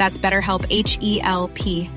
That's 0.00 0.16
BetterHelp 0.16 0.64
H 0.70 0.96
E 1.02 1.20
L 1.20 1.48
P. 1.48 1.90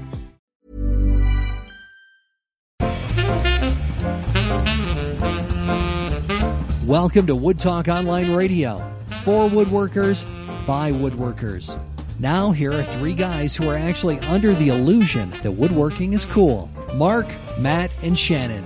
Welcome 6.86 7.28
to 7.28 7.36
Wood 7.38 7.60
Talk 7.60 7.88
Online 7.88 8.34
Radio 8.34 8.80
for 9.24 9.48
woodworkers 9.50 10.26
by 10.68 10.92
woodworkers. 10.92 11.82
Now, 12.20 12.52
here 12.52 12.74
are 12.74 12.84
three 12.84 13.14
guys 13.14 13.56
who 13.56 13.70
are 13.70 13.78
actually 13.78 14.20
under 14.20 14.54
the 14.54 14.68
illusion 14.68 15.30
that 15.42 15.54
woodworking 15.54 16.12
is 16.12 16.26
cool 16.26 16.70
Mark, 16.96 17.28
Matt, 17.58 17.94
and 18.02 18.20
Shannon. 18.20 18.66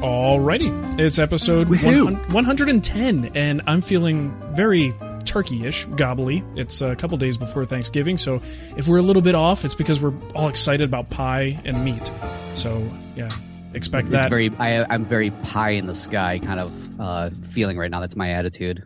Alrighty, 0.00 0.98
it's 0.98 1.20
episode 1.20 1.68
100 1.68 2.32
110, 2.32 3.30
and 3.36 3.62
I'm 3.68 3.82
feeling 3.82 4.34
very 4.56 4.92
turkey-ish, 5.34 5.84
gobbly. 5.96 6.44
It's 6.54 6.80
a 6.80 6.94
couple 6.94 7.18
days 7.18 7.36
before 7.36 7.64
Thanksgiving, 7.64 8.16
so 8.16 8.40
if 8.76 8.86
we're 8.86 8.98
a 8.98 9.02
little 9.02 9.20
bit 9.20 9.34
off, 9.34 9.64
it's 9.64 9.74
because 9.74 10.00
we're 10.00 10.12
all 10.32 10.46
excited 10.46 10.84
about 10.88 11.10
pie 11.10 11.60
and 11.64 11.84
meat. 11.84 12.08
So 12.54 12.88
yeah, 13.16 13.32
expect 13.72 14.06
It's 14.06 14.12
that. 14.12 14.30
very. 14.30 14.52
I, 14.60 14.84
I'm 14.88 15.04
very 15.04 15.32
pie 15.32 15.70
in 15.70 15.86
the 15.88 15.94
sky 15.96 16.38
kind 16.38 16.60
of 16.60 17.00
uh, 17.00 17.30
feeling 17.42 17.76
right 17.76 17.90
now. 17.90 17.98
That's 17.98 18.14
my 18.14 18.30
attitude. 18.30 18.84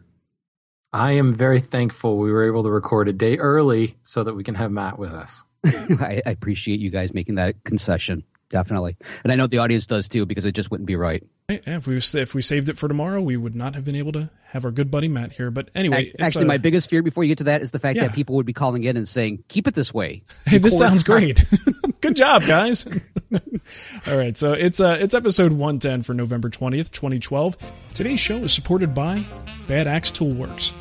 I 0.91 1.13
am 1.13 1.35
very 1.35 1.61
thankful 1.61 2.17
we 2.17 2.33
were 2.33 2.47
able 2.47 2.63
to 2.63 2.71
record 2.71 3.09
a 3.09 3.13
day 3.13 3.37
early 3.37 3.99
so 4.03 4.25
that 4.25 4.33
we 4.33 4.43
can 4.43 4.55
have 4.55 4.71
Matt 4.73 4.99
with 4.99 5.13
us. 5.13 5.45
I, 5.67 6.23
I 6.25 6.31
appreciate 6.31 6.81
you 6.81 6.89
guys 6.89 7.13
making 7.13 7.35
that 7.35 7.63
concession. 7.65 8.25
Definitely, 8.49 8.97
and 9.23 9.31
I 9.31 9.37
know 9.37 9.47
the 9.47 9.59
audience 9.59 9.85
does 9.85 10.09
too 10.09 10.25
because 10.25 10.47
it 10.47 10.53
just 10.53 10.71
wouldn't 10.71 10.87
be 10.87 10.97
right. 10.97 11.23
Yeah, 11.51 11.59
if 11.67 11.87
we 11.87 11.99
if 11.99 12.35
we 12.35 12.41
saved 12.41 12.71
it 12.71 12.79
for 12.79 12.89
tomorrow, 12.89 13.21
we 13.21 13.37
would 13.37 13.55
not 13.55 13.75
have 13.75 13.85
been 13.85 13.97
able 13.97 14.13
to 14.13 14.31
have 14.51 14.65
our 14.65 14.71
good 14.71 14.91
buddy 14.91 15.09
Matt 15.09 15.33
here. 15.33 15.51
But 15.51 15.71
anyway, 15.75 16.13
Actually, 16.19 16.45
uh, 16.45 16.49
my 16.49 16.57
biggest 16.59 16.89
fear 16.89 17.03
before 17.03 17.23
you 17.25 17.29
get 17.29 17.39
to 17.39 17.45
that 17.45 17.63
is 17.63 17.71
the 17.71 17.79
fact 17.79 17.97
Yeah. 17.97 18.07
that 18.07 18.15
people 18.15 18.35
would 18.37 18.47
be 18.47 18.53
calling 18.53 18.85
in 18.85 18.97
and 18.97 19.07
saying, 19.07 19.45
"Keep 19.49 19.69
it 19.69 19.75
this 19.75 19.93
way." 19.93 20.23
Hey, 20.47 20.59
this 20.59 20.77
sounds 20.79 21.03
great. 21.03 21.45
Good 22.01 22.17
job, 22.17 22.43
guys. 22.45 22.87
All 24.07 24.17
right, 24.17 24.37
so 24.37 24.53
it's 24.53 24.81
uh 24.81 24.97
it's 25.01 25.15
episode 25.15 25.53
110 25.53 26.03
for 26.03 26.15
November 26.15 26.49
20th, 26.49 26.91
2012. 26.91 27.57
Today's 27.95 28.21
show 28.21 28.39
is 28.39 28.53
supported 28.53 28.95
by 28.95 29.25
Bad 29.67 29.87
Axe 29.87 30.11
Toolworks. 30.11 30.73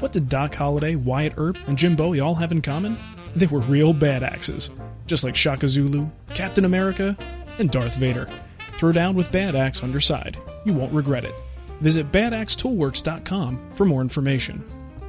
What 0.00 0.12
did 0.12 0.28
Doc 0.28 0.54
Holliday, 0.54 0.94
Wyatt 0.94 1.34
Earp, 1.36 1.56
and 1.66 1.76
Jim 1.76 1.96
Bowie 1.96 2.20
all 2.20 2.34
have 2.36 2.52
in 2.52 2.60
common? 2.62 2.96
They 3.34 3.46
were 3.46 3.60
real 3.60 3.92
bad 3.92 4.22
axes, 4.22 4.70
just 5.06 5.24
like 5.24 5.34
Shaka 5.34 5.68
Zulu, 5.68 6.06
Captain 6.34 6.64
America, 6.64 7.16
and 7.58 7.70
Darth 7.70 7.96
Vader. 7.96 8.28
Throw 8.78 8.92
down 8.92 9.14
with 9.14 9.32
Bad 9.32 9.56
Axe 9.56 9.82
on 9.82 9.90
your 9.90 10.00
side. 10.00 10.36
You 10.66 10.74
won't 10.74 10.92
regret 10.92 11.24
it. 11.24 11.34
Visit 11.80 12.10
badaxetoolworks.com 12.12 13.70
for 13.74 13.84
more 13.84 14.00
information. 14.00 14.64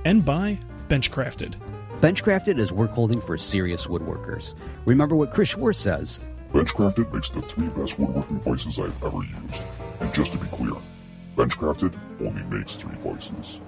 And 0.05 0.23
by 0.23 0.59
Benchcrafted. 0.89 1.55
Benchcrafted 2.01 2.59
is 2.59 2.71
work 2.71 2.91
holding 2.91 3.19
for 3.19 3.37
serious 3.37 3.87
woodworkers. 3.87 4.53
Remember 4.85 5.15
what 5.15 5.31
Chris 5.31 5.49
Schwarz 5.49 5.77
says. 5.77 6.21
Benchcrafted 6.53 7.11
makes 7.11 7.29
the 7.29 7.41
three 7.41 7.67
best 7.69 7.99
woodworking 7.99 8.39
vices 8.39 8.79
I've 8.79 9.03
ever 9.03 9.17
used. 9.17 9.61
And 9.99 10.13
just 10.13 10.31
to 10.33 10.37
be 10.37 10.47
clear, 10.47 10.73
Benchcrafted 11.35 11.93
only 12.21 12.43
makes 12.43 12.75
three 12.77 12.95
vices. 12.97 13.59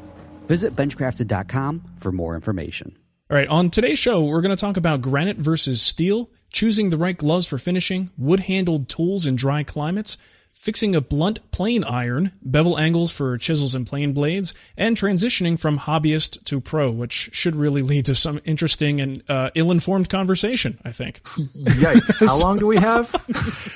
Visit 0.47 0.75
benchcrafted.com 0.75 1.83
for 1.97 2.11
more 2.11 2.35
information. 2.35 2.97
All 3.29 3.37
right, 3.37 3.47
on 3.47 3.69
today's 3.69 3.99
show, 3.99 4.23
we're 4.23 4.41
going 4.41 4.55
to 4.55 4.59
talk 4.59 4.77
about 4.77 5.01
granite 5.01 5.37
versus 5.37 5.81
steel, 5.81 6.31
choosing 6.51 6.89
the 6.89 6.97
right 6.97 7.15
gloves 7.17 7.45
for 7.45 7.59
finishing, 7.59 8.09
wood 8.17 8.39
handled 8.41 8.89
tools 8.89 9.27
in 9.27 9.35
dry 9.35 9.61
climates, 9.63 10.17
fixing 10.59 10.93
a 10.93 10.99
blunt 10.99 11.39
plane 11.51 11.85
iron, 11.85 12.33
bevel 12.41 12.77
angles 12.77 13.13
for 13.13 13.37
chisels 13.37 13.73
and 13.73 13.87
plane 13.87 14.11
blades, 14.11 14.53
and 14.75 14.97
transitioning 14.97 15.57
from 15.57 15.79
hobbyist 15.79 16.43
to 16.43 16.59
pro, 16.59 16.91
which 16.91 17.29
should 17.31 17.55
really 17.55 17.81
lead 17.81 18.05
to 18.05 18.13
some 18.13 18.41
interesting 18.43 18.99
and 18.99 19.23
uh, 19.29 19.49
ill 19.55 19.71
informed 19.71 20.09
conversation, 20.09 20.77
I 20.83 20.91
think. 20.91 21.23
Yikes! 21.23 22.27
How 22.27 22.37
long 22.41 22.57
do 22.57 22.67
we 22.67 22.75
have? 22.75 23.15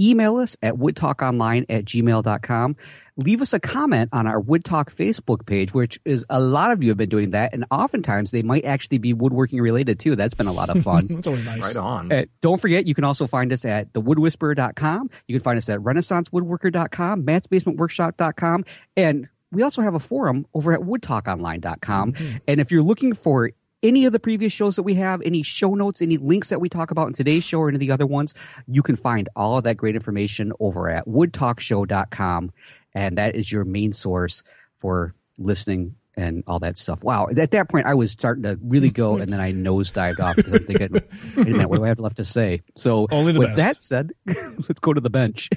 Email 0.00 0.36
us 0.36 0.56
at 0.62 0.74
woodtalkonline 0.74 1.66
at 1.68 1.84
gmail.com. 1.84 2.76
Leave 3.18 3.42
us 3.42 3.52
a 3.52 3.60
comment 3.60 4.08
on 4.12 4.26
our 4.26 4.40
Wood 4.40 4.64
Talk 4.64 4.90
Facebook 4.90 5.44
page, 5.44 5.74
which 5.74 6.00
is 6.04 6.24
a 6.30 6.40
lot 6.40 6.72
of 6.72 6.82
you 6.82 6.88
have 6.88 6.96
been 6.96 7.10
doing 7.10 7.32
that. 7.32 7.52
And 7.52 7.66
oftentimes 7.70 8.30
they 8.30 8.42
might 8.42 8.64
actually 8.64 8.98
be 8.98 9.12
woodworking 9.12 9.60
related 9.60 10.00
too. 10.00 10.16
That's 10.16 10.32
been 10.32 10.46
a 10.46 10.52
lot 10.52 10.70
of 10.70 10.82
fun. 10.84 11.08
That's 11.08 11.26
always 11.26 11.44
nice. 11.44 11.62
Right 11.62 11.76
on. 11.76 12.10
Uh, 12.10 12.24
don't 12.40 12.60
forget, 12.60 12.86
you 12.86 12.94
can 12.94 13.04
also 13.04 13.26
find 13.26 13.52
us 13.52 13.64
at 13.66 13.92
thewoodwhisperer.com. 13.92 15.10
You 15.28 15.34
can 15.38 15.42
find 15.42 15.58
us 15.58 15.68
at 15.68 15.80
renaissancewoodworker.com, 15.80 17.24
mattsbasementworkshop.com, 17.24 18.64
and 18.96 19.28
we 19.50 19.62
also 19.62 19.82
have 19.82 19.94
a 19.94 20.00
forum 20.00 20.46
over 20.54 20.72
at 20.72 20.80
woodtalkonline.com. 20.80 22.14
And 22.48 22.60
if 22.60 22.70
you're 22.70 22.82
looking 22.82 23.12
for 23.12 23.50
any 23.82 24.04
of 24.04 24.12
the 24.12 24.20
previous 24.20 24.52
shows 24.52 24.76
that 24.76 24.82
we 24.82 24.94
have, 24.94 25.20
any 25.22 25.42
show 25.42 25.74
notes, 25.74 26.00
any 26.00 26.16
links 26.16 26.48
that 26.48 26.60
we 26.60 26.68
talk 26.68 26.90
about 26.90 27.08
in 27.08 27.12
today's 27.12 27.44
show 27.44 27.58
or 27.58 27.68
any 27.68 27.76
of 27.76 27.80
the 27.80 27.90
other 27.90 28.06
ones, 28.06 28.34
you 28.66 28.82
can 28.82 28.96
find 28.96 29.28
all 29.36 29.58
of 29.58 29.64
that 29.64 29.76
great 29.76 29.94
information 29.94 30.52
over 30.60 30.88
at 30.88 31.06
woodtalkshow.com. 31.06 32.52
And 32.94 33.18
that 33.18 33.34
is 33.34 33.50
your 33.50 33.64
main 33.64 33.92
source 33.92 34.42
for 34.78 35.14
listening 35.38 35.94
and 36.16 36.44
all 36.46 36.58
that 36.58 36.76
stuff. 36.78 37.02
Wow. 37.02 37.28
At 37.36 37.50
that 37.52 37.68
point, 37.70 37.86
I 37.86 37.94
was 37.94 38.10
starting 38.10 38.42
to 38.42 38.58
really 38.62 38.90
go, 38.90 39.16
and 39.16 39.32
then 39.32 39.40
I 39.40 39.52
nosedived 39.52 40.20
off 40.20 40.36
because 40.36 40.52
I'm 40.52 40.64
thinking, 40.64 40.92
wait 40.92 41.46
a 41.46 41.50
minute, 41.50 41.68
what 41.70 41.78
do 41.78 41.84
I 41.84 41.88
have 41.88 41.98
left 42.00 42.16
to 42.18 42.24
say? 42.24 42.62
So, 42.76 43.06
Only 43.10 43.32
the 43.32 43.38
with 43.40 43.56
best. 43.56 43.58
that 43.58 43.82
said, 43.82 44.12
let's 44.68 44.80
go 44.80 44.92
to 44.92 45.00
the 45.00 45.10
bench. 45.10 45.48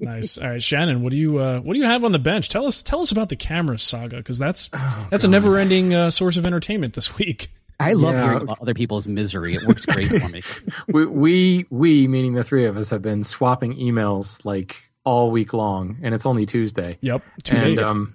Nice. 0.00 0.38
All 0.38 0.48
right, 0.48 0.62
Shannon, 0.62 1.02
what 1.02 1.10
do 1.10 1.16
you 1.16 1.38
uh, 1.38 1.60
what 1.60 1.74
do 1.74 1.78
you 1.78 1.84
have 1.86 2.04
on 2.04 2.12
the 2.12 2.18
bench? 2.18 2.48
Tell 2.48 2.66
us 2.66 2.82
tell 2.82 3.00
us 3.00 3.12
about 3.12 3.28
the 3.28 3.36
camera 3.36 3.78
saga 3.78 4.16
because 4.16 4.38
that's 4.38 4.68
that's 5.10 5.24
a 5.24 5.28
never 5.28 5.58
ending 5.58 5.94
uh, 5.94 6.10
source 6.10 6.36
of 6.36 6.46
entertainment 6.46 6.94
this 6.94 7.18
week. 7.18 7.48
I 7.80 7.94
love 7.94 8.14
Yeah. 8.14 8.22
hearing 8.24 8.42
about 8.42 8.60
other 8.60 8.74
people's 8.74 9.08
misery. 9.08 9.54
It 9.54 9.62
works 9.66 9.86
great 9.86 10.08
for 10.08 10.28
me. 10.28 10.42
we, 10.88 11.06
we 11.06 11.66
we 11.70 12.08
meaning 12.08 12.34
the 12.34 12.44
three 12.44 12.64
of 12.66 12.76
us 12.76 12.90
have 12.90 13.02
been 13.02 13.24
swapping 13.24 13.74
emails 13.76 14.44
like 14.44 14.82
all 15.04 15.30
week 15.32 15.52
long, 15.52 15.98
and 16.02 16.14
it's 16.14 16.24
only 16.26 16.46
Tuesday. 16.46 16.98
Yep, 17.00 17.22
two 17.42 17.56
and 17.56 17.76
days. 17.76 17.84
um, 17.84 18.14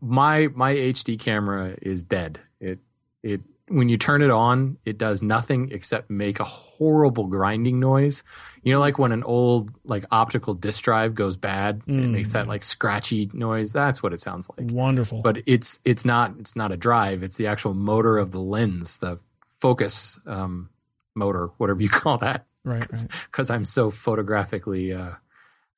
my 0.00 0.48
my 0.54 0.74
HD 0.74 1.18
camera 1.18 1.76
is 1.80 2.02
dead. 2.02 2.40
It 2.60 2.80
it 3.22 3.40
when 3.68 3.88
you 3.88 3.96
turn 3.96 4.20
it 4.20 4.30
on, 4.30 4.78
it 4.84 4.98
does 4.98 5.22
nothing 5.22 5.70
except 5.70 6.10
make 6.10 6.40
a 6.40 6.44
horrible 6.44 7.28
grinding 7.28 7.78
noise. 7.78 8.24
You 8.62 8.74
know, 8.74 8.80
like 8.80 8.98
when 8.98 9.12
an 9.12 9.22
old 9.22 9.70
like 9.84 10.04
optical 10.10 10.54
disc 10.54 10.82
drive 10.82 11.14
goes 11.14 11.36
bad, 11.36 11.84
mm. 11.86 12.02
it 12.02 12.08
makes 12.08 12.32
that 12.32 12.48
like 12.48 12.64
scratchy 12.64 13.30
noise. 13.32 13.72
That's 13.72 14.02
what 14.02 14.12
it 14.12 14.20
sounds 14.20 14.48
like. 14.50 14.70
Wonderful. 14.70 15.22
But 15.22 15.38
it's 15.46 15.80
it's 15.84 16.04
not 16.04 16.34
it's 16.40 16.56
not 16.56 16.72
a 16.72 16.76
drive. 16.76 17.22
It's 17.22 17.36
the 17.36 17.46
actual 17.46 17.74
motor 17.74 18.18
of 18.18 18.32
the 18.32 18.40
lens, 18.40 18.98
the 18.98 19.18
focus 19.60 20.18
um, 20.26 20.70
motor, 21.14 21.50
whatever 21.58 21.80
you 21.80 21.88
call 21.90 22.18
that. 22.18 22.46
Right. 22.64 22.80
Because 22.80 23.50
right. 23.50 23.56
I'm 23.56 23.64
so 23.64 23.90
photographically 23.90 24.92
uh, 24.92 25.12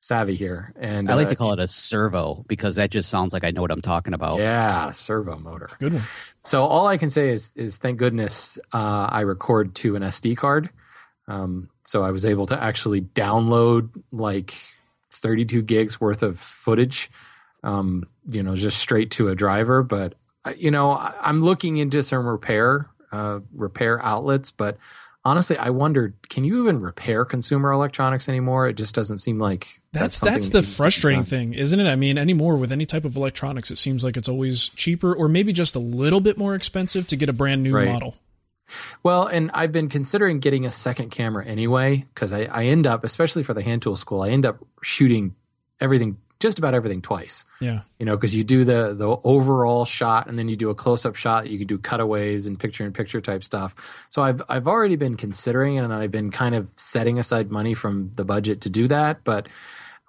savvy 0.03 0.35
here. 0.35 0.73
And 0.77 1.09
I 1.09 1.15
like 1.15 1.27
uh, 1.27 1.29
to 1.29 1.35
call 1.37 1.53
it 1.53 1.59
a 1.59 1.67
servo 1.67 2.43
because 2.49 2.75
that 2.75 2.91
just 2.91 3.09
sounds 3.09 3.31
like 3.31 3.45
I 3.45 3.51
know 3.51 3.61
what 3.61 3.71
I'm 3.71 3.81
talking 3.81 4.13
about. 4.13 4.39
Yeah, 4.39 4.91
servo 4.91 5.37
motor. 5.37 5.69
Good 5.79 5.93
one. 5.93 6.03
So 6.43 6.63
all 6.63 6.87
I 6.87 6.97
can 6.97 7.09
say 7.09 7.29
is 7.29 7.53
is 7.55 7.77
thank 7.77 7.99
goodness 7.99 8.57
uh, 8.73 9.07
I 9.09 9.21
record 9.21 9.75
to 9.75 9.95
an 9.95 10.03
SD 10.03 10.35
card. 10.35 10.69
Um, 11.29 11.69
so 11.85 12.03
I 12.03 12.11
was 12.11 12.25
able 12.25 12.47
to 12.47 12.61
actually 12.61 13.01
download 13.01 13.91
like 14.11 14.53
32 15.11 15.61
gigs 15.61 16.01
worth 16.01 16.21
of 16.21 16.37
footage, 16.37 17.09
um, 17.63 18.05
you 18.29 18.43
know, 18.43 18.57
just 18.57 18.79
straight 18.79 19.11
to 19.11 19.29
a 19.29 19.35
driver. 19.35 19.83
But 19.83 20.15
uh, 20.43 20.51
you 20.57 20.69
know, 20.69 20.91
I'm 20.91 21.39
looking 21.39 21.77
into 21.77 22.03
some 22.03 22.27
repair 22.27 22.89
uh, 23.13 23.39
repair 23.53 24.03
outlets, 24.03 24.51
but 24.51 24.77
honestly, 25.25 25.57
I 25.57 25.69
wondered, 25.69 26.15
can 26.29 26.43
you 26.43 26.61
even 26.63 26.81
repair 26.81 27.25
consumer 27.25 27.71
electronics 27.71 28.27
anymore? 28.27 28.67
It 28.67 28.73
just 28.73 28.93
doesn't 28.95 29.19
seem 29.19 29.39
like 29.39 29.79
that's 29.91 30.19
that's, 30.19 30.49
that's 30.49 30.49
the 30.49 30.63
frustrating 30.63 31.23
thing, 31.23 31.53
isn't 31.53 31.79
it? 31.79 31.87
I 31.87 31.95
mean, 31.95 32.17
anymore 32.17 32.57
with 32.57 32.71
any 32.71 32.85
type 32.85 33.05
of 33.05 33.15
electronics, 33.15 33.71
it 33.71 33.77
seems 33.77 34.03
like 34.03 34.17
it's 34.17 34.29
always 34.29 34.69
cheaper 34.69 35.13
or 35.13 35.27
maybe 35.27 35.53
just 35.53 35.75
a 35.75 35.79
little 35.79 36.21
bit 36.21 36.37
more 36.37 36.55
expensive 36.55 37.07
to 37.07 37.15
get 37.15 37.29
a 37.29 37.33
brand 37.33 37.63
new 37.63 37.75
right. 37.75 37.87
model. 37.87 38.15
Well, 39.03 39.27
and 39.27 39.51
I've 39.53 39.71
been 39.71 39.89
considering 39.89 40.39
getting 40.39 40.65
a 40.65 40.71
second 40.71 41.11
camera 41.11 41.45
anyway 41.45 42.05
because 42.13 42.33
I, 42.33 42.43
I 42.43 42.65
end 42.65 42.87
up, 42.87 43.03
especially 43.03 43.43
for 43.43 43.53
the 43.53 43.61
hand 43.61 43.81
tool 43.81 43.95
school, 43.95 44.21
I 44.21 44.29
end 44.29 44.45
up 44.45 44.65
shooting 44.81 45.35
everything 45.79 46.17
just 46.43 46.59
about 46.59 46.73
everything 46.73 47.01
twice. 47.01 47.45
Yeah. 47.61 47.79
You 47.99 48.05
know, 48.05 48.17
because 48.17 48.35
you 48.35 48.43
do 48.43 48.65
the 48.65 48.93
the 48.93 49.17
overall 49.23 49.85
shot 49.85 50.27
and 50.27 50.37
then 50.37 50.49
you 50.49 50.57
do 50.57 50.69
a 50.69 50.75
close 50.75 51.05
up 51.05 51.15
shot. 51.15 51.49
You 51.49 51.57
can 51.57 51.67
do 51.67 51.77
cutaways 51.77 52.45
and 52.47 52.59
picture 52.59 52.85
in 52.85 52.91
picture 52.91 53.21
type 53.21 53.45
stuff. 53.45 53.73
So 54.09 54.21
I've 54.21 54.41
I've 54.49 54.67
already 54.67 54.97
been 54.97 55.15
considering 55.15 55.79
and 55.79 55.93
I've 55.93 56.11
been 56.11 56.31
kind 56.31 56.53
of 56.53 56.67
setting 56.75 57.17
aside 57.17 57.49
money 57.49 57.73
from 57.73 58.11
the 58.15 58.25
budget 58.25 58.59
to 58.61 58.69
do 58.69 58.89
that, 58.89 59.23
but 59.23 59.47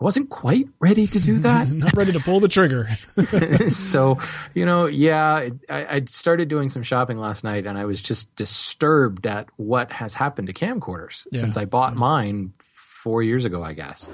I 0.00 0.04
wasn't 0.04 0.28
quite 0.28 0.66
ready 0.80 1.06
to 1.06 1.20
do 1.20 1.38
that. 1.46 1.70
Not 1.70 1.94
ready 1.94 2.10
to 2.10 2.20
pull 2.20 2.40
the 2.40 2.48
trigger. 2.48 2.88
so, 3.70 4.18
you 4.54 4.66
know, 4.66 4.86
yeah, 4.86 5.50
I, 5.70 5.86
I 5.86 6.02
started 6.06 6.48
doing 6.48 6.68
some 6.68 6.82
shopping 6.82 7.18
last 7.18 7.44
night 7.44 7.64
and 7.64 7.78
I 7.78 7.84
was 7.84 8.00
just 8.00 8.34
disturbed 8.34 9.24
at 9.24 9.46
what 9.54 9.92
has 9.92 10.14
happened 10.14 10.48
to 10.48 10.52
camcorders 10.52 11.28
yeah. 11.30 11.40
since 11.40 11.56
I 11.56 11.64
bought 11.64 11.94
mine 11.94 12.54
four 13.04 13.22
years 13.22 13.44
ago, 13.44 13.62
I 13.62 13.74
guess. 13.74 14.08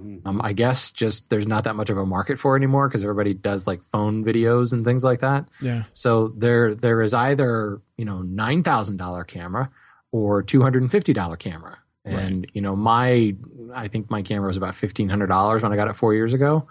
Mm-hmm. 0.00 0.26
Um, 0.26 0.40
I 0.40 0.52
guess 0.52 0.92
just 0.92 1.28
there's 1.30 1.48
not 1.48 1.64
that 1.64 1.74
much 1.74 1.90
of 1.90 1.98
a 1.98 2.06
market 2.06 2.38
for 2.38 2.54
it 2.54 2.60
anymore 2.60 2.88
because 2.88 3.02
everybody 3.02 3.34
does 3.34 3.66
like 3.66 3.82
phone 3.82 4.24
videos 4.24 4.72
and 4.72 4.84
things 4.84 5.02
like 5.02 5.20
that. 5.20 5.48
Yeah. 5.60 5.82
So 5.94 6.28
there 6.28 6.72
there 6.72 7.02
is 7.02 7.12
either 7.12 7.82
you 7.96 8.04
know 8.04 8.22
nine 8.22 8.62
thousand 8.62 8.98
dollar 8.98 9.24
camera 9.24 9.68
or 10.12 10.44
two 10.44 10.62
hundred 10.62 10.82
and 10.82 10.92
fifty 10.92 11.12
dollar 11.12 11.36
camera, 11.36 11.78
and 12.04 12.42
right. 12.42 12.50
you 12.54 12.62
know 12.62 12.76
my 12.76 13.34
I 13.74 13.88
think 13.88 14.10
my 14.10 14.22
camera 14.22 14.46
was 14.46 14.56
about 14.56 14.76
fifteen 14.76 15.08
hundred 15.08 15.26
dollars 15.26 15.64
when 15.64 15.72
I 15.72 15.76
got 15.76 15.88
it 15.88 15.96
four 15.96 16.14
years 16.14 16.32
ago. 16.32 16.68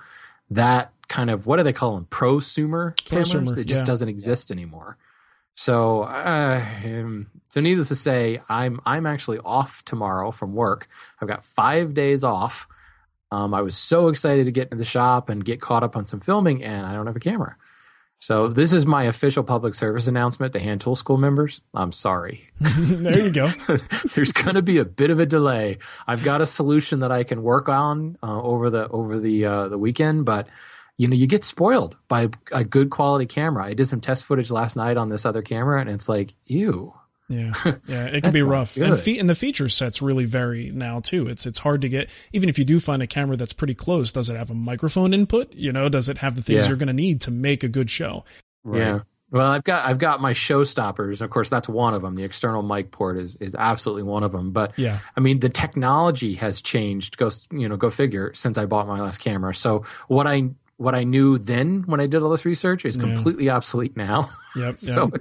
That 0.52 0.94
kind 1.10 1.30
of 1.30 1.46
what 1.46 1.58
do 1.58 1.64
they 1.64 1.74
call 1.74 1.96
them 1.96 2.08
prosumer 2.10 2.96
cameras? 3.04 3.34
Prosumer, 3.34 3.58
it 3.58 3.66
just 3.66 3.82
yeah. 3.82 3.86
doesn't 3.86 4.08
exist 4.08 4.50
anymore. 4.50 4.98
So, 5.56 6.04
uh, 6.04 6.66
um, 6.84 7.28
so 7.50 7.62
needless 7.62 7.88
to 7.88 7.96
say, 7.96 8.42
I'm 8.50 8.82
I'm 8.86 9.06
actually 9.06 9.40
off 9.40 9.84
tomorrow 9.86 10.32
from 10.32 10.54
work. 10.54 10.88
I've 11.22 11.28
got 11.28 11.44
five 11.44 11.94
days 11.94 12.24
off. 12.24 12.68
Um, 13.32 13.54
I 13.54 13.62
was 13.62 13.76
so 13.76 14.10
excited 14.10 14.46
to 14.46 14.52
get 14.52 14.66
into 14.66 14.76
the 14.76 14.86
shop 14.86 15.30
and 15.30 15.44
get 15.44 15.62
caught 15.62 15.84
up 15.84 15.96
on 15.96 16.06
some 16.06 16.20
filming, 16.20 16.64
and 16.64 16.86
I 16.86 16.94
don't 16.94 17.08
have 17.08 17.16
a 17.16 17.22
camera. 17.22 17.56
So 18.20 18.48
this 18.48 18.74
is 18.74 18.86
my 18.86 19.04
official 19.04 19.44
public 19.44 19.76
service 19.76 20.08
announcement 20.08 20.54
to 20.54 20.60
Hand 20.60 20.82
Tool 20.82 20.96
School 20.96 21.18
members. 21.18 21.62
I'm 21.74 21.92
sorry. 21.92 22.48
there 22.60 23.20
you 23.20 23.32
go. 23.32 23.52
There's 24.16 24.32
going 24.32 24.56
to 24.56 24.62
be 24.62 24.78
a 24.78 24.86
bit 24.86 25.10
of 25.10 25.20
a 25.20 25.26
delay. 25.26 25.78
I've 26.08 26.24
got 26.24 26.42
a 26.42 26.46
solution 26.46 27.00
that 27.00 27.12
I 27.12 27.24
can 27.24 27.44
work 27.44 27.70
on 27.70 28.18
uh, 28.24 28.42
over 28.42 28.70
the 28.70 28.88
over 28.90 29.20
the 29.20 29.46
uh, 29.46 29.68
the 29.68 29.78
weekend, 29.78 30.26
but 30.26 30.48
you 30.98 31.08
know, 31.08 31.16
you 31.16 31.28
get 31.28 31.44
spoiled 31.44 31.98
by 32.08 32.30
a 32.52 32.64
good 32.64 32.90
quality 32.90 33.26
camera. 33.26 33.66
I 33.66 33.74
did 33.74 33.88
some 33.88 34.02
test 34.02 34.24
footage 34.24 34.50
last 34.50 34.76
night 34.76 34.98
on 34.98 35.10
this 35.10 35.26
other 35.26 35.42
camera, 35.42 35.82
and 35.82 35.90
it's 35.90 36.08
like, 36.08 36.34
ew. 36.46 36.94
Yeah, 37.28 37.54
yeah, 37.88 38.06
it 38.06 38.24
can 38.24 38.34
be 38.34 38.44
rough, 38.44 38.78
and, 38.78 38.98
fe- 38.98 39.18
and 39.18 39.28
the 39.28 39.36
feature 39.36 39.68
sets 39.68 40.00
really 40.00 40.26
vary 40.26 40.70
now 40.70 41.00
too. 41.00 41.28
It's 41.28 41.48
it's 41.48 41.58
hard 41.58 41.82
to 41.82 41.90
get, 41.90 42.08
even 42.34 42.50
if 42.50 42.60
you 42.60 42.66
do 42.66 42.80
find 42.80 43.02
a 43.02 43.08
camera 43.08 43.36
that's 43.36 43.54
pretty 43.54 43.74
close. 43.74 44.12
Does 44.12 44.30
it 44.30 44.36
have 44.36 44.52
a 44.52 44.56
microphone 44.56 45.12
input? 45.12 45.54
You 45.56 45.74
know, 45.74 45.90
does 45.90 46.08
it 46.08 46.20
have 46.20 46.36
the 46.36 46.44
things 46.44 46.64
yeah. 46.64 46.68
you're 46.70 46.78
going 46.78 46.88
to 46.88 46.94
need 46.94 47.22
to 47.22 47.32
make 47.32 47.64
a 47.64 47.68
good 47.68 47.90
show? 47.90 48.26
Right. 48.64 48.80
Yeah. 48.80 49.00
Well, 49.32 49.52
I've 49.52 49.64
got 49.64 49.88
I've 49.88 49.98
got 49.98 50.22
my 50.22 50.34
show 50.34 50.64
stoppers. 50.64 51.22
Of 51.22 51.32
course, 51.32 51.50
that's 51.50 51.68
one 51.68 51.96
of 51.96 52.04
them. 52.04 52.16
The 52.16 52.24
external 52.24 52.62
mic 52.62 52.92
port 52.92 53.18
is 53.18 53.36
is 53.38 53.56
absolutely 53.56 54.04
one 54.04 54.24
of 54.24 54.32
them. 54.32 54.52
But 54.52 54.78
yeah, 54.78 55.00
I 55.18 55.20
mean, 55.20 55.40
the 55.40 55.50
technology 55.50 56.36
has 56.36 56.62
changed. 56.62 57.18
Go 57.18 57.32
you 57.52 57.68
know, 57.68 57.76
go 57.76 57.90
figure. 57.90 58.34
Since 58.36 58.60
I 58.60 58.66
bought 58.66 58.88
my 58.88 59.02
last 59.02 59.18
camera, 59.18 59.56
so 59.56 59.84
what 60.08 60.28
I 60.28 60.52
what 60.78 60.94
I 60.94 61.04
knew 61.04 61.38
then 61.38 61.84
when 61.84 62.00
I 62.02 62.08
did 62.08 62.22
all 62.22 62.30
this 62.30 62.44
research 62.44 62.84
is 62.84 62.98
completely 62.98 63.46
yeah. 63.46 63.56
obsolete 63.56 63.96
now. 63.96 64.30
Yep. 64.58 64.78
so 64.78 65.12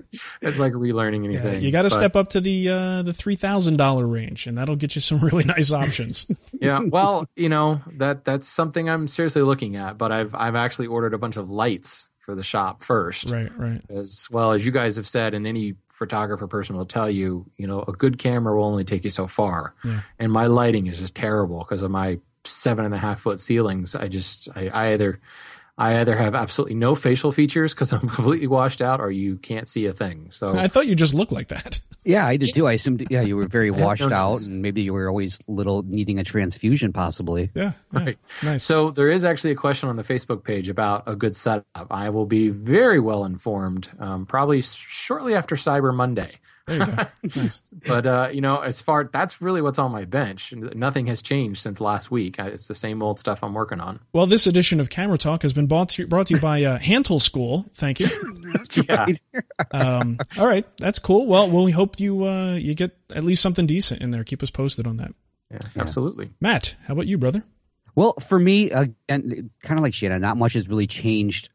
it's 0.42 0.60
like 0.60 0.74
relearning 0.74 1.24
anything. 1.24 1.54
Yeah, 1.54 1.58
you 1.58 1.72
got 1.72 1.82
to 1.82 1.90
step 1.90 2.14
up 2.14 2.28
to 2.28 2.40
the 2.40 2.68
uh, 2.68 3.02
the 3.02 3.12
three 3.12 3.34
thousand 3.34 3.78
dollar 3.78 4.06
range, 4.06 4.46
and 4.46 4.56
that'll 4.56 4.76
get 4.76 4.94
you 4.94 5.00
some 5.00 5.18
really 5.24 5.42
nice 5.42 5.72
options. 5.72 6.28
yeah. 6.60 6.78
Well, 6.78 7.26
you 7.34 7.48
know 7.48 7.80
that 7.94 8.24
that's 8.24 8.46
something 8.46 8.88
I'm 8.88 9.08
seriously 9.08 9.42
looking 9.42 9.74
at. 9.74 9.98
But 9.98 10.12
I've 10.12 10.36
I've 10.36 10.54
actually 10.54 10.86
ordered 10.86 11.14
a 11.14 11.18
bunch 11.18 11.36
of 11.36 11.50
lights 11.50 12.06
for 12.20 12.36
the 12.36 12.44
shop 12.44 12.84
first. 12.84 13.28
Right. 13.28 13.50
Right. 13.58 13.82
As 13.90 14.28
well 14.30 14.52
as 14.52 14.64
you 14.64 14.70
guys 14.70 14.94
have 14.94 15.08
said, 15.08 15.34
and 15.34 15.48
any 15.48 15.74
photographer 15.90 16.46
person 16.46 16.76
will 16.76 16.86
tell 16.86 17.10
you, 17.10 17.44
you 17.56 17.66
know, 17.66 17.84
a 17.88 17.92
good 17.92 18.18
camera 18.18 18.56
will 18.56 18.66
only 18.66 18.84
take 18.84 19.02
you 19.02 19.10
so 19.10 19.26
far. 19.26 19.74
Yeah. 19.84 20.02
And 20.20 20.30
my 20.30 20.46
lighting 20.46 20.86
is 20.86 21.00
just 21.00 21.16
terrible 21.16 21.58
because 21.58 21.82
of 21.82 21.90
my 21.90 22.20
seven 22.44 22.84
and 22.84 22.94
a 22.94 22.98
half 22.98 23.20
foot 23.20 23.40
ceilings. 23.40 23.94
I 23.94 24.08
just 24.08 24.48
I, 24.54 24.68
I 24.68 24.92
either 24.92 25.20
I 25.76 25.98
either 25.98 26.16
have 26.16 26.34
absolutely 26.34 26.76
no 26.76 26.94
facial 26.94 27.32
features 27.32 27.74
because 27.74 27.92
I'm 27.92 28.08
completely 28.08 28.46
washed 28.46 28.80
out, 28.80 29.00
or 29.00 29.10
you 29.10 29.36
can't 29.36 29.68
see 29.68 29.86
a 29.86 29.92
thing. 29.92 30.28
So 30.30 30.54
I 30.54 30.68
thought 30.68 30.86
you 30.86 30.94
just 30.94 31.14
looked 31.14 31.32
like 31.32 31.48
that. 31.48 31.80
Yeah, 32.06 32.26
I 32.26 32.36
did 32.36 32.52
too. 32.52 32.68
I 32.68 32.74
assumed, 32.74 33.06
yeah, 33.08 33.22
you 33.22 33.34
were 33.34 33.46
very 33.46 33.70
washed 33.70 34.06
no 34.06 34.14
out, 34.14 34.42
and 34.42 34.60
maybe 34.60 34.82
you 34.82 34.92
were 34.92 35.08
always 35.08 35.40
little 35.48 35.82
needing 35.84 36.18
a 36.18 36.22
transfusion, 36.22 36.92
possibly. 36.92 37.50
Yeah, 37.54 37.72
yeah, 37.94 37.98
right. 37.98 38.18
Nice. 38.42 38.62
So 38.62 38.90
there 38.90 39.10
is 39.10 39.24
actually 39.24 39.52
a 39.52 39.54
question 39.54 39.88
on 39.88 39.96
the 39.96 40.02
Facebook 40.02 40.44
page 40.44 40.68
about 40.68 41.04
a 41.06 41.16
good 41.16 41.34
setup. 41.34 41.86
I 41.90 42.10
will 42.10 42.26
be 42.26 42.50
very 42.50 43.00
well 43.00 43.24
informed, 43.24 43.88
um, 43.98 44.26
probably 44.26 44.60
shortly 44.60 45.34
after 45.34 45.56
Cyber 45.56 45.94
Monday. 45.94 46.32
There 46.66 46.78
you 46.78 46.86
go. 46.86 47.04
Nice. 47.42 47.62
but 47.86 48.06
uh, 48.06 48.28
you 48.32 48.40
know, 48.40 48.60
as 48.60 48.80
far 48.80 49.08
that's 49.12 49.42
really 49.42 49.60
what's 49.60 49.78
on 49.78 49.90
my 49.90 50.04
bench. 50.04 50.52
Nothing 50.52 51.06
has 51.06 51.22
changed 51.22 51.60
since 51.60 51.80
last 51.80 52.10
week. 52.10 52.38
It's 52.38 52.68
the 52.68 52.74
same 52.74 53.02
old 53.02 53.18
stuff 53.18 53.42
I'm 53.42 53.54
working 53.54 53.80
on. 53.80 54.00
Well, 54.12 54.26
this 54.26 54.46
edition 54.46 54.80
of 54.80 54.90
Camera 54.90 55.18
Talk 55.18 55.42
has 55.42 55.52
been 55.52 55.66
brought 55.66 55.90
to, 55.90 56.06
brought 56.06 56.28
to 56.28 56.34
you 56.34 56.40
by 56.40 56.62
uh, 56.62 56.78
Hand 56.78 57.06
Tool 57.06 57.20
School. 57.20 57.66
Thank 57.74 58.00
you. 58.00 58.08
yeah. 58.88 59.06
um, 59.72 60.18
all 60.38 60.46
right, 60.46 60.66
that's 60.78 60.98
cool. 60.98 61.26
Well, 61.26 61.50
well, 61.50 61.64
we 61.64 61.72
hope 61.72 61.98
you 62.00 62.24
uh, 62.24 62.54
you 62.54 62.74
get 62.74 62.96
at 63.14 63.24
least 63.24 63.42
something 63.42 63.66
decent 63.66 64.00
in 64.00 64.10
there. 64.10 64.24
Keep 64.24 64.42
us 64.42 64.50
posted 64.50 64.86
on 64.86 64.96
that. 64.98 65.12
Yeah, 65.50 65.58
absolutely. 65.76 66.30
Matt, 66.40 66.74
how 66.86 66.94
about 66.94 67.06
you, 67.06 67.18
brother? 67.18 67.44
Well, 67.94 68.14
for 68.14 68.38
me, 68.38 68.70
again, 68.70 69.50
kind 69.62 69.78
of 69.78 69.82
like 69.82 69.94
Shannon, 69.94 70.20
not 70.20 70.36
much 70.36 70.54
has 70.54 70.68
really 70.68 70.86
changed 70.86 71.50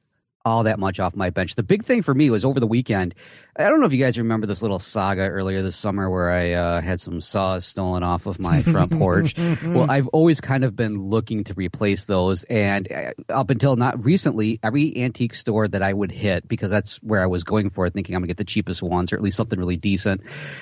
all 0.45 0.63
that 0.63 0.79
much 0.79 0.99
off 0.99 1.15
my 1.15 1.29
bench. 1.29 1.55
The 1.55 1.63
big 1.63 1.83
thing 1.83 2.01
for 2.01 2.13
me 2.13 2.29
was 2.29 2.45
over 2.45 2.59
the 2.59 2.67
weekend. 2.67 3.13
I 3.57 3.63
don't 3.63 3.81
know 3.81 3.85
if 3.85 3.91
you 3.91 3.99
guys 3.99 4.17
remember 4.17 4.47
this 4.47 4.61
little 4.61 4.79
saga 4.79 5.23
earlier 5.23 5.61
this 5.61 5.75
summer 5.75 6.09
where 6.09 6.31
I 6.31 6.53
uh, 6.53 6.81
had 6.81 7.01
some 7.01 7.19
saws 7.19 7.65
stolen 7.65 8.03
off 8.03 8.25
of 8.25 8.39
my 8.39 8.61
front 8.63 8.97
porch. 8.97 9.35
well, 9.65 9.91
I've 9.91 10.07
always 10.09 10.39
kind 10.39 10.63
of 10.63 10.77
been 10.77 10.97
looking 10.97 11.43
to 11.45 11.53
replace 11.55 12.05
those, 12.05 12.45
and 12.45 12.89
uh, 12.89 13.11
up 13.27 13.49
until 13.49 13.75
not 13.75 14.05
recently, 14.05 14.61
every 14.63 14.95
antique 15.01 15.33
store 15.33 15.67
that 15.67 15.81
I 15.81 15.91
would 15.91 16.11
hit 16.11 16.47
because 16.47 16.71
that's 16.71 17.03
where 17.03 17.21
I 17.21 17.25
was 17.25 17.43
going 17.43 17.69
for, 17.69 17.89
thinking 17.89 18.15
I'm 18.15 18.21
gonna 18.21 18.27
get 18.27 18.37
the 18.37 18.45
cheapest 18.45 18.81
ones 18.81 19.11
or 19.11 19.17
at 19.17 19.21
least 19.21 19.35
something 19.35 19.59
really 19.59 19.77
decent. 19.77 20.21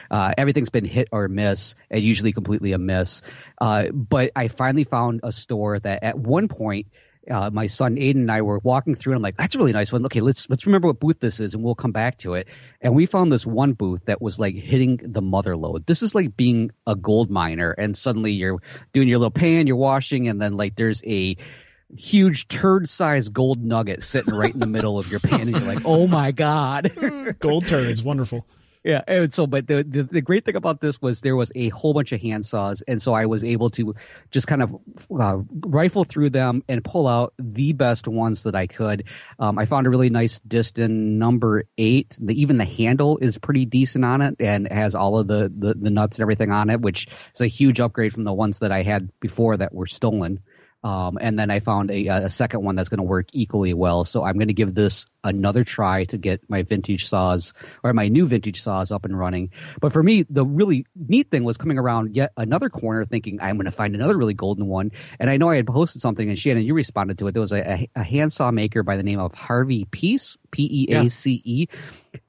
Uh, 0.09 0.33
everything's 0.35 0.71
been 0.71 0.85
hit 0.85 1.07
or 1.11 1.27
miss, 1.27 1.75
and 1.91 2.01
usually 2.01 2.31
completely 2.31 2.71
a 2.71 2.79
miss. 2.79 3.21
Uh, 3.59 3.89
but 3.91 4.31
I 4.35 4.47
finally 4.47 4.85
found 4.85 5.19
a 5.21 5.31
store 5.31 5.77
that 5.77 6.03
at 6.03 6.17
one 6.17 6.47
point 6.47 6.87
uh, 7.29 7.49
my 7.51 7.67
son 7.67 7.95
Aiden 7.95 8.15
and 8.15 8.31
I 8.31 8.41
were 8.41 8.59
walking 8.63 8.95
through, 8.95 9.13
and 9.13 9.17
I'm 9.17 9.23
like, 9.23 9.37
"That's 9.37 9.55
a 9.55 9.57
really 9.57 9.73
nice 9.73 9.91
one." 9.91 10.05
Okay, 10.05 10.21
let's 10.21 10.49
let's 10.49 10.65
remember 10.65 10.87
what 10.87 10.99
booth 10.99 11.19
this 11.19 11.39
is, 11.39 11.53
and 11.53 11.63
we'll 11.63 11.75
come 11.75 11.91
back 11.91 12.17
to 12.19 12.33
it. 12.33 12.47
And 12.81 12.95
we 12.95 13.05
found 13.05 13.31
this 13.31 13.45
one 13.45 13.73
booth 13.73 14.05
that 14.05 14.21
was 14.21 14.39
like 14.39 14.55
hitting 14.55 14.99
the 15.03 15.21
mother 15.21 15.55
lode. 15.57 15.85
This 15.85 16.01
is 16.01 16.15
like 16.15 16.37
being 16.37 16.71
a 16.85 16.95
gold 16.95 17.29
miner, 17.29 17.71
and 17.71 17.97
suddenly 17.97 18.31
you're 18.31 18.59
doing 18.93 19.07
your 19.07 19.19
little 19.19 19.31
pan, 19.31 19.67
you're 19.67 19.75
washing, 19.75 20.27
and 20.27 20.41
then 20.41 20.57
like 20.57 20.75
there's 20.75 21.03
a 21.05 21.37
huge 21.95 22.47
turd-sized 22.49 23.33
gold 23.33 23.63
nugget 23.63 24.03
sitting 24.03 24.33
right 24.33 24.53
in 24.53 24.59
the 24.59 24.67
middle 24.67 24.97
of 24.97 25.09
your 25.09 25.19
pan, 25.19 25.41
and 25.41 25.51
you're 25.51 25.59
like, 25.59 25.83
"Oh 25.85 26.07
my 26.07 26.31
god!" 26.31 26.91
Gold 27.39 27.67
turds, 27.67 28.03
wonderful. 28.03 28.45
Yeah, 28.87 29.01
and 29.05 29.33
so 29.33 29.45
but 29.47 29.67
the, 29.67 29.83
the 29.83 30.03
the 30.03 30.21
great 30.21 30.45
thing 30.45 30.55
about 30.55 30.79
this 30.79 31.01
was 31.01 31.19
there 31.19 31.35
was 31.35 31.51
a 31.55 31.67
whole 31.69 31.93
bunch 31.93 32.13
of 32.13 32.21
hand 32.21 32.45
saws, 32.45 32.81
and 32.87 33.01
so 33.01 33.13
I 33.13 33.25
was 33.25 33.43
able 33.43 33.69
to 33.71 33.93
just 34.31 34.47
kind 34.47 34.63
of 34.63 34.73
uh, 35.19 35.39
rifle 35.65 36.05
through 36.05 36.29
them 36.29 36.63
and 36.69 36.81
pull 36.85 37.05
out 37.05 37.33
the 37.37 37.73
best 37.73 38.07
ones 38.07 38.43
that 38.43 38.55
I 38.55 38.65
could. 38.65 39.03
Um, 39.39 39.59
I 39.59 39.65
found 39.65 39.87
a 39.87 39.89
really 39.89 40.09
nice 40.09 40.39
Disston 40.39 41.17
number 41.17 41.65
eight. 41.77 42.17
The, 42.17 42.39
even 42.41 42.59
the 42.59 42.63
handle 42.63 43.17
is 43.17 43.37
pretty 43.37 43.65
decent 43.65 44.05
on 44.05 44.21
it, 44.21 44.37
and 44.39 44.71
has 44.71 44.95
all 44.95 45.19
of 45.19 45.27
the, 45.27 45.51
the 45.53 45.73
the 45.73 45.89
nuts 45.89 46.15
and 46.15 46.21
everything 46.21 46.53
on 46.53 46.69
it, 46.69 46.79
which 46.79 47.09
is 47.35 47.41
a 47.41 47.47
huge 47.47 47.81
upgrade 47.81 48.13
from 48.13 48.23
the 48.23 48.31
ones 48.31 48.59
that 48.59 48.71
I 48.71 48.83
had 48.83 49.09
before 49.19 49.57
that 49.57 49.73
were 49.75 49.87
stolen. 49.87 50.39
Um, 50.83 51.17
and 51.19 51.37
then 51.37 51.51
I 51.51 51.59
found 51.59 51.91
a, 51.91 52.07
a 52.07 52.29
second 52.29 52.63
one 52.63 52.75
that's 52.75 52.87
going 52.87 52.99
to 52.99 53.03
work 53.03 53.27
equally 53.33 53.73
well. 53.73 54.05
So 54.05 54.23
I'm 54.23 54.35
going 54.35 54.47
to 54.47 54.53
give 54.53 54.73
this 54.73 55.07
another 55.27 55.63
try 55.63 56.05
to 56.05 56.17
get 56.17 56.41
my 56.49 56.63
vintage 56.63 57.05
saws 57.05 57.53
or 57.83 57.93
my 57.93 58.07
new 58.07 58.27
vintage 58.27 58.61
saws 58.61 58.91
up 58.91 59.05
and 59.05 59.17
running. 59.17 59.51
But 59.81 59.93
for 59.93 60.01
me, 60.01 60.25
the 60.29 60.45
really 60.45 60.85
neat 60.95 61.29
thing 61.29 61.43
was 61.43 61.57
coming 61.57 61.77
around 61.77 62.15
yet 62.15 62.31
another 62.37 62.69
corner 62.69 63.05
thinking 63.05 63.39
I'm 63.41 63.57
going 63.57 63.65
to 63.65 63.71
find 63.71 63.93
another 63.93 64.17
really 64.17 64.33
golden 64.33 64.67
one. 64.67 64.91
And 65.19 65.29
I 65.29 65.37
know 65.37 65.49
I 65.49 65.57
had 65.57 65.67
posted 65.67 66.01
something 66.01 66.29
and 66.29 66.39
Shannon, 66.39 66.63
you 66.63 66.73
responded 66.73 67.19
to 67.19 67.27
it. 67.27 67.33
There 67.33 67.41
was 67.41 67.51
a, 67.51 67.87
a 67.95 68.03
handsaw 68.03 68.51
maker 68.51 68.83
by 68.83 68.97
the 68.97 69.03
name 69.03 69.19
of 69.19 69.33
Harvey 69.33 69.85
Peace, 69.91 70.37
P 70.51 70.87
E 70.89 70.93
A 70.93 71.09
C 71.09 71.41
E. 71.43 71.67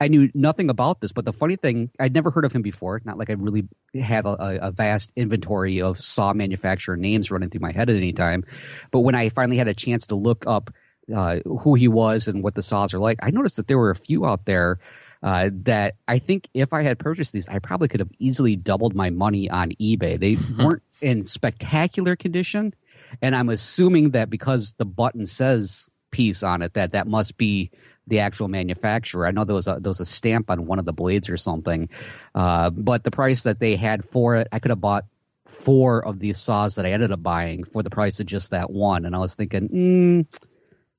I 0.00 0.09
knew 0.09 0.28
nothing 0.35 0.69
about 0.69 1.00
this, 1.00 1.12
but 1.12 1.25
the 1.25 1.33
funny 1.33 1.57
thing, 1.57 1.90
I'd 1.99 2.12
never 2.12 2.31
heard 2.31 2.45
of 2.45 2.52
him 2.52 2.62
before. 2.62 3.00
Not 3.05 3.17
like 3.17 3.31
I 3.31 3.35
really 3.35 3.67
had 3.95 4.26
a, 4.26 4.67
a 4.67 4.71
vast 4.71 5.12
inventory 5.17 5.81
of 5.81 5.99
saw 5.99 6.35
manufacturer 6.35 6.97
names 6.97 7.31
running 7.31 7.49
through 7.49 7.62
my 7.62 7.73
head 7.73 7.88
at 7.88 7.97
any 7.97 8.12
time. 8.12 8.45
But 8.90 9.00
when 9.00 9.14
I 9.14 9.31
finally 9.31 9.57
had 9.57 9.69
a 9.69 9.75
chance 9.75 10.07
to 10.09 10.14
look 10.14 10.45
up 10.47 10.71
uh, 11.15 11.41
who 11.45 11.75
he 11.75 11.88
was 11.88 12.29
and 12.29 12.43
what 12.43 12.55
the 12.55 12.62
saws 12.62 12.95
are 12.95 12.99
like, 12.99 13.19
I 13.23 13.31
noticed 13.31 13.57
that 13.57 13.69
there 13.69 13.79
were 13.79 13.91
a 13.91 13.97
few 13.97 14.27
out 14.27 14.45
there 14.45 14.79
uh, 15.23 15.50
that 15.53 15.97
I 16.07 16.19
think 16.19 16.49
if 16.55 16.73
I 16.73 16.83
had 16.83 16.99
purchased 16.99 17.33
these, 17.33 17.49
I 17.49 17.59
probably 17.59 17.88
could 17.88 18.00
have 18.00 18.11
easily 18.19 18.57
doubled 18.57 18.95
my 18.95 19.11
money 19.11 19.50
on 19.50 19.71
eBay. 19.81 20.19
They 20.19 20.37
weren't 20.62 20.83
in 21.00 21.23
spectacular 21.23 22.15
condition, 22.17 22.75
and 23.21 23.35
I'm 23.35 23.49
assuming 23.49 24.11
that 24.11 24.31
because 24.31 24.75
the 24.75 24.85
button 24.85 25.27
says 25.27 25.88
"Peace" 26.11 26.43
on 26.43 26.62
it, 26.62 26.75
that 26.75 26.93
that 26.93 27.09
must 27.09 27.37
be 27.37 27.71
the 28.07 28.21
actual 28.21 28.49
manufacturer. 28.49 29.27
I 29.27 29.33
know 29.33 29.45
there 29.45 29.57
was 29.57 29.69
a 29.69 29.79
there 29.81 29.91
was 29.91 30.00
a 30.00 30.07
stamp 30.07 30.50
on 30.50 30.67
one 30.67 30.79
of 30.79 30.85
the 30.85 30.93
blades 30.93 31.29
or 31.29 31.37
something, 31.37 31.88
uh, 32.35 32.71
but 32.71 33.03
the 33.03 33.11
price 33.11 33.43
that 33.43 33.59
they 33.59 33.75
had 33.75 34.05
for 34.05 34.37
it, 34.37 34.47
I 34.53 34.61
could 34.61 34.71
have 34.71 34.81
bought 34.81 35.05
four 35.47 36.05
of 36.05 36.19
these 36.19 36.38
saws 36.38 36.75
that 36.75 36.87
I 36.87 36.93
ended 36.93 37.11
up 37.11 37.23
buying 37.23 37.65
for 37.65 37.83
the 37.83 37.91
price 37.91 38.21
of 38.21 38.27
just 38.27 38.50
that 38.50 38.71
one. 38.71 39.05
And 39.05 39.17
I 39.17 39.19
was 39.19 39.35
thinking, 39.35 39.69
mm, 39.69 40.48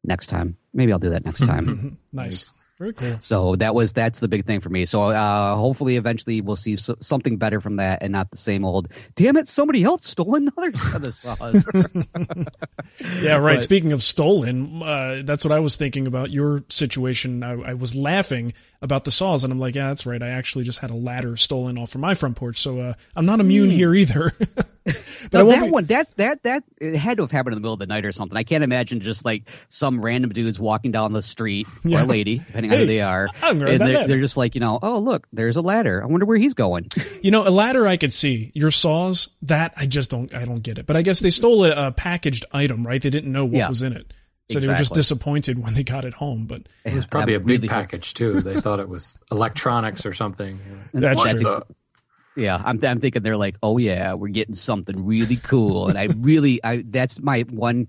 next 0.03 0.27
time, 0.27 0.57
maybe 0.73 0.91
I'll 0.91 0.99
do 0.99 1.09
that 1.09 1.25
next 1.25 1.45
time. 1.45 1.97
nice. 2.13 2.51
Very 2.79 2.93
cool. 2.93 3.17
So 3.19 3.57
that 3.57 3.75
was 3.75 3.91
that's 3.91 4.21
the 4.21 4.29
big 4.29 4.45
thing 4.45 4.61
for 4.61 4.69
me. 4.69 4.85
So 4.85 5.03
uh, 5.03 5.55
hopefully, 5.57 5.97
eventually, 5.97 6.39
we'll 6.39 6.55
see 6.55 6.77
so, 6.77 6.95
something 7.01 7.35
better 7.35 7.59
from 7.59 7.75
that, 7.75 8.01
and 8.01 8.13
not 8.13 8.31
the 8.31 8.37
same 8.37 8.63
old. 8.63 8.87
Damn 9.17 9.35
it! 9.35 9.49
Somebody 9.49 9.83
else 9.83 10.07
stole 10.07 10.35
another 10.35 10.73
set 10.77 11.05
of 11.05 11.13
saws. 11.13 11.69
Yeah, 13.21 13.35
right. 13.35 13.55
But- 13.55 13.63
Speaking 13.63 13.91
of 13.91 14.01
stolen, 14.01 14.81
uh, 14.81 15.23
that's 15.25 15.43
what 15.43 15.51
I 15.51 15.59
was 15.59 15.75
thinking 15.75 16.07
about 16.07 16.31
your 16.31 16.63
situation. 16.69 17.43
I, 17.43 17.71
I 17.71 17.73
was 17.73 17.95
laughing 17.95 18.53
about 18.81 19.03
the 19.03 19.11
saws, 19.11 19.43
and 19.43 19.51
I'm 19.51 19.59
like, 19.59 19.75
yeah, 19.75 19.89
that's 19.89 20.05
right. 20.05 20.21
I 20.23 20.29
actually 20.29 20.63
just 20.63 20.79
had 20.79 20.89
a 20.89 20.95
ladder 20.95 21.35
stolen 21.35 21.77
off 21.77 21.89
from 21.89 22.01
my 22.01 22.13
front 22.15 22.37
porch, 22.37 22.57
so 22.57 22.79
uh, 22.79 22.93
I'm 23.13 23.25
not 23.25 23.41
immune 23.41 23.71
here 23.71 23.93
either. 23.93 24.31
But 25.31 25.45
Now, 25.45 25.45
that 25.45 25.63
be- 25.63 25.69
one, 25.69 25.85
that 25.85 26.15
that 26.17 26.43
that 26.43 26.63
it 26.79 26.95
had 26.95 27.17
to 27.17 27.23
have 27.23 27.31
happened 27.31 27.53
in 27.53 27.57
the 27.57 27.61
middle 27.61 27.73
of 27.73 27.79
the 27.79 27.87
night 27.87 28.05
or 28.05 28.11
something. 28.11 28.37
I 28.37 28.43
can't 28.43 28.63
imagine 28.63 29.01
just 29.01 29.25
like 29.25 29.43
some 29.69 30.01
random 30.01 30.31
dudes 30.31 30.59
walking 30.59 30.91
down 30.91 31.13
the 31.13 31.21
street 31.21 31.67
Yeah. 31.83 31.99
or 31.99 32.03
a 32.03 32.05
lady, 32.05 32.39
depending 32.39 32.71
on 32.71 32.77
who 32.79 32.85
they 32.85 33.01
are, 33.01 33.27
I'm 33.41 33.61
and 33.61 33.79
they're, 33.81 34.07
they're 34.07 34.19
just 34.19 34.37
like, 34.37 34.55
you 34.55 34.61
know, 34.61 34.79
oh 34.81 34.99
look, 34.99 35.27
there's 35.33 35.55
a 35.57 35.61
ladder. 35.61 36.01
I 36.03 36.07
wonder 36.07 36.25
where 36.25 36.37
he's 36.37 36.53
going. 36.53 36.87
You 37.21 37.31
know, 37.31 37.45
a 37.45 37.49
ladder 37.51 37.85
I 37.85 37.97
could 37.97 38.13
see. 38.13 38.49
Your 38.55 38.71
saws, 38.71 39.27
that 39.41 39.73
I 39.75 39.85
just 39.87 40.09
don't, 40.09 40.33
I 40.33 40.45
don't 40.45 40.61
get 40.61 40.79
it. 40.79 40.85
But 40.85 40.95
I 40.95 41.01
guess 41.01 41.19
they 41.19 41.31
stole 41.31 41.65
a, 41.65 41.87
a 41.87 41.91
packaged 41.91 42.45
item, 42.53 42.87
right? 42.87 43.01
They 43.01 43.09
didn't 43.09 43.31
know 43.31 43.43
what 43.43 43.57
Yeah. 43.57 43.67
was 43.67 43.81
in 43.81 43.91
it, 43.91 44.13
so 44.49 44.59
they 44.61 44.67
were 44.69 44.75
just 44.75 44.93
disappointed 44.93 45.61
when 45.61 45.73
they 45.73 45.83
got 45.83 46.05
it 46.05 46.13
home. 46.13 46.45
But 46.45 46.63
It 46.85 46.93
was 46.93 47.05
probably 47.05 47.33
a 47.33 47.37
I'm 47.39 47.43
big 47.43 47.59
really- 47.63 47.67
package 47.67 48.13
too. 48.13 48.39
They 48.39 48.61
thought 48.61 48.79
it 48.79 48.87
was 48.87 49.17
electronics 49.31 50.05
or 50.05 50.13
something. 50.13 50.59
That's 50.93 51.17
What 51.17 51.37
true. 51.37 51.49
the- 51.49 51.65
Yeah, 52.39 52.61
I'm 52.63 52.83
I'm 52.83 52.99
thinking 52.99 53.21
they're 53.21 53.37
like, 53.37 53.57
oh 53.61 53.77
yeah, 53.77 54.13
we're 54.13 54.29
getting 54.29 54.55
something 54.55 55.05
really 55.05 55.35
cool, 55.37 55.87
and 55.89 55.97
I 55.97 56.05
really, 56.17 56.63
I 56.63 56.83
that's 56.87 57.21
my 57.21 57.41
one 57.51 57.87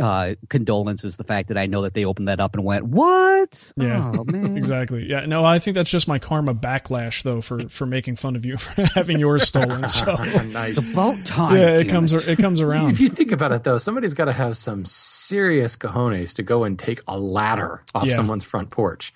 uh 0.00 0.34
condolence 0.48 1.04
is 1.04 1.16
the 1.18 1.22
fact 1.22 1.46
that 1.48 1.56
I 1.56 1.66
know 1.66 1.82
that 1.82 1.94
they 1.94 2.04
opened 2.04 2.26
that 2.26 2.40
up 2.40 2.56
and 2.56 2.64
went, 2.64 2.84
what? 2.84 3.72
Yeah. 3.76 4.10
oh, 4.18 4.24
man. 4.26 4.56
exactly, 4.56 5.08
yeah. 5.08 5.24
No, 5.26 5.44
I 5.44 5.60
think 5.60 5.76
that's 5.76 5.90
just 5.90 6.08
my 6.08 6.18
karma 6.18 6.52
backlash, 6.52 7.22
though, 7.22 7.40
for 7.40 7.68
for 7.68 7.86
making 7.86 8.16
fun 8.16 8.34
of 8.34 8.44
you 8.44 8.56
for 8.58 8.82
having 8.94 9.20
yours 9.20 9.44
stolen. 9.44 9.86
So 9.86 10.14
nice. 10.46 10.78
It's 10.78 10.92
about 10.92 11.24
time. 11.24 11.56
yeah, 11.56 11.78
it 11.78 11.88
comes 11.88 12.12
it. 12.12 12.26
it 12.26 12.38
comes 12.40 12.60
around. 12.60 12.90
If 12.90 12.98
you 13.00 13.08
think 13.08 13.30
about 13.30 13.52
it, 13.52 13.62
though, 13.62 13.78
somebody's 13.78 14.14
got 14.14 14.24
to 14.24 14.32
have 14.32 14.56
some 14.56 14.84
serious 14.84 15.76
cojones 15.76 16.34
to 16.34 16.42
go 16.42 16.64
and 16.64 16.76
take 16.76 17.00
a 17.06 17.16
ladder 17.18 17.82
off 17.94 18.06
Yeah. 18.06 18.16
someone's 18.16 18.44
front 18.44 18.70
porch. 18.70 19.12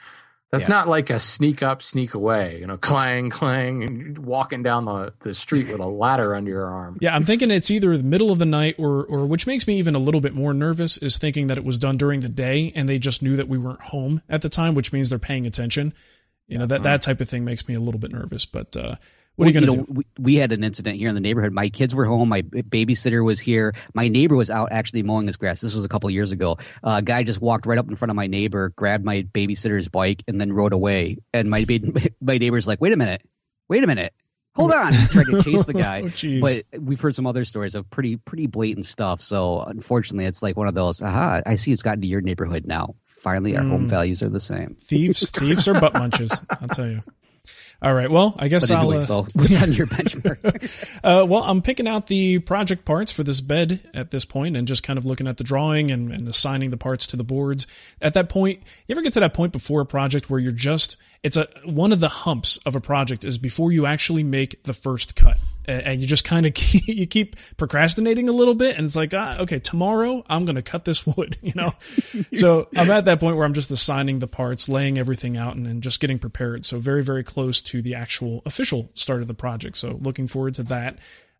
That's 0.51 0.65
Yeah. 0.65 0.69
not 0.71 0.89
like 0.89 1.11
a 1.11 1.19
sneak 1.21 1.63
up, 1.63 1.83
sneak 1.83 2.15
away, 2.15 2.59
you 2.61 2.67
know, 2.67 2.77
clang, 2.81 3.29
clang, 3.31 3.85
and 3.85 4.19
walking 4.19 4.63
down 4.63 4.87
the, 4.87 5.13
the 5.21 5.35
street 5.35 5.69
with 5.69 5.81
a 5.81 5.87
ladder 5.87 6.35
under 6.35 6.51
your 6.51 6.67
arm. 6.67 6.99
Yeah, 7.01 7.15
I'm 7.15 7.25
thinking 7.25 7.51
it's 7.51 7.71
either 7.71 7.97
the 7.97 8.03
middle 8.03 8.31
of 8.31 8.39
the 8.39 8.47
night 8.47 8.77
or 8.79 9.05
or 9.05 9.27
which 9.27 9.47
makes 9.47 9.67
me 9.67 9.79
even 9.79 9.95
a 9.95 9.99
little 9.99 10.21
bit 10.23 10.35
more 10.35 10.55
nervous 10.55 10.97
is 10.99 11.19
thinking 11.19 11.49
that 11.49 11.59
it 11.59 11.65
was 11.65 11.79
done 11.79 11.97
during 11.97 12.21
the 12.21 12.29
day 12.31 12.73
and 12.75 12.89
they 12.89 12.99
just 12.99 13.23
knew 13.23 13.37
that 13.37 13.49
we 13.49 13.59
weren't 13.59 13.83
home 13.83 14.23
at 14.29 14.43
the 14.43 14.49
time, 14.49 14.75
which 14.75 14.93
means 14.93 15.11
they're 15.11 15.19
paying 15.19 15.47
attention. 15.47 15.93
You 16.47 16.59
know, 16.59 16.67
that 16.67 16.83
that 16.83 17.03
type 17.03 17.21
of 17.21 17.29
thing 17.29 17.45
makes 17.45 17.69
me 17.69 17.75
a 17.75 17.81
little 17.81 18.01
bit 18.01 18.13
nervous, 18.13 18.47
but 18.47 18.77
uh 18.77 18.97
what 19.39 19.47
are 19.47 19.51
you 19.51 19.61
going 19.61 19.79
to 19.79 19.85
do? 19.87 19.93
We, 19.93 20.07
we 20.19 20.35
had 20.35 20.53
an 20.53 20.65
incident 20.65 20.99
here 20.99 21.09
in 21.09 21.15
the 21.15 21.21
neighborhood. 21.21 21.53
My 21.53 21.69
kids 21.69 21.95
were 21.95 22.05
home. 22.05 22.29
My 22.29 22.43
babysitter 22.43 23.25
was 23.25 23.39
here. 23.41 23.75
My 23.95 24.09
neighbor 24.09 24.37
was 24.37 24.51
out 24.51 24.71
actually 24.73 25.03
mowing 25.05 25.27
his 25.27 25.37
grass. 25.37 25.61
This 25.61 25.75
was 25.75 25.85
a 25.85 25.89
couple 25.89 26.09
of 26.09 26.13
years 26.15 26.33
ago. 26.33 26.59
Uh, 26.85 26.97
a 26.99 27.03
guy 27.03 27.23
just 27.23 27.41
walked 27.41 27.65
right 27.65 27.79
up 27.79 27.89
in 27.89 27.95
front 27.97 28.11
of 28.11 28.17
my 28.17 28.27
neighbor, 28.27 28.71
grabbed 28.71 29.05
my 29.05 29.23
babysitter's 29.23 29.89
bike, 29.89 30.23
and 30.29 30.41
then 30.41 30.53
rode 30.53 30.73
away. 30.73 31.19
And 31.33 31.49
my 31.49 31.65
my 32.21 32.39
neighbor's 32.39 32.67
like, 32.67 32.81
"Wait 32.81 32.93
a 32.93 32.97
minute, 32.97 33.23
wait 33.69 33.85
a 33.85 33.87
minute, 33.87 34.13
hold 34.57 34.73
on!" 34.73 34.93
Tried 34.93 35.27
to 35.27 35.43
chase 35.43 35.65
the 35.65 35.73
guy. 35.75 36.03
Oh, 36.05 36.41
but 36.41 36.81
we've 36.83 37.01
heard 37.01 37.15
some 37.15 37.27
other 37.27 37.45
stories 37.45 37.75
of 37.77 37.89
pretty 37.91 38.17
pretty 38.17 38.47
blatant 38.49 38.87
stuff. 38.87 39.21
So 39.21 39.61
unfortunately, 39.61 40.25
it's 40.25 40.43
like 40.43 40.57
one 40.57 40.67
of 40.69 40.75
those. 40.75 41.01
Aha! 41.01 41.43
I 41.47 41.55
see 41.57 41.73
it's 41.73 41.83
gotten 41.83 42.01
to 42.01 42.07
your 42.09 42.21
neighborhood 42.21 42.67
now. 42.67 42.97
Finally, 43.05 43.57
our 43.57 43.63
Mm. 43.65 43.71
home 43.71 43.89
values 43.89 44.23
are 44.23 44.29
the 44.29 44.41
same. 44.41 44.77
Thieves, 44.81 45.31
thieves 45.31 45.67
are 45.69 45.79
butt 45.81 45.93
munches. 45.95 46.41
I'll 46.51 46.69
tell 46.69 46.89
you. 46.89 47.03
All 47.81 47.95
right. 47.95 48.11
Well, 48.11 48.35
I 48.37 48.49
guess 48.49 48.69
I'll. 48.75 48.89
uh, 48.91 49.07
what's 49.35 49.63
on 49.63 49.73
your 49.73 49.87
benchmark? 49.87 50.95
Uh, 51.05 51.25
well, 51.25 51.45
I'm 51.45 51.63
picking 51.63 51.87
out 51.87 52.09
the 52.09 52.41
project 52.41 52.85
parts 52.85 53.13
for 53.13 53.23
this 53.23 53.41
bed 53.41 53.89
at 53.95 54.11
this 54.11 54.25
point 54.25 54.57
and 54.57 54.67
just 54.67 54.83
kind 54.83 54.99
of 54.99 55.07
looking 55.07 55.29
at 55.29 55.37
the 55.37 55.45
drawing 55.45 55.93
and, 55.93 56.11
and 56.13 56.27
assigning 56.27 56.71
the 56.71 56.77
parts 56.77 57.07
to 57.09 57.17
the 57.17 57.23
boards. 57.23 57.69
At 58.03 58.15
that 58.15 58.29
point, 58.29 58.63
you 58.87 58.95
ever 58.95 59.01
get 59.01 59.13
to 59.13 59.21
that 59.21 59.33
point 59.33 59.53
before 59.53 59.81
a 59.81 59.87
project 59.87 60.29
where 60.29 60.41
you're 60.41 60.51
just, 60.51 60.97
it's 61.23 61.37
a, 61.37 61.49
one 61.65 61.93
of 61.93 62.01
the 62.01 62.09
humps 62.09 62.59
of 62.59 62.77
a 62.77 62.81
project 62.81 63.25
is 63.25 63.39
before 63.39 63.73
you 63.73 63.87
actually 63.87 64.23
make 64.23 64.63
the 64.65 64.73
first 64.73 65.17
cut. 65.17 65.39
And 65.67 66.01
you 66.01 66.07
just 66.07 66.25
kind 66.25 66.47
of 66.47 66.55
keep, 66.55 66.89
you 66.89 67.07
keep 67.07 67.37
procrastinating 67.59 68.29
a 68.29 68.33
little 68.33 68.55
bit, 68.55 68.79
and 68.79 68.87
it's 68.87 68.97
like, 68.97 69.13
ah, 69.13 69.37
okay, 69.41 69.59
tomorrow 69.59 70.25
I'm 70.27 70.47
going 70.47 70.57
to 70.57 70.63
cut 70.63 70.87
this 70.87 71.07
wood, 71.17 71.37
you 71.43 71.53
know. 71.55 71.75
so 72.33 72.69
I'm 72.75 72.91
at 72.91 73.05
that 73.05 73.21
point 73.21 73.37
where 73.37 73.45
I'm 73.45 73.53
just 73.53 73.71
assigning 73.71 74.21
the 74.21 74.27
parts, 74.27 74.69
laying 74.69 74.97
everything 74.97 75.37
out, 75.37 75.57
and, 75.57 75.67
and 75.67 75.83
just 75.83 76.01
getting 76.01 76.19
prepared. 76.19 76.65
So 76.65 76.79
very, 76.79 77.03
very 77.03 77.23
close 77.23 77.61
to 77.63 77.83
the 77.83 77.95
actual 77.95 78.43
official 78.47 78.91
start 78.95 79.21
of 79.21 79.29
the 79.29 79.35
project. 79.35 79.77
So 79.77 79.99
looking 80.01 80.27
forward 80.27 80.55
to 80.55 80.63
that. 80.65 80.99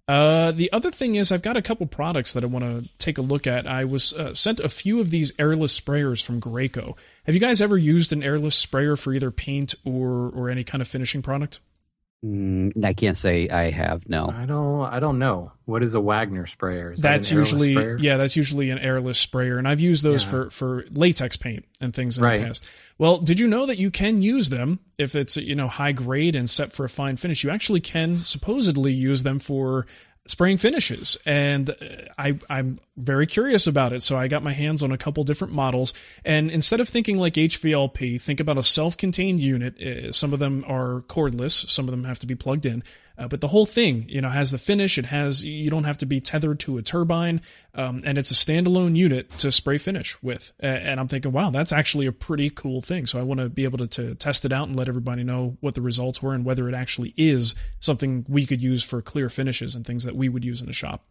Uh, 0.09 0.53
the 0.53 0.73
other 0.73 0.91
thing 0.91 1.17
is, 1.17 1.31
I've 1.31 1.43
got 1.43 1.59
a 1.59 1.63
couple 1.63 1.87
products 1.87 2.33
that 2.33 2.43
I 2.43 2.47
want 2.47 2.65
to 2.65 2.89
take 2.97 3.19
a 3.19 3.23
look 3.23 3.47
at. 3.47 3.67
I 3.67 3.85
was 3.85 4.15
uh, 4.15 4.33
sent 4.33 4.59
a 4.59 4.71
few 4.71 5.01
of 5.01 5.11
these 5.11 5.35
airless 5.39 5.79
sprayers 5.79 6.25
from 6.25 6.41
Graco. 6.41 6.97
Have 7.29 7.35
you 7.35 7.41
guys 7.43 7.61
ever 7.61 7.77
used 7.77 8.11
an 8.15 8.23
airless 8.23 8.57
sprayer 8.57 8.97
for 8.97 9.13
either 9.13 9.31
paint 9.31 9.75
or 9.85 10.31
or 10.35 10.49
any 10.49 10.65
kind 10.65 10.81
of 10.81 10.89
finishing 10.89 11.21
product? 11.21 11.61
Mm, 12.25 12.83
I 12.83 12.95
can't 12.95 13.19
say 13.19 13.51
I 13.51 13.71
have. 13.71 14.09
No. 14.09 14.31
I 14.31 14.47
don't. 14.47 14.81
I 14.87 14.99
don't 14.99 15.19
know. 15.19 15.53
What 15.67 15.83
is 15.83 15.93
a 15.93 16.01
Wagner 16.01 16.47
sprayer? 16.47 16.93
Is 16.95 17.01
that's 17.03 17.31
an 17.31 17.37
airless 17.37 17.53
usually 17.53 17.75
sprayer? 17.75 17.99
yeah, 17.99 18.17
that's 18.17 18.35
usually 18.35 18.71
an 18.71 18.79
airless 18.79 19.19
sprayer, 19.21 19.59
and 19.59 19.69
I've 19.69 19.79
used 19.79 20.03
those 20.03 20.25
Yeah. 20.25 20.31
for 20.31 20.51
for 20.51 20.85
latex 20.91 21.37
paint 21.37 21.67
and 21.83 21.93
things 21.93 22.17
in 22.17 22.25
Right. 22.25 22.41
the 22.41 22.47
past. 22.47 22.65
Well, 22.97 23.19
did 23.19 23.39
you 23.39 23.47
know 23.47 23.67
that 23.67 23.77
you 23.79 23.91
can 23.91 24.23
use 24.23 24.49
them 24.49 24.79
if 24.97 25.15
it's 25.15 25.37
you 25.37 25.55
know 25.55 25.69
high 25.69 25.93
grade 25.93 26.35
and 26.35 26.49
set 26.49 26.73
for 26.73 26.85
a 26.85 26.89
fine 26.89 27.17
finish? 27.19 27.45
You 27.45 27.51
actually 27.51 27.81
can 27.83 28.25
supposedly 28.25 28.95
use 28.95 29.23
them 29.23 29.39
for 29.39 29.87
spraying 30.29 30.59
finishes, 30.59 31.17
and 31.27 31.71
uh, 31.71 31.75
I 32.17 32.39
I'm 32.49 32.79
very 32.97 33.27
curious 33.27 33.67
about 33.67 33.93
it. 33.93 34.03
So 34.03 34.17
I 34.17 34.29
got 34.29 34.45
my 34.45 34.53
hands 34.53 34.83
on 34.83 34.93
a 34.93 34.99
couple 34.99 35.25
different 35.25 35.53
models, 35.53 35.93
and 36.25 36.51
instead 36.51 36.79
of 36.79 36.89
thinking 36.89 37.19
like 37.19 37.35
HVLP, 37.35 38.21
think 38.21 38.39
about 38.39 38.59
a 38.59 38.63
self-contained 38.63 39.41
unit. 39.41 39.81
Uh, 39.83 40.13
Some 40.13 40.33
of 40.33 40.39
them 40.39 40.65
are 40.69 41.03
cordless, 41.09 41.69
some 41.69 41.87
of 41.87 41.91
them 41.91 42.05
have 42.05 42.21
to 42.21 42.27
be 42.27 42.37
plugged 42.37 42.67
in. 42.67 42.85
Uh, 43.19 43.27
but 43.27 43.41
the 43.41 43.49
whole 43.49 43.67
thing, 43.67 44.07
you 44.09 44.21
know, 44.21 44.29
has 44.29 44.51
the 44.53 44.59
finish. 44.59 44.97
It 44.97 45.07
has 45.07 45.45
you 45.45 45.71
don't 45.71 45.85
have 45.85 45.99
to 45.99 46.07
be 46.07 46.21
tethered 46.21 46.61
to 46.61 46.79
a 46.79 46.83
turbine, 46.83 47.41
um, 47.75 48.03
and 48.05 48.17
it's 48.17 48.31
a 48.31 48.35
standalone 48.35 48.97
unit 48.97 49.31
to 49.39 49.51
spray 49.51 49.77
finish 49.77 50.21
with. 50.23 50.53
And 50.61 51.01
I'm 51.01 51.09
thinking, 51.09 51.33
wow, 51.33 51.51
that's 51.51 51.73
actually 51.73 52.07
a 52.07 52.13
pretty 52.13 52.49
cool 52.49 52.81
thing. 52.81 53.07
So 53.07 53.19
I 53.19 53.23
want 53.23 53.41
to 53.41 53.49
be 53.49 53.65
able 53.65 53.79
to, 53.79 53.87
to 53.89 54.15
test 54.15 54.45
it 54.45 54.53
out 54.53 54.69
and 54.69 54.77
let 54.77 54.89
everybody 54.89 55.25
know 55.25 55.57
what 55.61 55.75
the 55.75 55.83
results 55.83 56.23
were 56.23 56.35
and 56.35 56.45
whether 56.45 56.69
it 56.69 56.75
actually 56.75 57.13
is 57.17 57.55
something 57.81 58.25
we 58.29 58.47
could 58.47 58.63
use 58.63 58.85
for 58.85 59.03
clear 59.03 59.29
finishes 59.29 59.75
and 59.75 59.85
things 59.85 60.05
that 60.05 60.15
we 60.15 60.29
would 60.29 60.45
use 60.45 60.63
in 60.63 60.69
a 60.69 60.73
shop. 60.73 61.05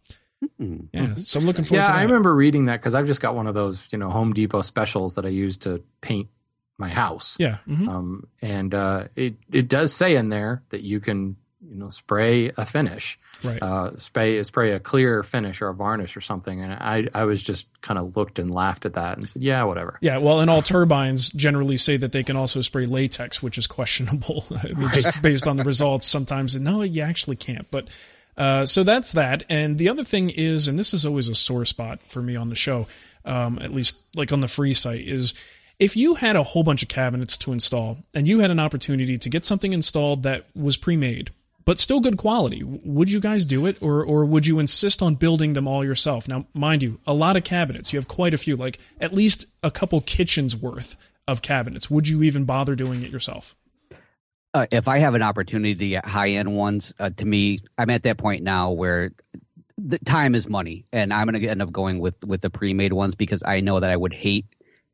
Mm-hmm. 0.62 0.86
Yeah, 0.94 1.16
so 1.16 1.40
I'm 1.40 1.46
looking 1.46 1.66
forward. 1.66 1.84
Yeah, 1.84 1.94
I 1.94 2.04
remember 2.04 2.34
reading 2.34 2.66
that 2.66 2.80
because 2.80 2.94
I've 2.96 3.08
just 3.08 3.22
got 3.22 3.36
one 3.36 3.48
of 3.48 3.56
those, 3.56 3.84
you 3.92 3.98
know, 3.98 4.10
Home 4.10 4.34
Depot 4.34 4.62
specials 4.62 5.16
that 5.16 5.26
I 5.26 5.30
use 5.30 5.58
to 5.58 5.84
paint 6.02 6.30
my 6.78 6.90
house. 6.90 7.36
Yeah, 7.40 7.58
mm-hmm. 7.68 7.90
um, 7.90 8.28
and 8.42 8.74
uh, 8.74 9.06
it 9.16 9.36
it 9.52 9.68
does 9.68 9.94
say 9.94 10.16
in 10.16 10.30
there 10.30 10.62
that 10.70 10.82
you 10.82 11.00
can, 11.00 11.38
you 11.62 11.76
know, 11.76 11.90
spray 11.90 12.52
a 12.56 12.66
finish, 12.66 13.20
right? 13.44 13.62
Uh, 13.62 13.98
spray 13.98 14.44
spray 14.44 14.72
a 14.72 14.80
clear 14.80 15.24
finish 15.24 15.62
or 15.62 15.70
a 15.70 15.74
varnish 15.74 16.16
or 16.16 16.22
something. 16.22 16.62
And 16.62 16.74
I 16.74 17.08
I 17.14 17.24
was 17.24 17.42
just 17.42 17.66
kind 17.82 18.00
of 18.00 18.16
looked 18.16 18.40
and 18.40 18.52
laughed 18.52 18.86
at 18.86 18.94
that 18.94 19.18
and 19.18 19.28
said, 19.28 19.42
yeah, 19.42 19.64
whatever. 19.64 19.98
Yeah, 20.02 20.18
well, 20.18 20.40
and 20.40 20.50
all 20.50 20.62
turbines 20.62 21.30
generally 21.32 21.78
say 21.78 21.98
that 21.98 22.12
they 22.12 22.24
can 22.24 22.36
also 22.36 22.62
spray 22.62 22.86
latex, 22.86 23.42
which 23.42 23.58
is 23.58 23.68
questionable. 23.68 24.46
I 24.64 24.74
mean, 24.74 24.90
just 24.94 25.22
based 25.22 25.48
on 25.48 25.58
the 25.58 25.64
results, 25.64 26.08
sometimes 26.08 26.58
no, 26.60 26.82
you 26.82 27.02
actually 27.02 27.36
can't, 27.36 27.70
but. 27.72 27.88
Uh, 28.38 28.68
so 28.68 28.84
that's 28.84 29.14
that. 29.14 29.42
And 29.50 29.80
the 29.80 29.90
other 29.90 30.04
thing 30.04 30.30
is, 30.30 30.68
and 30.68 30.78
this 30.78 30.94
is 30.94 31.08
always 31.08 31.28
a 31.28 31.34
sore 31.34 31.66
spot 31.66 32.02
for 32.08 32.22
me 32.22 32.36
on 32.36 32.50
the 32.50 32.56
show, 32.56 32.86
um, 33.26 33.58
at 33.60 33.74
least 33.74 33.98
like 34.16 34.32
on 34.32 34.42
the 34.42 34.48
free 34.48 34.76
site, 34.76 35.08
is 35.08 35.34
if 35.80 35.98
you 35.98 36.14
had 36.14 36.36
a 36.36 36.44
whole 36.44 36.62
bunch 36.62 36.84
of 36.84 36.88
cabinets 36.88 37.36
to 37.38 37.52
install 37.52 37.98
and 38.14 38.28
you 38.28 38.38
had 38.38 38.52
an 38.52 38.60
opportunity 38.60 39.18
to 39.18 39.28
get 39.28 39.44
something 39.44 39.74
installed 39.74 40.22
that 40.22 40.46
was 40.56 40.78
pre-made 40.78 41.32
but 41.68 41.80
still 41.80 42.00
good 42.00 42.16
quality. 42.16 42.64
Would 42.64 43.12
you 43.12 43.20
guys 43.20 43.44
do 43.44 43.66
it 43.66 43.76
or 43.82 44.02
or 44.02 44.24
would 44.24 44.48
you 44.48 44.58
insist 44.58 45.02
on 45.02 45.16
building 45.16 45.52
them 45.52 45.68
all 45.68 45.84
yourself? 45.84 46.26
Now 46.26 46.48
mind 46.54 46.82
you 46.82 47.02
a 47.06 47.14
lot 47.14 47.36
of 47.36 47.44
cabinets 47.44 47.92
you 47.92 48.00
have 48.00 48.08
quite 48.08 48.34
a 48.34 48.38
few 48.38 48.56
like 48.56 48.80
at 49.02 49.14
least 49.14 49.48
a 49.62 49.70
couple 49.70 50.00
kitchens 50.00 50.56
worth 50.56 50.96
of 51.28 51.42
cabinets. 51.42 51.92
Would 51.92 52.08
you 52.08 52.24
even 52.24 52.46
bother 52.46 52.74
doing 52.74 53.04
it 53.04 53.12
yourself? 53.12 53.54
Uh, 54.54 54.66
if 54.72 54.88
I 54.88 55.00
have 55.00 55.14
an 55.14 55.22
opportunity 55.22 55.76
to 55.76 55.88
get 55.90 56.06
high 56.06 56.30
end 56.30 56.56
ones, 56.56 56.96
uh, 57.00 57.10
to 57.18 57.26
me, 57.26 57.60
I'm 57.78 57.90
at 57.90 58.04
that 58.04 58.18
point 58.18 58.44
now 58.44 58.72
where 58.72 59.12
the 59.78 60.00
time 60.00 60.36
is 60.36 60.48
money, 60.48 60.86
and 60.94 61.14
I'm 61.14 61.28
going 61.28 61.40
to 61.40 61.48
end 61.50 61.62
up 61.62 61.72
going 61.72 62.00
with 62.00 62.24
with 62.26 62.40
the 62.40 62.50
pre 62.50 62.74
made 62.74 62.94
ones 62.94 63.14
because 63.14 63.44
I 63.46 63.60
know 63.60 63.82
that 63.82 63.92
I 63.92 63.98
would 63.98 64.14
hate 64.14 64.46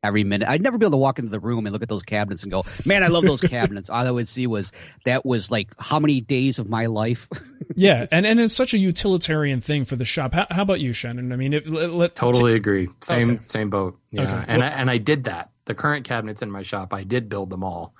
every 0.04 0.22
minute. 0.22 0.48
I'd 0.48 0.62
never 0.62 0.78
be 0.78 0.84
able 0.84 0.92
to 0.92 0.98
walk 0.98 1.18
into 1.18 1.30
the 1.30 1.40
room 1.40 1.66
and 1.66 1.72
look 1.72 1.82
at 1.82 1.88
those 1.88 2.02
cabinets 2.02 2.42
and 2.42 2.52
go, 2.52 2.64
"Man, 2.84 3.02
I 3.02 3.08
love 3.08 3.24
those 3.24 3.40
cabinets." 3.56 3.90
All 3.90 4.06
I 4.06 4.10
would 4.10 4.28
see 4.28 4.46
was 4.46 4.72
that 5.04 5.26
was 5.26 5.50
like 5.50 5.68
how 5.78 5.98
many 5.98 6.20
days 6.20 6.58
of 6.58 6.68
my 6.68 6.86
life. 6.86 7.28
yeah, 7.74 8.06
and 8.10 8.26
and 8.26 8.38
it's 8.38 8.54
such 8.54 8.74
a 8.74 8.78
utilitarian 8.78 9.60
thing 9.60 9.84
for 9.84 9.96
the 9.96 10.04
shop. 10.04 10.34
How, 10.34 10.46
how 10.50 10.62
about 10.62 10.80
you, 10.80 10.92
Shannon? 10.92 11.32
I 11.32 11.36
mean, 11.36 11.52
it, 11.52 11.68
let, 11.68 11.90
let, 11.90 12.14
totally 12.14 12.52
t- 12.52 12.56
agree. 12.56 12.88
Same 13.00 13.30
okay. 13.30 13.42
same 13.46 13.70
boat. 13.70 13.98
Yeah, 14.10 14.22
okay. 14.22 14.44
and 14.46 14.60
well, 14.60 14.70
I, 14.70 14.74
and 14.74 14.90
I 14.90 14.98
did 14.98 15.24
that. 15.24 15.50
The 15.64 15.74
current 15.74 16.04
cabinets 16.04 16.42
in 16.42 16.50
my 16.50 16.62
shop, 16.62 16.92
I 16.92 17.04
did 17.04 17.28
build 17.28 17.50
them 17.50 17.64
all 17.64 17.94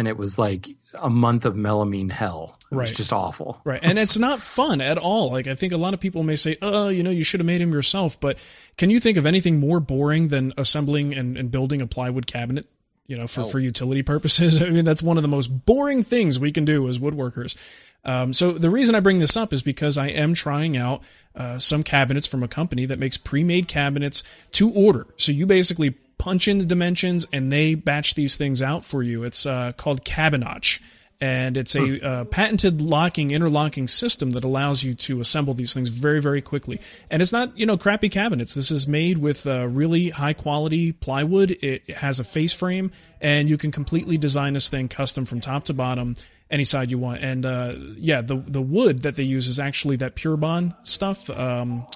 and 0.00 0.08
it 0.08 0.16
was 0.16 0.38
like 0.38 0.66
a 0.94 1.10
month 1.10 1.44
of 1.44 1.54
melamine 1.54 2.10
hell. 2.10 2.58
Right. 2.70 2.88
was 2.88 2.96
just 2.96 3.12
awful. 3.12 3.60
Right. 3.64 3.80
And 3.82 3.98
it's 3.98 4.18
not 4.18 4.40
fun 4.40 4.80
at 4.80 4.96
all. 4.96 5.30
Like 5.32 5.46
I 5.46 5.54
think 5.54 5.72
a 5.72 5.76
lot 5.76 5.94
of 5.94 6.00
people 6.00 6.22
may 6.22 6.36
say, 6.36 6.56
oh, 6.62 6.88
you 6.88 7.02
know, 7.02 7.10
you 7.10 7.24
should 7.24 7.40
have 7.40 7.46
made 7.46 7.60
him 7.60 7.72
yourself. 7.72 8.18
But 8.20 8.38
can 8.78 8.90
you 8.90 9.00
think 9.00 9.16
of 9.16 9.26
anything 9.26 9.58
more 9.58 9.80
boring 9.80 10.28
than 10.28 10.52
assembling 10.56 11.14
and, 11.14 11.36
and 11.36 11.50
building 11.50 11.82
a 11.82 11.86
plywood 11.86 12.26
cabinet? 12.26 12.66
You 13.06 13.16
know, 13.16 13.26
for, 13.26 13.40
oh. 13.40 13.46
for 13.46 13.58
utility 13.58 14.02
purposes. 14.02 14.62
I 14.62 14.70
mean, 14.70 14.84
that's 14.84 15.02
one 15.02 15.18
of 15.18 15.22
the 15.22 15.28
most 15.28 15.66
boring 15.66 16.04
things 16.04 16.38
we 16.38 16.52
can 16.52 16.64
do 16.64 16.88
as 16.88 17.00
woodworkers. 17.00 17.56
Um, 18.04 18.32
so 18.32 18.52
the 18.52 18.70
reason 18.70 18.94
I 18.94 19.00
bring 19.00 19.18
this 19.18 19.36
up 19.36 19.52
is 19.52 19.62
because 19.62 19.98
I 19.98 20.06
am 20.08 20.32
trying 20.32 20.76
out 20.76 21.02
uh, 21.34 21.58
some 21.58 21.82
cabinets 21.82 22.26
from 22.26 22.42
a 22.42 22.48
company 22.48 22.86
that 22.86 22.98
makes 22.98 23.16
pre-made 23.16 23.68
cabinets 23.68 24.22
to 24.52 24.70
order. 24.70 25.06
So 25.16 25.32
you 25.32 25.44
basically 25.44 25.90
punch 26.18 26.46
in 26.46 26.58
the 26.58 26.64
dimensions 26.64 27.26
and 27.32 27.52
they 27.52 27.74
batch 27.74 28.14
these 28.14 28.36
things 28.36 28.62
out 28.62 28.84
for 28.84 29.02
you. 29.02 29.24
It's 29.24 29.44
uh, 29.44 29.72
called 29.76 30.04
Cabinotch. 30.04 30.80
And 31.20 31.58
it's 31.58 31.74
a 31.74 31.80
hmm. 31.80 32.04
uh, 32.04 32.24
patented 32.24 32.80
locking, 32.80 33.30
interlocking 33.30 33.86
system 33.86 34.30
that 34.30 34.42
allows 34.42 34.84
you 34.84 34.94
to 34.94 35.20
assemble 35.20 35.52
these 35.52 35.74
things 35.74 35.90
very, 35.90 36.20
very 36.20 36.40
quickly. 36.40 36.80
And 37.10 37.20
it's 37.20 37.32
not, 37.32 37.56
you 37.58 37.66
know, 37.66 37.76
crappy 37.76 38.08
cabinets. 38.08 38.54
This 38.54 38.70
is 38.70 38.88
made 38.88 39.18
with 39.18 39.46
uh, 39.46 39.68
really 39.68 40.10
high 40.10 40.32
quality 40.32 40.92
plywood. 40.92 41.50
It 41.62 41.88
has 41.90 42.20
a 42.20 42.24
face 42.24 42.54
frame, 42.54 42.90
and 43.20 43.50
you 43.50 43.58
can 43.58 43.70
completely 43.70 44.16
design 44.16 44.54
this 44.54 44.70
thing 44.70 44.88
custom 44.88 45.26
from 45.26 45.40
top 45.40 45.64
to 45.64 45.74
bottom 45.74 46.16
any 46.50 46.64
side 46.64 46.90
you 46.90 46.98
want. 46.98 47.22
And 47.22 47.46
uh, 47.46 47.74
yeah, 47.96 48.20
the 48.20 48.36
the 48.36 48.62
wood 48.62 49.02
that 49.02 49.16
they 49.16 49.22
use 49.22 49.46
is 49.46 49.58
actually 49.58 49.96
that 49.96 50.16
Purebond 50.16 50.74
stuff. 50.86 51.30
Um, 51.30 51.86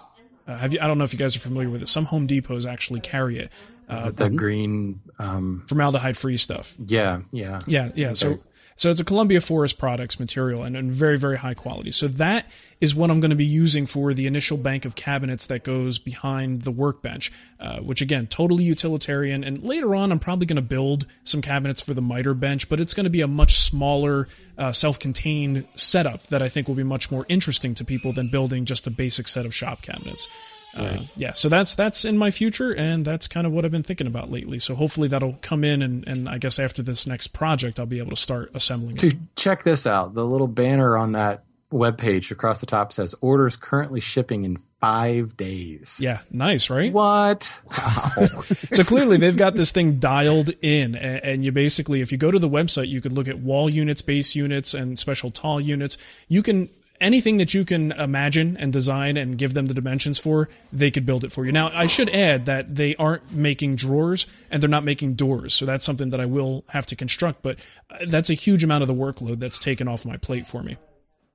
uh, 0.47 0.57
have 0.57 0.73
you? 0.73 0.79
I 0.81 0.87
don't 0.87 0.99
know 0.99 1.05
if 1.05 1.13
you 1.13 1.19
guys 1.19 1.35
are 1.37 1.41
familiar 1.41 1.71
with 1.71 1.83
it. 1.83 1.89
Some 1.89 2.05
Home 2.07 2.27
Depots 2.27 2.67
actually 2.67 3.01
carry 3.01 3.39
it. 3.39 3.51
Uh, 3.89 4.11
the 4.11 4.31
green 4.31 5.01
um, 5.19 5.65
formaldehyde 5.69 6.17
free 6.17 6.37
stuff. 6.37 6.77
Yeah, 6.87 7.23
yeah, 7.33 7.59
yeah, 7.67 7.91
yeah. 7.95 8.13
So 8.13 8.41
so 8.77 8.91
it's 8.91 9.01
a 9.01 9.05
Columbia 9.05 9.41
Forest 9.41 9.79
Products 9.79 10.19
material 10.19 10.63
and, 10.63 10.77
and 10.77 10.91
very, 10.91 11.17
very 11.17 11.39
high 11.39 11.55
quality. 11.55 11.93
So 11.93 12.09
that 12.09 12.47
is 12.81 12.95
what 12.95 13.11
I'm 13.11 13.21
going 13.21 13.31
to 13.31 13.37
be 13.37 13.45
using 13.45 13.87
for 13.87 14.13
the 14.13 14.27
initial 14.27 14.57
bank 14.57 14.85
of 14.85 14.97
cabinets 14.97 15.47
that 15.47 15.63
goes 15.63 15.99
behind 15.99 16.63
the 16.63 16.71
workbench, 16.71 17.33
uh, 17.61 17.79
which 17.79 18.03
again, 18.03 18.27
totally 18.27 18.65
utilitarian. 18.65 19.45
And 19.45 19.63
later 19.63 19.95
on, 19.95 20.11
I'm 20.11 20.19
probably 20.19 20.47
going 20.47 20.57
to 20.57 20.63
build 20.63 21.07
some 21.23 21.41
cabinets 21.41 21.81
for 21.81 21.95
the 21.95 22.03
miter 22.03 22.35
bench, 22.35 22.69
but 22.69 22.81
it's 22.81 22.95
going 22.95 23.05
to 23.05 23.11
be 23.11 23.21
a 23.21 23.29
much 23.29 23.59
smaller, 23.59 24.29
uh, 24.59 24.73
self-contained 24.73 25.67
setup 25.77 26.27
that 26.27 26.43
I 26.43 26.49
think 26.49 26.67
will 26.67 26.75
be 26.75 26.83
much 26.83 27.11
more 27.11 27.25
interesting 27.29 27.75
to 27.77 27.85
people 27.85 28.13
than 28.13 28.29
building 28.29 28.65
just 28.65 28.87
a 28.87 28.91
basic 28.91 29.29
set 29.29 29.47
of 29.47 29.55
shop 29.55 29.83
cabinets. 29.83 30.29
Uh, 30.75 30.99
yeah, 31.17 31.33
so 31.33 31.49
that's 31.49 31.75
that's 31.75 32.05
in 32.05 32.19
my 32.19 32.31
future, 32.31 32.73
and 32.73 33.05
that's 33.05 33.29
kind 33.29 33.47
of 33.47 33.53
what 33.53 33.65
I've 33.65 33.71
been 33.71 33.83
thinking 33.83 34.07
about 34.07 34.31
lately. 34.31 34.59
So 34.59 34.75
hopefully 34.75 35.09
that'll 35.09 35.39
come 35.41 35.65
in, 35.65 35.83
and, 35.83 36.07
and 36.07 36.29
I 36.29 36.39
guess 36.39 36.59
after 36.59 36.83
this 36.83 37.07
next 37.07 37.29
project, 37.29 37.79
I'll 37.79 37.87
be 37.87 37.99
able 37.99 38.11
to 38.11 38.17
start 38.17 38.51
assembling. 38.55 38.97
To 38.97 39.13
check 39.37 39.63
this 39.63 39.87
out, 39.87 40.15
the 40.15 40.27
little 40.27 40.49
banner 40.49 40.97
on 40.97 41.13
that 41.13 41.45
web 41.71 41.99
page 41.99 42.31
across 42.31 42.61
the 42.61 42.67
top 42.67 42.93
says 42.93 43.15
orders 43.21 43.57
currently 43.57 44.01
shipping 44.01 44.45
in 44.45 44.57
five 44.81 45.37
days. 45.37 45.99
Yeah, 46.01 46.21
nice, 46.31 46.71
right? 46.71 46.93
What? 46.93 47.61
Wow. 47.67 48.43
so 48.73 48.85
clearly 48.85 49.17
they've 49.17 49.37
got 49.37 49.55
this 49.57 49.73
thing 49.73 49.99
dialed 49.99 50.51
in, 50.63 50.95
and, 50.95 51.45
you 51.45 51.53
basically, 51.53 52.01
if 52.01 52.13
you 52.13 52.19
go 52.19 52.31
to 52.31 52.39
the 52.39 52.49
website, 52.49 52.89
you 52.89 53.01
could 53.01 53.13
look 53.13 53.29
at 53.29 53.39
wall 53.39 53.69
units, 53.69 54.03
base 54.03 54.35
units, 54.35 54.73
and 54.73 54.99
special 54.99 55.31
tall 55.31 55.61
units. 55.61 55.99
You 56.29 56.43
can 56.43 56.69
anything 57.01 57.39
that 57.39 57.55
you 57.55 57.65
can 57.65 57.93
imagine 57.93 58.57
and 58.57 58.73
design 58.73 59.17
and 59.17 59.37
give 59.37 59.55
them 59.55 59.67
the 59.67 59.75
dimensions 59.75 60.19
for, 60.19 60.49
they 60.73 60.91
could 60.91 61.05
build 61.05 61.25
it 61.25 61.33
for 61.33 61.45
you. 61.45 61.53
Now, 61.53 61.71
I 61.75 61.87
should 61.87 62.11
add 62.11 62.47
that 62.47 62.77
they 62.77 62.95
aren't 62.97 63.33
making 63.33 63.77
drawers 63.77 64.27
and 64.51 64.63
they're 64.63 64.71
not 64.71 64.85
making 64.85 65.15
doors. 65.15 65.55
So 65.55 65.67
that's 65.67 65.85
something 65.85 66.11
that 66.11 66.21
I 66.21 66.27
will 66.27 66.65
have 66.69 66.87
to 66.87 66.97
construct, 66.97 67.43
but 67.43 67.59
uh, 67.91 68.05
that's 68.07 68.31
a 68.31 68.35
huge 68.35 68.65
amount 68.65 68.83
of 68.83 68.89
the 68.89 68.95
workload 68.95 69.39
that's 69.39 69.59
taken 69.59 69.89
off 69.89 70.05
my 70.05 70.17
plate 70.17 70.47
for 70.47 70.63
me. 70.63 70.77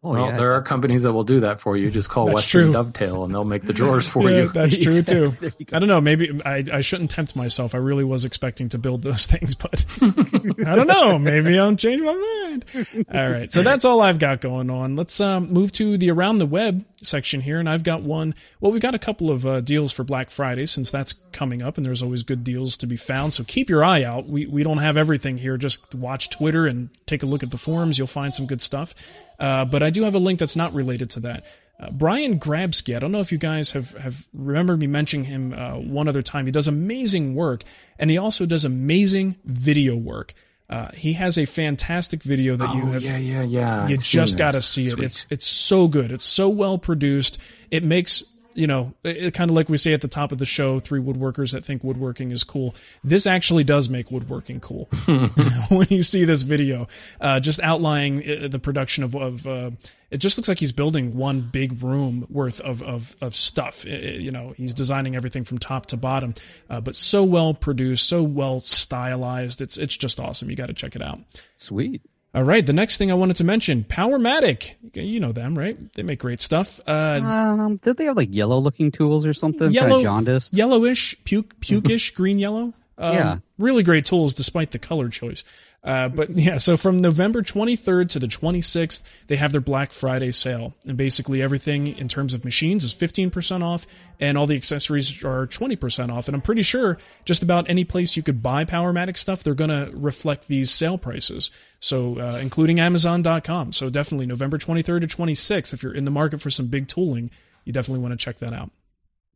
Oh, 0.02 0.14
well, 0.14 0.28
yeah. 0.28 0.38
there 0.38 0.54
are 0.54 0.62
companies 0.62 1.04
that 1.04 1.12
will 1.12 1.26
do 1.26 1.42
that 1.42 1.60
for 1.60 1.76
you. 1.76 1.92
Just 1.92 2.10
call 2.10 2.28
that's 2.28 2.36
Western 2.36 2.68
true. 2.68 2.74
Dovetail 2.74 3.26
and 3.26 3.34
they'll 3.34 3.44
make 3.44 3.64
the 3.64 3.74
drawers 3.74 4.08
for 4.08 4.30
yeah, 4.30 4.44
you. 4.44 4.50
That's 4.50 4.78
true 4.82 5.02
too. 5.02 5.34
I 5.74 5.80
don't 5.80 5.90
know. 5.90 6.00
Maybe 6.00 6.42
I, 6.46 6.64
I 6.72 6.80
shouldn't 6.80 7.12
tempt 7.12 7.36
myself. 7.36 7.76
I 7.76 7.80
really 7.80 8.06
was 8.06 8.24
expecting 8.24 8.70
to 8.70 8.78
build 8.78 9.02
those 9.02 9.26
things, 9.28 9.56
but 9.56 9.86
I 10.02 10.76
don't 10.76 10.88
know. 10.88 11.20
Maybe 11.20 11.60
I'll 11.60 11.76
change 11.76 12.02
my 12.02 12.14
mind. 12.14 12.66
All 13.14 13.30
right. 13.30 13.52
So 13.52 13.62
that's 13.62 13.84
all 13.84 14.00
I've 14.00 14.20
got 14.20 14.40
going 14.40 14.70
on. 14.70 14.96
Let's 14.96 15.20
um, 15.20 15.52
move 15.52 15.74
to 15.74 15.98
the 15.98 16.12
around 16.12 16.38
the 16.38 16.46
web 16.46 16.86
section 17.02 17.42
here. 17.42 17.60
And 17.60 17.70
I've 17.70 17.84
got 17.84 18.02
one. 18.02 18.36
Well, 18.62 18.72
we've 18.72 18.82
got 18.82 18.96
a 18.96 19.00
couple 19.00 19.30
of 19.30 19.46
uh, 19.46 19.60
deals 19.60 19.92
for 19.92 20.06
Black 20.06 20.30
Friday 20.30 20.66
since 20.66 20.90
that's 20.90 21.16
coming 21.34 21.62
up 21.62 21.76
and 21.76 21.86
there's 21.86 22.02
always 22.02 22.24
good 22.24 22.46
deals 22.46 22.78
to 22.78 22.88
be 22.88 22.96
found. 22.96 23.34
So 23.34 23.44
keep 23.44 23.70
your 23.70 23.84
eye 23.84 24.04
out. 24.04 24.28
We, 24.28 24.46
we 24.46 24.64
don't 24.64 24.78
have 24.78 24.96
everything 24.96 25.40
here. 25.40 25.58
Just 25.58 25.94
watch 25.94 26.30
Twitter 26.30 26.68
and 26.68 26.90
take 27.06 27.22
a 27.22 27.26
look 27.26 27.44
at 27.44 27.52
the 27.52 27.58
forums. 27.58 27.98
You'll 27.98 28.08
find 28.08 28.34
some 28.34 28.46
good 28.46 28.62
stuff. 28.62 28.96
Uh, 29.40 29.66
but 29.66 29.82
I 29.82 29.90
do 29.90 30.04
have 30.04 30.16
a 30.16 30.20
link 30.20 30.40
that's 30.40 30.56
not 30.56 30.74
related 30.74 31.10
to 31.12 31.20
that. 31.22 31.46
Uh, 31.80 31.92
Brian 31.92 32.40
Grabsky, 32.40 32.96
I 32.96 33.00
don't 33.00 33.12
know 33.12 33.22
if 33.22 33.32
you 33.32 33.38
guys 33.38 33.72
have, 33.72 33.94
have 33.94 34.28
remembered 34.34 34.80
me 34.80 34.88
mentioning 34.88 35.26
him 35.26 35.54
uh, 35.54 35.76
one 35.76 36.10
other 36.10 36.22
time. 36.22 36.46
He 36.46 36.52
does 36.52 36.68
amazing 36.68 37.36
work, 37.36 37.64
and 37.98 38.10
he 38.10 38.18
also 38.18 38.46
does 38.46 38.66
amazing 38.66 39.38
video 39.46 39.96
work. 39.96 40.34
Uh, 40.70 40.92
he 40.92 41.14
has 41.14 41.38
a 41.38 41.46
fantastic 41.46 42.22
video 42.22 42.56
that 42.56 42.70
oh, 42.70 42.74
you 42.74 42.86
have. 42.88 43.02
Yeah, 43.02 43.18
yeah, 43.18 43.42
yeah. 43.42 43.88
You 43.88 43.96
I've 43.96 44.02
just 44.02 44.38
got 44.38 44.52
to 44.52 44.62
see 44.62 44.88
it. 44.88 44.92
Sweet. 44.92 45.06
It's 45.06 45.26
it's 45.30 45.48
so 45.48 45.88
good. 45.88 46.12
It's 46.12 46.26
so 46.26 46.48
well 46.50 46.78
produced. 46.78 47.40
It 47.72 47.84
makes 47.84 48.24
you 48.60 48.68
know, 48.68 48.94
kind 49.04 49.50
of 49.50 49.56
like 49.56 49.70
we 49.70 49.78
say 49.78 49.94
at 49.94 50.02
the 50.02 50.10
top 50.10 50.34
of 50.34 50.38
the 50.38 50.46
show, 50.46 50.80
three 50.80 51.00
woodworkers 51.00 51.54
that 51.54 51.64
think 51.64 51.82
woodworking 51.82 52.32
is 52.32 52.44
cool. 52.44 52.76
This 53.04 53.26
actually 53.26 53.64
does 53.64 53.90
make 53.90 54.12
woodworking 54.12 54.60
cool. 54.60 54.90
when 55.70 55.88
you 55.90 56.04
see 56.04 56.26
this 56.26 56.44
video, 56.44 56.90
uh, 57.22 57.40
just 57.40 57.62
outlining 57.62 58.20
uh, 58.30 58.48
the 58.50 58.60
production 58.60 59.06
of, 59.06 59.16
of 59.16 59.48
uh, 59.48 59.72
it 60.12 60.18
just 60.18 60.38
looks 60.38 60.50
like 60.50 60.60
he's 60.60 60.74
building 60.74 61.16
one 61.16 61.40
big 61.42 61.82
room 61.82 62.28
worth 62.30 62.60
of 62.60 62.84
of, 62.84 63.16
of 63.22 63.34
stuff. 63.34 63.86
It, 63.86 64.20
you 64.20 64.32
know, 64.32 64.54
he's 64.58 64.74
designing 64.74 65.16
everything 65.16 65.46
from 65.46 65.58
top 65.58 65.86
to 65.88 65.98
bottom, 65.98 66.34
uh, 66.70 66.82
but 66.82 66.98
so 66.98 67.24
well 67.24 67.54
produced, 67.54 68.10
so 68.10 68.22
well 68.24 68.60
stylized. 68.60 69.62
It's 69.62 69.78
it's 69.78 69.96
just 69.96 70.20
awesome. 70.20 70.50
You 70.50 70.58
got 70.58 70.68
to 70.68 70.74
check 70.74 70.98
it 70.98 71.02
out. 71.02 71.20
Sweet. 71.56 72.02
All 72.36 72.44
right, 72.44 72.64
the 72.64 72.74
next 72.74 72.98
thing 72.98 73.10
I 73.10 73.16
wanted 73.16 73.38
to 73.38 73.44
mention, 73.44 73.84
Powermatic. 73.90 74.76
You 74.94 75.20
know 75.20 75.32
them, 75.32 75.58
right? 75.58 75.78
They 75.94 76.04
make 76.04 76.20
great 76.20 76.40
stuff. 76.42 76.80
Uh, 76.86 77.20
Um, 77.24 77.78
did 77.78 77.98
they 77.98 78.06
have 78.06 78.16
like 78.18 78.30
yellow 78.32 78.60
looking 78.60 78.92
tools 78.92 79.26
or 79.26 79.34
something? 79.34 79.72
yellow, 79.72 79.90
Kinda 79.98 80.04
jaundiced. 80.04 80.54
yellowish, 80.54 81.16
puke, 81.24 81.60
pukeish, 81.60 82.14
green 82.20 82.38
yellow. 82.38 82.74
Um, 83.00 83.14
Yeah. 83.14 83.38
really 83.58 83.82
great 83.82 84.06
tools 84.06 84.34
despite 84.36 84.72
the 84.72 84.78
color 84.80 85.10
choice. 85.10 85.44
Uh, 85.84 86.10
but 86.10 86.30
yeah, 86.36 86.58
so 86.58 86.78
from 86.78 86.98
November 86.98 87.42
23rd 87.42 88.10
to 88.10 88.20
the 88.20 88.28
26th, 88.28 89.02
they 89.28 89.38
have 89.38 89.52
their 89.52 89.62
Black 89.62 89.92
Friday 89.92 90.32
sale, 90.32 90.74
and 90.86 90.98
basically 90.98 91.42
everything 91.42 91.88
in 91.88 92.08
terms 92.08 92.34
of 92.34 92.44
machines 92.44 92.84
is 92.84 92.94
15% 92.94 93.64
off, 93.64 93.88
and 94.20 94.38
all 94.38 94.46
the 94.46 94.56
accessories 94.56 95.24
are 95.24 95.48
20% 95.48 96.12
off. 96.12 96.28
And 96.28 96.36
I'm 96.36 96.42
pretty 96.42 96.64
sure 96.64 96.98
just 97.26 97.44
about 97.44 97.70
any 97.70 97.84
place 97.84 98.18
you 98.18 98.24
could 98.24 98.44
buy 98.44 98.66
Powermatic 98.66 99.18
stuff, 99.18 99.44
they're 99.44 99.54
gonna 99.54 99.90
reflect 99.94 100.48
these 100.48 100.72
sale 100.72 100.98
prices. 100.98 101.52
So, 101.80 102.20
uh, 102.20 102.40
including 102.42 102.80
Amazon.com. 102.80 103.72
So 103.72 103.90
definitely 103.90 104.26
November 104.26 104.58
23rd 104.58 105.02
to 105.02 105.08
26th, 105.08 105.74
if 105.74 105.82
you're 105.82 105.94
in 105.94 106.04
the 106.04 106.12
market 106.12 106.42
for 106.42 106.50
some 106.50 106.68
big 106.68 106.90
tooling, 106.90 107.32
you 107.64 107.72
definitely 107.72 108.02
want 108.02 108.12
to 108.12 108.18
check 108.18 108.40
that 108.40 108.54
out. 108.54 108.72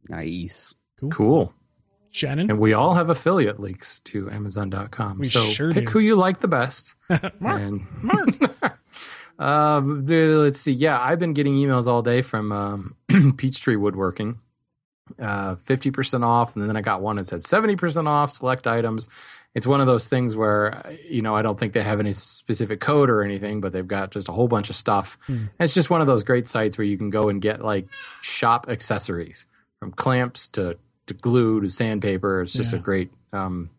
Nice. 0.10 0.73
Cool. 0.99 1.53
Shannon, 2.13 2.52
And 2.52 2.60
we 2.60 2.73
all 2.73 2.93
have 2.93 3.10
affiliate 3.10 3.60
links 3.60 3.99
to 4.06 4.30
Amazon.com. 4.30 5.17
We 5.17 5.28
so 5.30 5.43
sure 5.47 5.73
pick 5.73 5.88
do. 5.88 5.91
who 5.93 5.99
you 5.99 6.15
like 6.15 6.41
the 6.41 6.47
best. 6.47 6.93
Mark, 7.39 7.62
and 7.62 7.86
Mark. 8.02 8.80
Um, 9.39 10.06
let's 10.06 10.60
see. 10.60 10.71
Yeah, 10.73 11.02
I've 11.02 11.17
been 11.17 11.34
getting 11.34 11.56
emails 11.56 11.88
all 11.88 12.04
day 12.04 12.21
from 12.21 12.52
um, 12.52 12.95
Peachtree 13.38 13.76
Woodworking. 13.76 14.39
Uh, 15.19 15.56
50% 15.56 16.23
off. 16.23 16.56
And 16.56 16.69
then 16.69 16.78
I 16.78 16.82
got 16.82 17.02
one 17.02 17.15
that 17.17 17.28
said 17.28 17.41
70% 17.41 18.08
off 18.08 18.32
select 18.32 18.67
items. 18.67 19.10
It's 19.56 19.65
one 19.65 19.82
of 19.82 19.88
those 19.88 20.08
things 20.08 20.36
where, 20.36 20.95
you 21.10 21.23
know, 21.23 21.36
I 21.36 21.41
don't 21.41 21.60
think 21.60 21.73
they 21.73 21.82
have 21.82 21.99
any 21.99 22.13
specific 22.13 22.80
code 22.80 23.10
or 23.10 23.23
anything, 23.23 23.60
but 23.60 23.73
they've 23.73 23.88
got 23.88 24.12
just 24.12 24.30
a 24.30 24.32
whole 24.32 24.47
bunch 24.47 24.69
of 24.69 24.76
stuff. 24.76 25.17
And 25.28 25.49
it's 25.60 25.73
just 25.73 25.89
one 25.89 25.99
of 26.02 26.08
those 26.08 26.21
great 26.23 26.47
sites 26.47 26.78
where 26.78 26.86
you 26.86 26.97
can 26.97 27.10
go 27.10 27.28
and 27.30 27.41
get 27.41 27.62
like 27.65 27.88
shop 28.21 28.67
accessories 28.69 29.47
from 29.80 29.91
clamps 29.91 30.47
to, 30.49 30.78
to 31.08 31.13
glue 31.13 31.62
to 31.62 31.70
sandpaper. 31.70 32.42
It's 32.42 32.54
just 32.54 32.74
Yeah. 32.74 32.80
a 32.80 32.82
great, 32.82 33.12
um, 33.32 33.70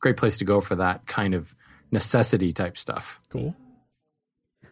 great 0.00 0.16
place 0.16 0.38
to 0.38 0.44
go 0.44 0.60
for 0.60 0.76
that 0.76 1.06
kind 1.06 1.34
of 1.34 1.54
necessity 1.90 2.52
type 2.52 2.76
stuff. 2.78 3.20
cool. 3.30 3.54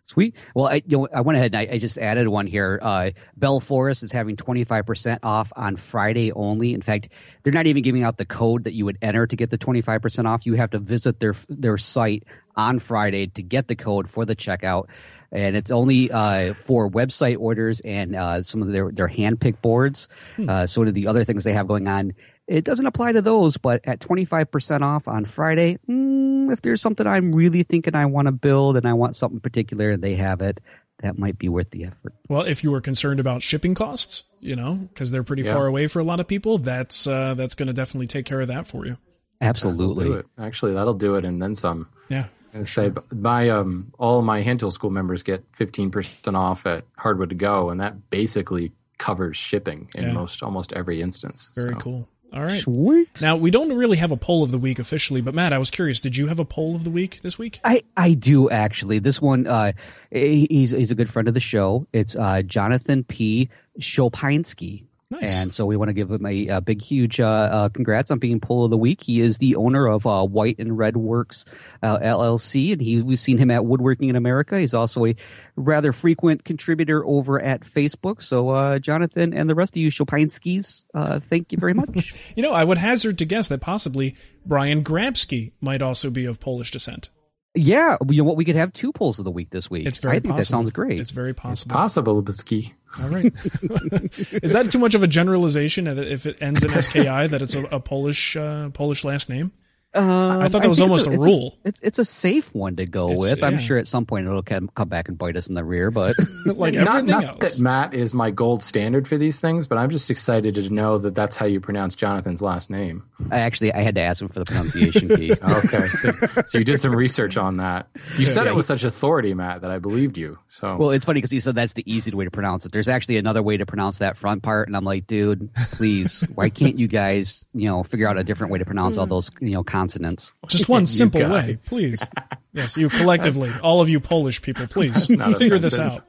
Sweet. 0.06 0.34
Well, 0.54 0.68
I 0.68 0.76
you 0.86 0.96
know 0.96 1.08
I 1.14 1.20
went 1.20 1.36
ahead 1.36 1.54
and 1.54 1.70
I, 1.70 1.74
I 1.74 1.78
just 1.78 1.98
added 1.98 2.28
one 2.28 2.46
here. 2.46 2.78
Uh, 2.80 3.10
Bell 3.36 3.60
Forest 3.60 4.02
is 4.02 4.10
having 4.10 4.36
twenty 4.36 4.64
five 4.64 4.86
percent 4.86 5.20
off 5.22 5.52
on 5.54 5.76
Friday 5.76 6.32
only. 6.32 6.72
In 6.72 6.80
fact, 6.80 7.10
they're 7.42 7.52
not 7.52 7.66
even 7.66 7.82
giving 7.82 8.02
out 8.02 8.16
the 8.16 8.24
code 8.24 8.64
that 8.64 8.72
you 8.72 8.86
would 8.86 8.96
enter 9.02 9.26
to 9.26 9.36
get 9.36 9.50
the 9.50 9.58
twenty 9.58 9.82
five 9.82 10.00
percent 10.00 10.26
off. 10.26 10.46
You 10.46 10.54
have 10.54 10.70
to 10.70 10.78
visit 10.78 11.20
their 11.20 11.34
their 11.50 11.76
site 11.76 12.24
on 12.56 12.78
Friday 12.78 13.26
to 13.26 13.42
get 13.42 13.68
the 13.68 13.76
code 13.76 14.08
for 14.08 14.24
the 14.24 14.34
checkout, 14.34 14.86
and 15.32 15.56
it's 15.56 15.70
only 15.70 16.10
uh, 16.10 16.54
for 16.54 16.90
website 16.90 17.38
orders 17.38 17.80
and 17.80 18.14
uh, 18.16 18.42
some 18.42 18.62
of 18.62 18.68
their 18.72 18.90
their 18.92 19.08
hand 19.08 19.40
pick 19.40 19.60
boards. 19.62 20.08
Uh, 20.48 20.66
so 20.66 20.84
the 20.84 21.06
other 21.06 21.24
things 21.24 21.44
they 21.44 21.52
have 21.52 21.68
going 21.68 21.88
on. 21.88 22.14
It 22.46 22.64
doesn't 22.64 22.86
apply 22.86 23.12
to 23.12 23.20
those, 23.20 23.58
but 23.58 23.82
at 23.84 24.00
25% 24.00 24.80
off 24.80 25.06
on 25.06 25.26
Friday, 25.26 25.78
mm, 25.86 26.50
if 26.50 26.62
there's 26.62 26.80
something 26.80 27.06
I'm 27.06 27.34
really 27.34 27.62
thinking 27.62 27.94
I 27.94 28.06
want 28.06 28.24
to 28.24 28.32
build 28.32 28.78
and 28.78 28.86
I 28.86 28.94
want 28.94 29.16
something 29.16 29.38
particular 29.38 29.90
and 29.90 30.02
they 30.02 30.14
have 30.14 30.40
it, 30.40 30.58
that 31.00 31.18
might 31.18 31.36
be 31.38 31.50
worth 31.50 31.68
the 31.72 31.84
effort. 31.84 32.14
Well, 32.26 32.42
if 32.42 32.64
you 32.64 32.70
were 32.70 32.80
concerned 32.80 33.20
about 33.20 33.42
shipping 33.42 33.74
costs, 33.74 34.24
you 34.40 34.56
know, 34.56 34.76
because 34.76 35.10
they're 35.10 35.22
pretty 35.22 35.42
Yeah. 35.42 35.52
far 35.52 35.66
away 35.66 35.88
for 35.88 35.98
a 35.98 36.04
lot 36.04 36.20
of 36.20 36.26
people, 36.26 36.56
that's 36.56 37.06
uh, 37.06 37.34
that's 37.34 37.54
going 37.54 37.66
to 37.66 37.74
definitely 37.74 38.06
take 38.06 38.24
care 38.24 38.40
of 38.40 38.48
that 38.48 38.66
for 38.66 38.86
you. 38.86 38.96
That'll 39.40 39.50
Absolutely. 39.50 40.04
do 40.06 40.12
it. 40.14 40.26
Actually, 40.38 40.72
that'll 40.72 40.94
do 40.94 41.16
it, 41.16 41.26
and 41.26 41.42
then 41.42 41.54
some. 41.54 41.88
Yeah. 42.08 42.28
I 42.60 42.64
say 42.64 42.90
my 43.12 43.48
um 43.50 43.92
all 43.98 44.22
my 44.22 44.42
hand 44.42 44.60
tool 44.60 44.70
school 44.70 44.90
members 44.90 45.22
get 45.22 45.44
fifteen 45.52 45.90
percent 45.90 46.36
off 46.36 46.66
at 46.66 46.84
Hardwood 46.96 47.28
to 47.30 47.34
Go, 47.34 47.70
and 47.70 47.80
that 47.80 48.10
basically 48.10 48.72
covers 48.98 49.36
shipping 49.36 49.88
in 49.94 50.04
Yeah. 50.04 50.12
most 50.12 50.42
almost 50.42 50.72
every 50.72 51.00
instance. 51.00 51.50
Very 51.54 51.74
So, 51.74 51.78
cool. 51.80 52.08
All 52.30 52.42
right. 52.44 52.60
Sweet. 52.60 53.22
Now 53.22 53.36
we 53.36 53.50
don't 53.50 53.72
really 53.72 53.96
have 53.96 54.10
a 54.10 54.16
poll 54.16 54.42
of 54.42 54.50
the 54.50 54.58
week 54.58 54.78
officially, 54.78 55.22
but 55.22 55.34
Matt, 55.34 55.54
I 55.54 55.58
was 55.58 55.70
curious. 55.70 55.98
Did 55.98 56.16
you 56.18 56.26
have 56.26 56.38
a 56.38 56.44
poll 56.44 56.74
of 56.76 56.84
the 56.84 56.90
week 56.90 57.20
this 57.22 57.38
week? 57.38 57.58
I, 57.64 57.82
I 57.96 58.12
do 58.12 58.50
actually. 58.50 58.98
This 58.98 59.22
one, 59.22 59.46
uh, 59.46 59.72
he's 60.10 60.72
he's 60.72 60.90
a 60.90 60.94
good 60.94 61.08
friend 61.08 61.26
of 61.26 61.32
the 61.32 61.40
show. 61.40 61.86
It's 61.94 62.16
uh, 62.16 62.42
Jonathan 62.42 63.04
P. 63.04 63.48
Shopinski. 63.80 64.84
Nice. 65.10 65.32
And 65.32 65.52
so 65.54 65.64
we 65.64 65.78
want 65.78 65.88
to 65.88 65.94
give 65.94 66.10
him 66.10 66.26
a, 66.26 66.48
a 66.48 66.60
big, 66.60 66.82
huge 66.82 67.18
uh, 67.18 67.26
uh, 67.26 67.68
congrats 67.70 68.10
on 68.10 68.18
being 68.18 68.40
Pull 68.40 68.64
of 68.64 68.70
the 68.70 68.76
Week. 68.76 69.02
He 69.02 69.22
is 69.22 69.38
the 69.38 69.56
owner 69.56 69.86
of 69.86 70.06
uh, 70.06 70.26
White 70.26 70.56
and 70.58 70.76
Red 70.76 70.98
Works 70.98 71.46
uh, 71.82 71.98
LLC, 71.98 72.72
and 72.72 72.82
he, 72.82 73.00
we've 73.00 73.18
seen 73.18 73.38
him 73.38 73.50
at 73.50 73.64
Woodworking 73.64 74.10
in 74.10 74.16
America. 74.16 74.58
He's 74.58 74.74
also 74.74 75.06
a 75.06 75.16
rather 75.56 75.94
frequent 75.94 76.44
contributor 76.44 77.06
over 77.06 77.40
at 77.40 77.62
Facebook. 77.62 78.20
So, 78.20 78.50
uh, 78.50 78.78
Jonathan 78.80 79.32
and 79.32 79.48
the 79.48 79.54
rest 79.54 79.72
of 79.72 79.78
you 79.78 79.90
Shopinskis, 79.90 80.84
uh, 80.92 81.20
thank 81.20 81.52
you 81.52 81.58
very 81.58 81.74
much. 81.74 82.14
You 82.36 82.42
know, 82.42 82.52
I 82.52 82.62
would 82.62 82.78
hazard 82.78 83.18
to 83.18 83.24
guess 83.24 83.48
that 83.48 83.60
possibly 83.60 84.14
Brian 84.46 84.84
Grabsky 84.84 85.52
might 85.60 85.82
also 85.82 86.10
be 86.10 86.24
of 86.24 86.38
Polish 86.38 86.70
descent. 86.70 87.08
Yeah, 87.54 87.96
you 88.08 88.18
know 88.18 88.24
what? 88.24 88.36
We 88.36 88.44
could 88.44 88.56
have 88.56 88.72
two 88.72 88.92
polls 88.92 89.18
of 89.18 89.24
the 89.24 89.30
week 89.30 89.50
this 89.50 89.70
week. 89.70 89.86
It's 89.86 89.98
very 89.98 90.16
I 90.16 90.20
think 90.20 90.34
possible. 90.34 90.38
that 90.38 90.44
sounds 90.46 90.70
great. 90.70 91.00
It's 91.00 91.10
very 91.10 91.30
It's 91.30 91.40
possible. 91.40 91.74
possible, 91.74 92.22
Bisky. 92.22 92.72
All 93.00 93.08
right. 93.08 93.26
Is 94.42 94.52
that 94.52 94.68
too 94.70 94.78
much 94.78 94.94
of 94.94 95.02
a 95.02 95.06
generalization 95.06 95.84
that 95.84 95.98
if 95.98 96.24
it 96.26 96.40
ends 96.40 96.62
in 96.64 96.70
SKI 96.80 97.26
that 97.28 97.42
it's 97.42 97.54
a, 97.54 97.64
a 97.64 97.80
Polish 97.80 98.36
uh, 98.36 98.70
Polish 98.70 99.04
last 99.04 99.28
name? 99.28 99.52
Um, 99.98 100.40
I 100.42 100.48
thought 100.48 100.62
that 100.62 100.68
was 100.68 100.80
almost 100.80 101.06
it's 101.06 101.16
a 101.16 101.18
rule. 101.18 101.58
It's, 101.64 101.80
it's 101.82 101.98
a 101.98 102.04
safe 102.04 102.54
one 102.54 102.76
to 102.76 102.86
go 102.86 103.10
It's- 103.12 103.20
with. 103.32 103.42
I'm 103.42 103.58
sure 103.58 103.78
at 103.78 103.86
some 103.86 104.06
point 104.06 104.26
it'll 104.26 104.42
come, 104.42 104.68
come 104.74 104.88
back 104.88 105.08
and 105.08 105.18
bite 105.18 105.36
us 105.36 105.48
in 105.48 105.54
the 105.54 105.64
rear, 105.64 105.90
but 105.90 106.14
like 106.46 106.74
not, 106.74 106.86
everything 106.88 107.06
not 107.06 107.24
else. 107.42 107.56
that 107.56 107.62
Matt 107.62 107.94
is 107.94 108.14
my 108.14 108.30
gold 108.30 108.62
standard 108.62 109.06
for 109.08 109.16
these 109.18 109.38
things, 109.40 109.66
but 109.66 109.78
I'm 109.78 109.90
just 109.90 110.10
excited 110.10 110.54
to 110.56 110.70
know 110.70 110.98
that 110.98 111.14
that's 111.14 111.36
how 111.36 111.46
you 111.46 111.60
pronounce 111.60 111.94
Jonathan's 111.96 112.42
last 112.42 112.70
name. 112.70 113.02
I 113.30 113.40
actually 113.40 113.72
I 113.72 113.80
had 113.80 113.94
to 113.96 114.00
ask 114.00 114.22
him 114.22 114.28
for 114.28 114.38
the 114.38 114.44
pronunciation 114.44 115.08
key. 115.16 115.32
Okay, 115.48 115.88
so, 115.88 116.12
so 116.46 116.58
you 116.58 116.64
did 116.64 116.78
some 116.78 116.94
research 116.94 117.36
on 117.36 117.56
that. 117.56 117.88
You 118.16 118.26
said 118.26 118.44
Yeah, 118.44 118.52
it 118.52 118.54
with 118.56 118.66
such 118.66 118.84
authority, 118.84 119.34
Matt, 119.34 119.62
that 119.62 119.70
I 119.70 119.78
believed 119.78 120.16
you. 120.18 120.38
So 120.50 120.76
Well, 120.76 120.90
it's 120.90 121.04
funny 121.04 121.18
because 121.18 121.30
he 121.30 121.40
said 121.40 121.54
that's 121.54 121.72
the 121.72 121.90
easy 121.90 122.10
way 122.12 122.24
to 122.24 122.30
pronounce 122.30 122.64
it. 122.66 122.72
There's 122.72 122.88
actually 122.88 123.16
another 123.16 123.42
way 123.42 123.56
to 123.56 123.66
pronounce 123.66 123.98
that 123.98 124.16
front 124.16 124.42
part, 124.42 124.68
and 124.68 124.76
I'm 124.76 124.84
like, 124.84 125.06
dude, 125.06 125.52
please, 125.72 126.20
why 126.34 126.48
can't 126.50 126.78
you 126.78 126.86
guys, 126.86 127.46
you 127.54 127.68
know, 127.68 127.82
figure 127.82 128.06
out 128.08 128.18
a 128.18 128.24
different 128.24 128.52
way 128.52 128.58
to 128.58 128.64
pronounce 128.64 128.96
all 128.96 129.06
those, 129.06 129.30
you 129.40 129.50
know, 129.50 129.62
consonants? 129.88 130.34
Just 130.48 130.68
one 130.68 130.86
simple 131.00 131.28
way, 131.28 131.58
please. 131.66 132.06
Yes, 132.52 132.76
you 132.76 132.88
collectively, 132.88 133.52
all 133.62 133.80
of 133.80 133.88
you 133.88 134.00
Polish 134.00 134.42
people, 134.42 134.66
please 134.66 135.06
figure 135.06 135.58
this 135.58 135.78
out. 135.78 136.04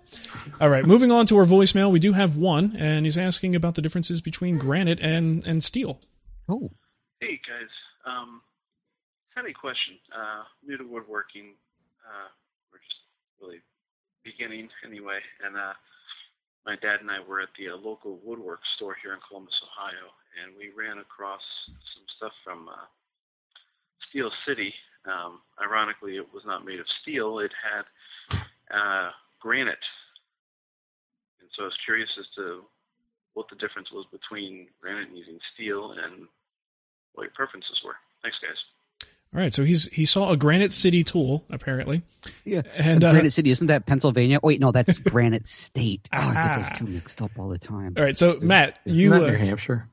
All 0.59 0.69
right, 0.69 0.85
moving 0.85 1.11
on 1.11 1.25
to 1.27 1.37
our 1.37 1.45
voicemail. 1.45 1.91
We 1.91 1.99
do 1.99 2.13
have 2.13 2.35
one, 2.35 2.75
and 2.77 3.05
he's 3.05 3.17
asking 3.17 3.55
about 3.55 3.75
the 3.75 3.81
differences 3.81 4.19
between 4.21 4.57
granite 4.57 4.99
and, 4.99 5.45
and 5.47 5.63
steel. 5.63 6.01
Oh, 6.49 6.71
Hey 7.21 7.39
guys, 7.43 7.67
um, 8.07 8.41
had 9.35 9.45
a 9.45 9.53
question. 9.53 9.95
Uh, 10.07 10.43
new 10.65 10.77
to 10.77 10.85
woodworking, 10.85 11.51
uh, 12.07 12.31
we're 12.71 12.79
just 12.79 12.95
really 13.41 13.59
beginning 14.23 14.69
anyway, 14.87 15.19
and 15.43 15.57
uh, 15.57 15.73
my 16.65 16.75
dad 16.79 17.01
and 17.01 17.11
I 17.11 17.19
were 17.19 17.41
at 17.41 17.49
the 17.59 17.75
uh, 17.75 17.75
local 17.75 18.19
woodwork 18.23 18.61
store 18.77 18.95
here 19.03 19.11
in 19.11 19.19
Columbus, 19.27 19.53
Ohio, 19.67 20.15
and 20.39 20.55
we 20.55 20.71
ran 20.71 20.99
across 20.99 21.43
some 21.67 22.07
stuff 22.15 22.31
from 22.43 22.69
uh, 22.69 22.87
Steel 24.09 24.31
City. 24.47 24.73
Um, 25.05 25.39
ironically, 25.63 26.17
it 26.17 26.27
was 26.33 26.43
not 26.45 26.65
made 26.65 26.79
of 26.79 26.85
steel; 27.01 27.39
it 27.39 27.51
had 27.63 28.37
uh, 28.71 29.09
granite. 29.39 29.77
And 31.41 31.49
so 31.55 31.63
I 31.63 31.65
was 31.65 31.77
curious 31.85 32.09
as 32.19 32.25
to 32.35 32.63
what 33.33 33.47
the 33.49 33.55
difference 33.55 33.91
was 33.91 34.05
between 34.11 34.67
granite 34.81 35.09
and 35.09 35.17
using 35.17 35.39
steel, 35.53 35.91
and 35.91 36.27
what 37.13 37.23
your 37.23 37.31
preferences 37.33 37.79
were. 37.85 37.95
Thanks, 38.21 38.37
guys. 38.41 38.57
All 39.33 39.39
right, 39.39 39.53
so 39.53 39.63
he's 39.63 39.85
he 39.93 40.05
saw 40.05 40.31
a 40.31 40.37
Granite 40.37 40.73
City 40.73 41.03
tool 41.03 41.45
apparently, 41.51 42.01
yeah. 42.45 42.63
and 42.75 43.03
uh, 43.03 43.11
Granite 43.11 43.29
City, 43.31 43.51
isn't 43.51 43.67
that 43.67 43.85
Pennsylvania? 43.85 44.39
Wait, 44.41 44.59
no, 44.59 44.71
that's 44.71 44.97
Granite 45.13 45.45
State. 45.47 46.09
Oh, 46.11 46.17
I 46.17 46.33
get 46.33 46.35
Ah. 46.35 46.57
those 46.69 46.79
two 46.79 46.85
mixed 46.87 47.21
up 47.21 47.31
all 47.37 47.47
the 47.47 47.59
time. 47.59 47.93
all 47.95 48.03
right, 48.03 48.17
so 48.17 48.39
Matt, 48.41 48.79
isn't 48.85 48.99
you 49.01 49.11
that 49.11 49.21
uh, 49.23 49.27
New 49.27 49.37
Hampshire? 49.37 49.87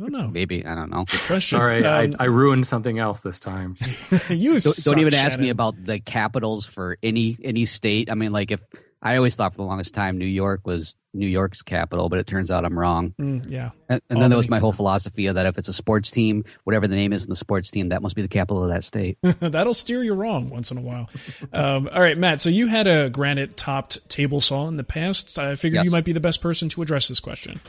I 0.00 0.02
don't 0.04 0.12
know. 0.12 0.28
Maybe 0.28 0.64
I 0.64 0.74
don't 0.74 0.90
know. 0.90 1.04
Question. 1.26 1.58
Sorry, 1.58 1.84
Um, 1.84 2.14
I, 2.18 2.24
I 2.24 2.26
ruined 2.28 2.66
something 2.66 2.98
else 2.98 3.20
this 3.20 3.38
time. 3.38 3.76
you 4.30 4.52
Don't, 4.52 4.60
suck, 4.60 4.94
don't 4.94 5.00
even 5.00 5.14
ask 5.14 5.38
me 5.38 5.50
about 5.50 5.82
the 5.82 6.00
capitals 6.00 6.64
for 6.64 6.96
any 7.02 7.36
any 7.44 7.66
state. 7.66 8.10
I 8.10 8.14
mean, 8.14 8.32
like 8.32 8.50
if 8.50 8.60
I 9.02 9.16
always 9.16 9.36
thought 9.36 9.52
for 9.52 9.58
the 9.58 9.64
longest 9.64 9.94
time 9.94 10.18
New 10.18 10.26
York 10.26 10.66
was 10.66 10.96
New 11.12 11.26
York's 11.26 11.62
capital, 11.62 12.08
but 12.08 12.18
it 12.18 12.26
turns 12.26 12.50
out 12.50 12.64
I'm 12.64 12.78
wrong. 12.78 13.14
Mm, 13.18 13.50
yeah, 13.50 13.70
And, 13.88 14.00
and 14.10 14.22
then 14.22 14.30
there 14.30 14.36
was 14.36 14.48
my 14.48 14.58
whole 14.58 14.72
philosophy 14.72 15.26
of 15.26 15.36
that 15.36 15.46
if 15.46 15.58
it's 15.58 15.68
a 15.68 15.72
sports 15.72 16.10
team, 16.10 16.44
whatever 16.64 16.86
the 16.86 16.94
name 16.96 17.12
is 17.12 17.24
in 17.24 17.30
the 17.30 17.36
sports 17.36 17.70
team, 17.70 17.88
that 17.88 18.02
must 18.02 18.14
be 18.14 18.22
the 18.22 18.28
capital 18.28 18.62
of 18.62 18.70
that 18.70 18.84
state. 18.84 19.18
that'll 19.22 19.74
steer 19.74 20.02
you 20.02 20.14
wrong 20.14 20.50
once 20.50 20.70
in 20.70 20.78
a 20.78 20.82
while. 20.82 21.08
Um, 21.52 21.88
all 21.92 22.02
right, 22.02 22.16
Matt. 22.16 22.40
So 22.40 22.50
you 22.50 22.66
had 22.66 22.86
a 22.86 23.10
granite 23.10 23.56
topped 23.56 24.06
table 24.08 24.40
saw 24.40 24.68
in 24.68 24.76
the 24.76 24.84
past. 24.84 25.38
I 25.38 25.54
figured 25.54 25.84
you 25.84 25.90
might 25.90 26.04
be 26.04 26.12
the 26.12 26.20
best 26.20 26.40
person 26.42 26.68
to 26.70 26.82
address 26.82 27.08
this 27.08 27.20
question. 27.20 27.60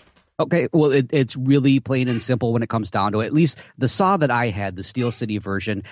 Okay, 0.42 0.68
well, 0.74 0.92
it, 0.92 1.08
it's 1.12 1.36
really 1.36 1.80
plain 1.80 2.08
and 2.08 2.22
simple 2.22 2.52
when 2.52 2.64
it 2.64 2.70
comes 2.70 2.90
down 2.90 3.12
to 3.12 3.22
it. 3.22 3.28
At 3.28 3.34
least 3.34 3.60
the 3.78 3.88
saw 3.88 4.18
that 4.18 4.32
I 4.32 4.48
had, 4.48 4.76
the 4.76 4.84
Steel 4.84 5.12
City 5.12 5.38
version, 5.38 5.84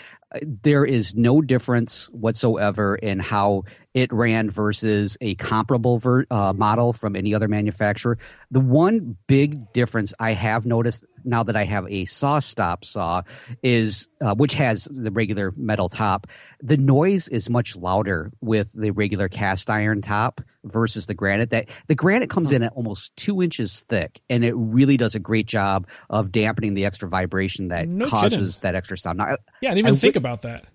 there 0.44 0.86
is 0.86 1.16
no 1.16 1.42
difference 1.42 2.06
whatsoever 2.12 2.96
in 2.96 3.20
how 3.20 3.64
it 3.96 4.14
ran 4.14 4.50
versus 4.52 5.18
a 5.22 5.34
comparable 5.36 5.98
ver- 5.98 6.26
uh, 6.30 6.54
model 6.56 6.94
from 6.94 7.16
any 7.16 7.34
other 7.34 7.48
manufacturer. 7.48 8.20
The 8.52 8.60
one 8.60 9.18
big 9.28 9.74
difference 9.74 10.14
I 10.20 10.34
have 10.34 10.66
noticed 10.66 11.04
now 11.26 11.42
that 11.44 11.56
I 11.56 11.64
have 11.66 11.86
a 11.86 12.06
SawStop 12.06 12.86
saw 12.86 13.24
is, 13.64 14.08
uh, 14.22 14.36
which 14.36 14.54
has 14.54 14.86
the 14.92 15.12
regular 15.12 15.54
metal 15.58 15.90
top, 15.90 16.28
the 16.62 16.78
noise 16.78 17.28
is 17.28 17.50
much 17.50 17.76
louder 17.76 18.32
with 18.42 18.72
the 18.74 18.92
regular 18.92 19.28
cast 19.28 19.70
iron 19.70 20.02
top 20.02 20.40
versus 20.66 21.08
the 21.08 21.14
granite. 21.14 21.50
That 21.50 21.68
the 21.88 21.96
granite 21.96 22.30
comes 22.30 22.52
in 22.52 22.64
at 22.64 22.72
almost 22.74 23.16
two 23.18 23.42
inches 23.42 23.84
thick, 23.90 24.22
and 24.30 24.46
it 24.46 24.54
really 24.56 24.98
does 24.98 25.16
a 25.16 25.20
great 25.20 25.48
job 25.48 25.88
of 26.10 26.32
dampening 26.32 26.74
the 26.76 26.86
extra 26.86 27.10
vibration 27.10 27.68
that 27.70 27.88
No 27.88 28.08
causes 28.08 28.58
kidding. 28.58 28.60
that 28.62 28.76
extra 28.76 28.98
sound. 28.98 29.18
Now, 29.18 29.36
Yeah, 29.62 29.72
I 29.72 29.74
didn't 29.74 29.78
even 29.80 29.94
I 29.94 29.98
think 29.98 30.16
about 30.20 30.44
that. 30.44 30.66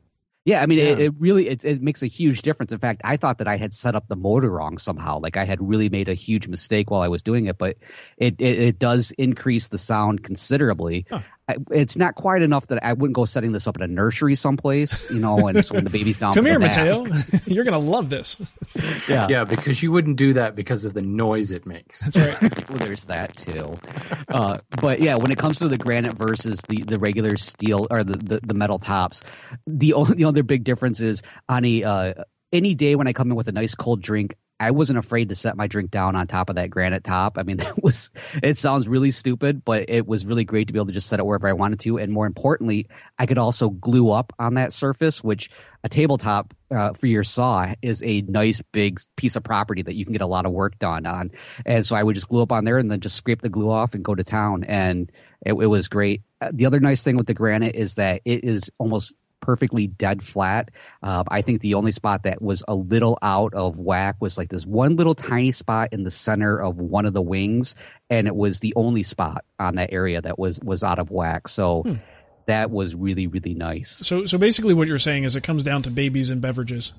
yeah, 0.45 0.63
I 0.63 0.67
mean, 0.67 0.79
It, 0.79 1.01
it 1.01 1.15
really 1.19 1.49
it, 1.49 1.65
it 1.65 1.81
makes 1.81 2.03
a 2.03 2.07
huge 2.07 2.43
difference. 2.43 2.73
In 2.73 2.79
fact, 2.79 3.01
I 3.05 3.17
thought 3.17 3.39
that 3.39 3.49
I 3.49 3.57
had 3.57 3.73
set 3.73 3.95
up 3.95 4.09
the 4.09 4.17
motor 4.17 4.51
wrong 4.51 4.77
somehow. 4.77 5.19
Like 5.21 5.37
I 5.37 5.45
had 5.45 5.59
really 5.63 5.89
made 5.89 6.09
a 6.09 6.15
huge 6.15 6.49
mistake 6.49 6.91
while 6.91 7.01
I 7.01 7.09
was 7.09 7.23
doing 7.23 7.47
it, 7.47 7.57
but 7.57 7.77
it 8.19 8.35
it, 8.41 8.59
it 8.59 8.79
does 8.79 9.11
increase 9.13 9.69
the 9.69 9.79
sound 9.79 10.23
considerably. 10.23 11.07
Huh. 11.09 11.21
I, 11.47 11.57
it's 11.73 11.97
not 11.97 12.15
quite 12.15 12.41
enough 12.41 12.69
that 12.69 12.83
I 12.85 12.95
wouldn't 12.95 13.15
go 13.15 13.27
setting 13.27 13.53
this 13.53 13.67
up 13.67 13.77
in 13.77 13.83
a 13.83 13.87
nursery 13.87 14.35
someplace, 14.35 15.11
you 15.11 15.21
know, 15.21 15.47
and 15.47 15.65
so 15.65 15.75
when 15.75 15.85
the 15.85 15.91
baby's 15.91 16.17
down. 16.17 16.33
Come 16.33 16.47
here. 16.47 16.59
Mateo. 16.59 17.05
You're 17.47 17.65
gonna 17.65 17.79
love 17.79 18.09
this. 18.09 18.39
Yeah, 19.09 19.29
Yeah, 19.29 19.45
because 19.45 19.83
you 19.83 19.93
wouldn't 19.93 20.17
do 20.17 20.33
that 20.35 20.57
because 20.57 20.85
of 20.85 20.95
the 20.95 21.03
noise 21.03 21.51
it 21.51 21.67
makes. 21.67 22.01
That's 22.01 22.43
right. 22.43 22.69
well, 22.71 22.79
there's 22.79 23.05
that 23.07 23.37
too. 23.37 23.75
Uh, 24.29 24.59
but 24.81 25.01
yeah, 25.01 25.17
when 25.17 25.31
it 25.31 25.39
comes 25.39 25.59
to 25.59 25.69
the 25.69 25.77
granite 25.77 26.15
versus 26.15 26.61
the, 26.69 26.79
the 26.79 26.99
regular 26.99 27.37
steel 27.37 27.87
or 27.91 28.03
the, 28.05 28.17
the, 28.17 28.41
the 28.43 28.55
metal 28.55 28.79
tops, 28.79 29.23
the 29.67 29.93
only 29.93 30.15
the 30.15 30.25
other 30.25 30.43
big 30.43 30.65
difference 30.65 31.01
is 31.01 31.23
on 31.49 31.65
a 31.65 31.85
uh, 31.85 32.15
any 32.53 32.75
day 32.75 32.95
when 32.95 33.07
I 33.07 33.13
come 33.13 33.31
in 33.31 33.37
with 33.37 33.49
a 33.49 33.53
nice 33.53 33.75
cold 33.75 34.01
drink, 34.01 34.37
I 34.61 34.71
wasn't 34.71 34.99
afraid 34.99 35.29
to 35.29 35.35
set 35.35 35.57
my 35.57 35.67
drink 35.67 35.91
down 35.91 36.15
on 36.15 36.27
top 36.27 36.49
of 36.49 36.57
that 36.57 36.71
granite 36.71 37.05
top. 37.05 37.39
I 37.39 37.43
mean, 37.43 37.57
that 37.59 37.83
was 37.83 38.11
it 38.43 38.59
sounds 38.59 38.89
really 38.89 39.11
stupid, 39.11 39.65
but 39.65 39.85
it 39.89 40.07
was 40.07 40.27
really 40.27 40.45
great 40.45 40.67
to 40.69 40.73
be 40.73 40.79
able 40.79 40.87
to 40.87 40.93
just 40.93 41.09
set 41.09 41.19
it 41.19 41.27
wherever 41.27 41.49
I 41.49 41.53
wanted 41.53 41.81
to. 41.81 41.99
And 41.99 42.13
more 42.13 42.27
importantly, 42.27 42.87
I 43.19 43.27
could 43.27 43.39
also 43.39 43.71
glue 43.71 44.11
up 44.11 44.33
on 44.39 44.55
that 44.55 44.73
surface, 44.73 45.23
which 45.23 45.51
a 45.83 45.89
tabletop 45.89 46.55
uh, 46.71 46.93
for 46.93 47.07
your 47.07 47.25
saw 47.25 47.75
is 47.83 48.03
a 48.03 48.23
nice 48.23 48.63
big 48.73 49.01
piece 49.17 49.37
of 49.37 49.43
property 49.43 49.83
that 49.83 49.95
you 49.95 50.05
can 50.05 50.13
get 50.13 50.23
a 50.23 50.27
lot 50.27 50.47
of 50.47 50.53
work 50.53 50.79
done 50.79 51.05
on. 51.07 51.31
And 51.67 51.85
so 51.85 51.95
I 51.95 52.03
would 52.03 52.15
just 52.15 52.29
glue 52.29 52.43
up 52.43 52.53
on 52.53 52.65
there 52.65 52.79
and 52.79 52.91
then 52.91 53.01
just 53.01 53.17
scrape 53.17 53.43
the 53.43 53.49
glue 53.49 53.71
off 53.71 53.95
and 53.95 54.05
go 54.05 54.15
to 54.15 54.25
town. 54.25 54.65
And 54.65 55.11
it, 55.45 55.53
it 55.53 55.67
was 55.67 55.89
great. 55.89 56.23
Uh, 56.41 56.51
The 56.53 56.67
other 56.67 56.81
nice 56.81 57.03
thing 57.03 57.17
with 57.17 57.27
the 57.27 57.35
granite 57.35 57.75
is 57.75 57.97
that 57.97 58.23
it 58.25 58.45
is 58.45 58.71
almost 58.79 59.15
perfectly 59.45 59.87
dead 59.87 60.23
flat. 60.23 60.71
Uh, 61.03 61.23
I 61.29 61.43
think 61.43 61.61
the 61.61 61.75
only 61.75 61.93
spot 61.93 62.23
that 62.23 62.41
was 62.41 62.65
a 62.67 62.75
little 62.75 63.19
out 63.21 63.53
of 63.53 63.79
whack 63.79 64.17
was 64.21 64.39
like 64.39 64.49
this 64.49 64.67
one 64.67 64.97
little 64.97 65.15
tiny 65.15 65.53
spot 65.53 65.91
in 65.93 66.05
the 66.05 66.11
center 66.11 66.59
of 66.59 66.79
one 66.79 67.05
of 67.05 67.13
the 67.13 67.23
wings, 67.23 67.77
and 68.09 68.27
it 68.27 68.35
was 68.35 68.61
the 68.61 68.73
only 68.77 69.03
spot 69.03 69.45
on 69.61 69.77
that 69.77 69.93
area 69.93 70.21
that 70.23 70.39
was 70.39 70.59
was 70.61 70.83
out 70.83 70.99
of 70.99 71.11
whack. 71.11 71.49
So 71.49 71.85
that 72.47 72.71
was 72.71 72.95
really 72.95 73.27
really 73.27 73.55
nice. 73.55 73.91
So, 73.91 74.25
so 74.25 74.39
basically, 74.39 74.73
what 74.73 74.89
you're 74.89 74.99
saying 74.99 75.25
is 75.25 75.37
it 75.37 75.43
comes 75.43 75.63
down 75.63 75.83
to 75.83 75.91
babies 75.91 76.31
and 76.31 76.41
beverages. 76.41 76.95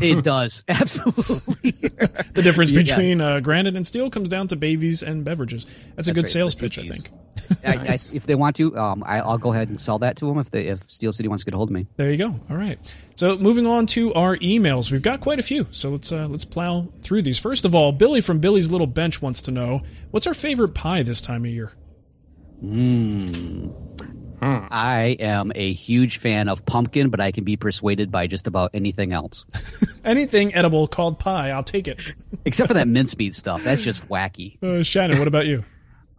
It 0.00 0.24
does 0.24 0.64
absolutely. 0.68 1.70
The 1.70 2.42
difference 2.42 2.72
between 2.72 3.20
uh, 3.20 3.40
granite 3.40 3.76
and 3.76 3.86
steel 3.86 4.10
comes 4.10 4.28
down 4.28 4.48
to 4.48 4.56
babies 4.56 5.02
and 5.02 5.24
beverages. 5.24 5.66
That's 5.94 6.08
a 6.08 6.12
good 6.12 6.24
right, 6.24 6.30
sales 6.30 6.54
pitch, 6.54 6.78
I 6.78 6.82
think. 6.82 7.10
I, 7.64 7.72
I, 7.74 7.98
if 8.12 8.26
they 8.26 8.34
want 8.34 8.56
to, 8.56 8.76
um, 8.76 9.02
I, 9.06 9.20
I'll 9.20 9.38
go 9.38 9.52
ahead 9.52 9.68
and 9.68 9.80
sell 9.80 9.98
that 10.00 10.16
to 10.16 10.26
them 10.26 10.38
if 10.38 10.50
they 10.50 10.66
if 10.66 10.88
Steel 10.90 11.12
City 11.12 11.28
wants 11.28 11.44
to 11.44 11.50
get 11.50 11.54
a 11.54 11.56
hold 11.56 11.68
of 11.70 11.74
me. 11.74 11.86
There 11.96 12.10
you 12.10 12.16
go. 12.16 12.38
All 12.48 12.56
right. 12.56 12.78
So 13.16 13.36
moving 13.36 13.66
on 13.66 13.86
to 13.86 14.14
our 14.14 14.36
emails, 14.38 14.90
we've 14.90 15.02
got 15.02 15.20
quite 15.20 15.38
a 15.38 15.42
few. 15.42 15.66
So 15.70 15.90
let's 15.90 16.12
uh, 16.12 16.26
let's 16.28 16.44
plow 16.44 16.88
through 17.02 17.22
these. 17.22 17.38
First 17.38 17.64
of 17.64 17.74
all, 17.74 17.92
Billy 17.92 18.20
from 18.20 18.38
Billy's 18.38 18.70
Little 18.70 18.86
Bench 18.86 19.20
wants 19.20 19.42
to 19.42 19.50
know 19.50 19.82
what's 20.10 20.26
our 20.26 20.34
favorite 20.34 20.74
pie 20.74 21.02
this 21.02 21.20
time 21.20 21.44
of 21.44 21.50
year. 21.50 21.72
Mm. 22.62 23.72
I 24.42 25.16
am 25.20 25.52
a 25.54 25.72
huge 25.72 26.16
fan 26.18 26.48
of 26.48 26.64
pumpkin, 26.64 27.10
but 27.10 27.20
I 27.20 27.30
can 27.30 27.44
be 27.44 27.56
persuaded 27.56 28.10
by 28.10 28.26
just 28.26 28.46
about 28.46 28.70
anything 28.72 29.12
else, 29.12 29.44
Anything 30.04 30.54
edible 30.54 30.88
called 30.88 31.18
pie, 31.18 31.50
I'll 31.50 31.62
take 31.62 31.86
it. 31.86 32.14
except 32.46 32.68
for 32.68 32.74
that 32.74 32.88
mincemeat 32.88 33.34
stuff. 33.34 33.62
That's 33.62 33.82
just 33.82 34.08
wacky. 34.08 34.62
Uh, 34.62 34.82
Shannon, 34.82 35.18
what 35.18 35.28
about 35.28 35.46
you? 35.46 35.64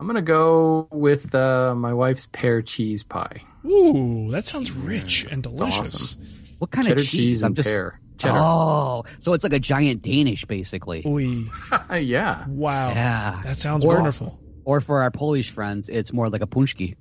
I'm 0.01 0.07
gonna 0.07 0.23
go 0.23 0.87
with 0.91 1.35
uh, 1.35 1.75
my 1.75 1.93
wife's 1.93 2.25
pear 2.31 2.63
cheese 2.63 3.03
pie. 3.03 3.43
Ooh, 3.63 4.29
that 4.31 4.45
sounds 4.47 4.71
rich 4.71 5.27
and 5.29 5.43
delicious. 5.43 6.17
What 6.57 6.71
kind 6.71 6.87
Cheddar 6.87 7.01
of 7.01 7.05
cheese? 7.05 7.11
cheese 7.19 7.43
I'm 7.43 7.49
and 7.49 7.55
just. 7.57 7.69
pear. 7.69 7.99
Cheddar. 8.17 8.37
Oh, 8.39 9.03
so 9.19 9.33
it's 9.33 9.43
like 9.43 9.53
a 9.53 9.59
giant 9.59 10.01
Danish, 10.01 10.45
basically. 10.45 11.03
Ooh, 11.07 11.19
yeah. 11.95 12.45
wow. 12.47 12.89
Yeah. 12.89 13.41
That 13.43 13.59
sounds 13.59 13.85
Or- 13.85 13.93
wonderful. 13.95 14.39
Or 14.65 14.81
for 14.81 15.01
our 15.03 15.11
Polish 15.11 15.51
friends, 15.51 15.87
it's 15.87 16.11
more 16.11 16.29
like 16.29 16.41
a 16.41 16.47
punchki. 16.47 16.95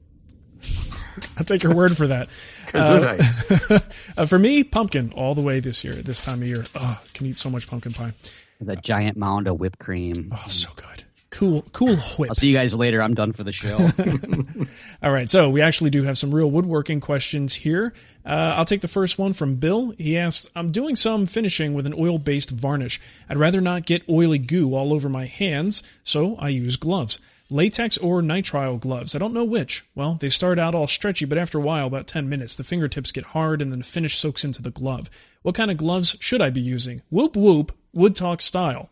I'll 1.39 1.45
take 1.45 1.63
your 1.63 1.75
word 1.75 1.97
for 1.97 2.07
that. 2.07 2.29
Kazudai. 2.67 3.83
Uh, 4.19 4.27
for 4.27 4.39
me, 4.39 4.63
pumpkin 4.63 5.13
all 5.17 5.35
the 5.35 5.41
way 5.43 5.61
this 5.61 5.85
year, 5.85 5.95
this 5.95 6.21
time 6.21 6.43
of 6.43 6.49
year. 6.49 6.65
Oh, 6.75 7.01
can 7.15 7.27
eat 7.27 7.37
so 7.39 7.49
much 7.51 7.67
pumpkin 7.67 7.93
pie. 7.93 8.13
The 8.61 8.77
giant 8.77 9.17
mound 9.17 9.47
of 9.49 9.59
whipped 9.59 9.79
cream. 9.79 10.33
Oh, 10.35 10.45
so 10.49 10.69
good. 10.77 11.05
Cool, 11.31 11.63
cool 11.73 11.97
whip. 11.97 12.31
I'll 12.31 12.35
see 12.35 12.49
you 12.49 12.57
guys 12.57 12.75
later. 12.75 13.01
I'm 13.01 13.15
done 13.15 13.33
for 13.33 13.45
the 13.45 13.53
show. 13.53 13.79
All 15.03 15.13
right, 15.13 15.31
so 15.31 15.49
we 15.49 15.63
actually 15.63 15.91
do 15.91 16.03
have 16.03 16.19
some 16.19 16.35
real 16.35 16.51
woodworking 16.51 17.01
questions 17.01 17.55
here. 17.55 17.93
Uh, 18.27 18.55
I'll 18.57 18.65
take 18.65 18.81
the 18.81 18.89
first 18.89 19.19
one 19.19 19.33
from 19.33 19.57
Bill. 19.57 19.95
He 19.97 20.19
asks, 20.19 20.49
I'm 20.57 20.73
doing 20.73 20.97
some 20.97 21.27
finishing 21.27 21.73
with 21.73 21.87
an 21.87 21.95
oil 21.97 22.19
based 22.19 22.51
varnish. 22.51 23.01
I'd 23.29 23.37
rather 23.37 23.61
not 23.61 23.87
get 23.87 24.03
oily 24.09 24.39
goo 24.39 24.75
all 24.75 24.93
over 24.93 25.09
my 25.09 25.27
hands, 25.27 25.83
so 26.03 26.35
I 26.37 26.49
use 26.49 26.77
gloves. 26.77 27.19
Latex 27.49 27.97
or 27.99 28.23
nitrile 28.23 28.79
gloves. 28.79 29.15
I 29.15 29.19
don't 29.19 29.35
know 29.35 29.45
which. 29.45 29.85
Well, 29.95 30.15
they 30.15 30.31
start 30.31 30.59
out 30.59 30.75
all 30.75 30.87
stretchy, 30.87 31.25
but 31.25 31.39
after 31.39 31.59
a 31.59 31.63
while, 31.63 31.87
about 31.87 32.07
10 32.07 32.29
minutes, 32.29 32.55
the 32.55 32.65
fingertips 32.65 33.13
get 33.13 33.27
hard 33.27 33.63
and 33.63 33.73
then 33.73 33.81
the 33.81 33.85
finish 33.85 34.19
soaks 34.19 34.45
into 34.45 34.63
the 34.63 34.71
glove. 34.71 35.11
What 35.43 35.55
kind 35.55 35.71
of 35.71 35.77
gloves 35.77 36.17
should 36.21 36.43
I 36.43 36.51
be 36.51 36.61
using? 36.61 37.03
Whoop 37.09 37.37
whoop, 37.37 37.73
Wood 37.93 38.15
Talk 38.15 38.41
style. 38.41 38.91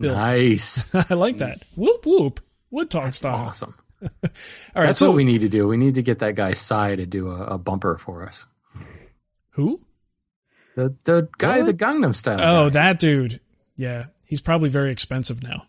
Bill. 0.00 0.14
nice. 0.14 0.92
I 1.10 1.14
like 1.14 1.38
that. 1.38 1.62
Whoop 1.76 2.04
whoop, 2.06 2.40
Wood 2.70 2.90
Talk 2.90 3.14
style. 3.14 3.34
Awesome. 3.36 3.74
All 4.02 4.08
right, 4.74 4.86
That's 4.86 4.98
so 4.98 5.08
what 5.10 5.16
we 5.16 5.24
need 5.24 5.42
to 5.42 5.48
do. 5.48 5.68
We 5.68 5.76
need 5.76 5.94
to 5.96 6.02
get 6.02 6.20
that 6.20 6.34
guy 6.34 6.54
Psy 6.54 6.96
to 6.96 7.04
do 7.06 7.30
a, 7.30 7.44
a 7.44 7.58
bumper 7.58 7.98
for 7.98 8.26
us. 8.26 8.46
who? 9.50 9.80
The 10.76 10.94
the 11.04 11.28
guy, 11.38 11.58
What? 11.60 11.66
the 11.66 11.74
Gangnam 11.84 12.16
Style. 12.16 12.40
Oh, 12.40 12.66
guy. 12.70 12.74
that 12.74 12.98
dude. 12.98 13.40
Yeah, 13.76 14.06
he's 14.24 14.40
probably 14.40 14.68
very 14.70 14.90
expensive 14.90 15.42
now. 15.42 15.64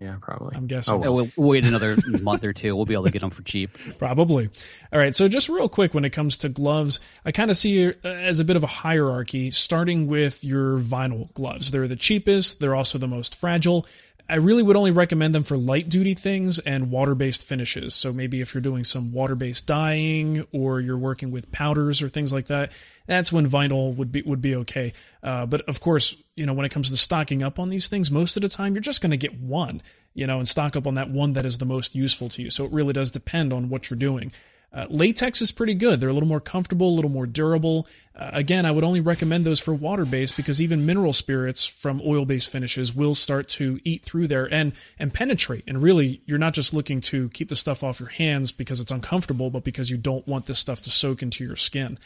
Yeah, 0.00 0.16
probably. 0.20 0.56
I'm 0.56 0.66
guessing. 0.66 0.94
Oh, 0.94 1.02
Yeah, 1.02 1.08
we'll 1.08 1.30
we'll 1.36 1.48
wait 1.50 1.64
another 1.64 1.96
month 2.22 2.44
or 2.44 2.52
two. 2.52 2.74
We'll 2.74 2.84
be 2.84 2.94
able 2.94 3.04
to 3.04 3.10
get 3.10 3.20
them 3.20 3.30
for 3.30 3.42
cheap. 3.42 3.70
Probably. 3.98 4.50
All 4.92 4.98
right. 4.98 5.14
So, 5.14 5.28
just 5.28 5.48
real 5.48 5.68
quick, 5.68 5.94
when 5.94 6.04
it 6.04 6.10
comes 6.10 6.36
to 6.38 6.48
gloves, 6.48 7.00
I 7.24 7.32
kind 7.32 7.50
of 7.50 7.56
see 7.56 7.82
it 7.84 8.00
uh, 8.04 8.08
as 8.08 8.40
a 8.40 8.44
bit 8.44 8.56
of 8.56 8.64
a 8.64 8.68
hierarchy, 8.68 9.50
starting 9.50 10.06
with 10.06 10.44
your 10.44 10.78
vinyl 10.78 11.32
gloves. 11.34 11.70
They're 11.70 11.88
the 11.88 11.96
cheapest, 11.96 12.60
they're 12.60 12.74
also 12.74 12.98
the 12.98 13.08
most 13.08 13.36
fragile. 13.36 13.86
I 14.26 14.36
really 14.36 14.62
would 14.62 14.76
only 14.76 14.90
recommend 14.90 15.34
them 15.34 15.44
for 15.44 15.56
light 15.56 15.88
duty 15.88 16.14
things 16.14 16.58
and 16.58 16.90
water 16.90 17.14
based 17.14 17.44
finishes. 17.44 17.94
So, 17.94 18.12
maybe 18.12 18.40
if 18.40 18.54
you're 18.54 18.62
doing 18.62 18.84
some 18.84 19.12
water 19.12 19.34
based 19.34 19.66
dyeing 19.66 20.46
or 20.52 20.80
you're 20.80 20.96
working 20.96 21.30
with 21.30 21.52
powders 21.52 22.00
or 22.00 22.08
things 22.08 22.32
like 22.32 22.46
that, 22.46 22.72
that's 23.06 23.32
when 23.32 23.46
vinyl 23.46 23.94
would 23.94 24.10
be 24.10 24.22
would 24.22 24.40
be 24.40 24.56
okay. 24.56 24.92
Uh, 25.22 25.44
but 25.44 25.60
of 25.62 25.80
course, 25.80 26.16
you 26.36 26.46
know, 26.46 26.54
when 26.54 26.64
it 26.64 26.70
comes 26.70 26.90
to 26.90 26.96
stocking 26.96 27.42
up 27.42 27.58
on 27.58 27.68
these 27.68 27.86
things, 27.86 28.10
most 28.10 28.36
of 28.36 28.42
the 28.42 28.48
time 28.48 28.74
you're 28.74 28.80
just 28.80 29.02
going 29.02 29.10
to 29.10 29.16
get 29.16 29.38
one, 29.38 29.82
you 30.14 30.26
know, 30.26 30.38
and 30.38 30.48
stock 30.48 30.74
up 30.74 30.86
on 30.86 30.94
that 30.94 31.10
one 31.10 31.34
that 31.34 31.44
is 31.44 31.58
the 31.58 31.66
most 31.66 31.94
useful 31.94 32.28
to 32.30 32.42
you. 32.42 32.50
So 32.50 32.64
it 32.64 32.72
really 32.72 32.94
does 32.94 33.10
depend 33.10 33.52
on 33.52 33.68
what 33.68 33.90
you're 33.90 33.98
doing. 33.98 34.32
Uh, 34.74 34.86
latex 34.90 35.40
is 35.40 35.52
pretty 35.52 35.74
good. 35.74 36.00
They're 36.00 36.08
a 36.08 36.12
little 36.12 36.28
more 36.28 36.40
comfortable, 36.40 36.88
a 36.88 36.96
little 36.96 37.10
more 37.10 37.26
durable. 37.26 37.86
Uh, 38.16 38.30
again, 38.32 38.66
I 38.66 38.72
would 38.72 38.82
only 38.82 39.00
recommend 39.00 39.46
those 39.46 39.60
for 39.60 39.72
water 39.72 40.04
based 40.04 40.36
because 40.36 40.60
even 40.60 40.84
mineral 40.84 41.12
spirits 41.12 41.64
from 41.64 42.02
oil 42.04 42.24
based 42.24 42.50
finishes 42.50 42.92
will 42.92 43.14
start 43.14 43.48
to 43.50 43.78
eat 43.84 44.04
through 44.04 44.26
there 44.26 44.52
and 44.52 44.72
and 44.98 45.14
penetrate. 45.14 45.62
And 45.68 45.80
really, 45.80 46.22
you're 46.26 46.38
not 46.38 46.54
just 46.54 46.74
looking 46.74 47.00
to 47.02 47.28
keep 47.30 47.48
the 47.48 47.56
stuff 47.56 47.84
off 47.84 48.00
your 48.00 48.08
hands 48.08 48.50
because 48.50 48.80
it's 48.80 48.92
uncomfortable, 48.92 49.48
but 49.48 49.62
because 49.62 49.90
you 49.90 49.96
don't 49.96 50.26
want 50.26 50.46
this 50.46 50.58
stuff 50.58 50.80
to 50.82 50.90
soak 50.90 51.22
into 51.22 51.44
your 51.44 51.56
skin. 51.56 51.98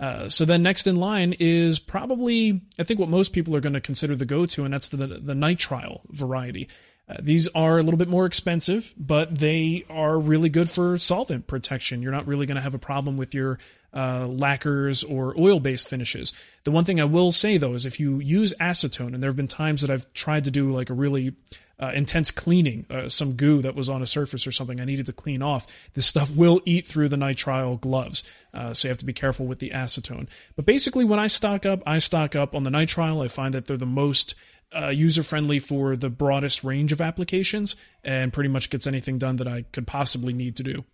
Uh, 0.00 0.28
so 0.28 0.44
then 0.44 0.62
next 0.62 0.86
in 0.86 0.96
line 0.96 1.34
is 1.38 1.78
probably 1.78 2.62
I 2.78 2.82
think 2.82 2.98
what 2.98 3.08
most 3.08 3.32
people 3.32 3.54
are 3.54 3.60
going 3.60 3.74
to 3.74 3.80
consider 3.80 4.16
the 4.16 4.24
go-to, 4.24 4.64
and 4.64 4.72
that's 4.72 4.88
the 4.88 4.96
the 4.96 5.34
nitrile 5.34 6.00
variety. 6.10 6.68
Uh, 7.08 7.16
these 7.20 7.48
are 7.48 7.78
a 7.78 7.82
little 7.82 7.98
bit 7.98 8.08
more 8.08 8.24
expensive, 8.24 8.94
but 8.96 9.38
they 9.38 9.84
are 9.90 10.18
really 10.18 10.48
good 10.48 10.70
for 10.70 10.96
solvent 10.96 11.46
protection. 11.46 12.02
You're 12.02 12.12
not 12.12 12.26
really 12.26 12.46
going 12.46 12.56
to 12.56 12.62
have 12.62 12.74
a 12.74 12.78
problem 12.78 13.16
with 13.16 13.34
your 13.34 13.58
uh, 13.92 14.26
lacquers 14.26 15.04
or 15.04 15.38
oil 15.38 15.60
based 15.60 15.88
finishes. 15.88 16.32
The 16.64 16.70
one 16.70 16.84
thing 16.84 17.00
I 17.00 17.04
will 17.04 17.30
say 17.30 17.58
though 17.58 17.74
is 17.74 17.86
if 17.86 18.00
you 18.00 18.18
use 18.18 18.54
acetone, 18.60 19.14
and 19.14 19.22
there 19.22 19.30
have 19.30 19.36
been 19.36 19.48
times 19.48 19.82
that 19.82 19.90
I've 19.90 20.12
tried 20.14 20.44
to 20.44 20.50
do 20.50 20.72
like 20.72 20.90
a 20.90 20.94
really 20.94 21.34
uh, 21.78 21.92
intense 21.94 22.30
cleaning, 22.30 22.86
uh, 22.88 23.08
some 23.08 23.34
goo 23.34 23.60
that 23.62 23.74
was 23.74 23.88
on 23.88 24.02
a 24.02 24.06
surface 24.06 24.46
or 24.46 24.52
something 24.52 24.80
I 24.80 24.84
needed 24.84 25.06
to 25.06 25.12
clean 25.12 25.42
off, 25.42 25.66
this 25.94 26.06
stuff 26.06 26.30
will 26.30 26.60
eat 26.64 26.86
through 26.86 27.08
the 27.08 27.16
nitrile 27.16 27.80
gloves. 27.80 28.22
Uh, 28.52 28.72
so 28.72 28.88
you 28.88 28.90
have 28.90 28.98
to 28.98 29.04
be 29.04 29.12
careful 29.12 29.46
with 29.46 29.58
the 29.58 29.70
acetone. 29.70 30.28
But 30.56 30.64
basically, 30.64 31.04
when 31.04 31.18
I 31.18 31.26
stock 31.26 31.66
up, 31.66 31.82
I 31.86 31.98
stock 31.98 32.36
up 32.36 32.54
on 32.54 32.62
the 32.62 32.70
nitrile. 32.70 33.24
I 33.24 33.28
find 33.28 33.52
that 33.54 33.66
they're 33.66 33.76
the 33.76 33.86
most 33.86 34.34
uh, 34.76 34.88
user 34.88 35.22
friendly 35.22 35.58
for 35.58 35.96
the 35.96 36.10
broadest 36.10 36.64
range 36.64 36.92
of 36.92 37.00
applications 37.00 37.76
and 38.02 38.32
pretty 38.32 38.48
much 38.48 38.70
gets 38.70 38.86
anything 38.86 39.18
done 39.18 39.36
that 39.36 39.48
I 39.48 39.62
could 39.72 39.86
possibly 39.86 40.32
need 40.32 40.56
to 40.56 40.62
do. 40.62 40.84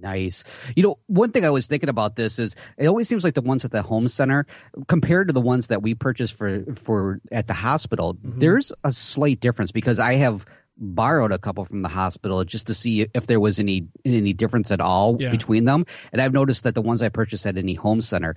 Nice. 0.00 0.42
You 0.74 0.82
know, 0.82 0.96
one 1.06 1.30
thing 1.30 1.44
I 1.44 1.50
was 1.50 1.68
thinking 1.68 1.88
about 1.88 2.16
this 2.16 2.38
is 2.38 2.56
it 2.76 2.88
always 2.88 3.08
seems 3.08 3.22
like 3.22 3.34
the 3.34 3.42
ones 3.42 3.64
at 3.64 3.70
the 3.70 3.82
home 3.82 4.08
center 4.08 4.44
compared 4.88 5.28
to 5.28 5.32
the 5.32 5.40
ones 5.40 5.68
that 5.68 5.82
we 5.82 5.94
purchase 5.94 6.32
for 6.32 6.64
for 6.74 7.20
at 7.30 7.46
the 7.46 7.54
hospital, 7.54 8.14
mm-hmm. 8.14 8.40
there's 8.40 8.72
a 8.82 8.90
slight 8.90 9.40
difference 9.40 9.70
because 9.70 10.00
I 10.00 10.14
have 10.14 10.46
borrowed 10.76 11.32
a 11.32 11.38
couple 11.38 11.64
from 11.64 11.82
the 11.82 11.88
hospital 11.88 12.42
just 12.44 12.66
to 12.66 12.74
see 12.74 13.06
if 13.14 13.26
there 13.26 13.40
was 13.40 13.58
any 13.58 13.86
any 14.04 14.32
difference 14.32 14.70
at 14.70 14.80
all 14.80 15.16
yeah. 15.20 15.30
between 15.30 15.64
them. 15.64 15.86
And 16.12 16.20
I've 16.20 16.32
noticed 16.32 16.64
that 16.64 16.74
the 16.74 16.82
ones 16.82 17.02
I 17.02 17.08
purchased 17.08 17.46
at 17.46 17.56
any 17.56 17.74
home 17.74 18.00
center, 18.00 18.34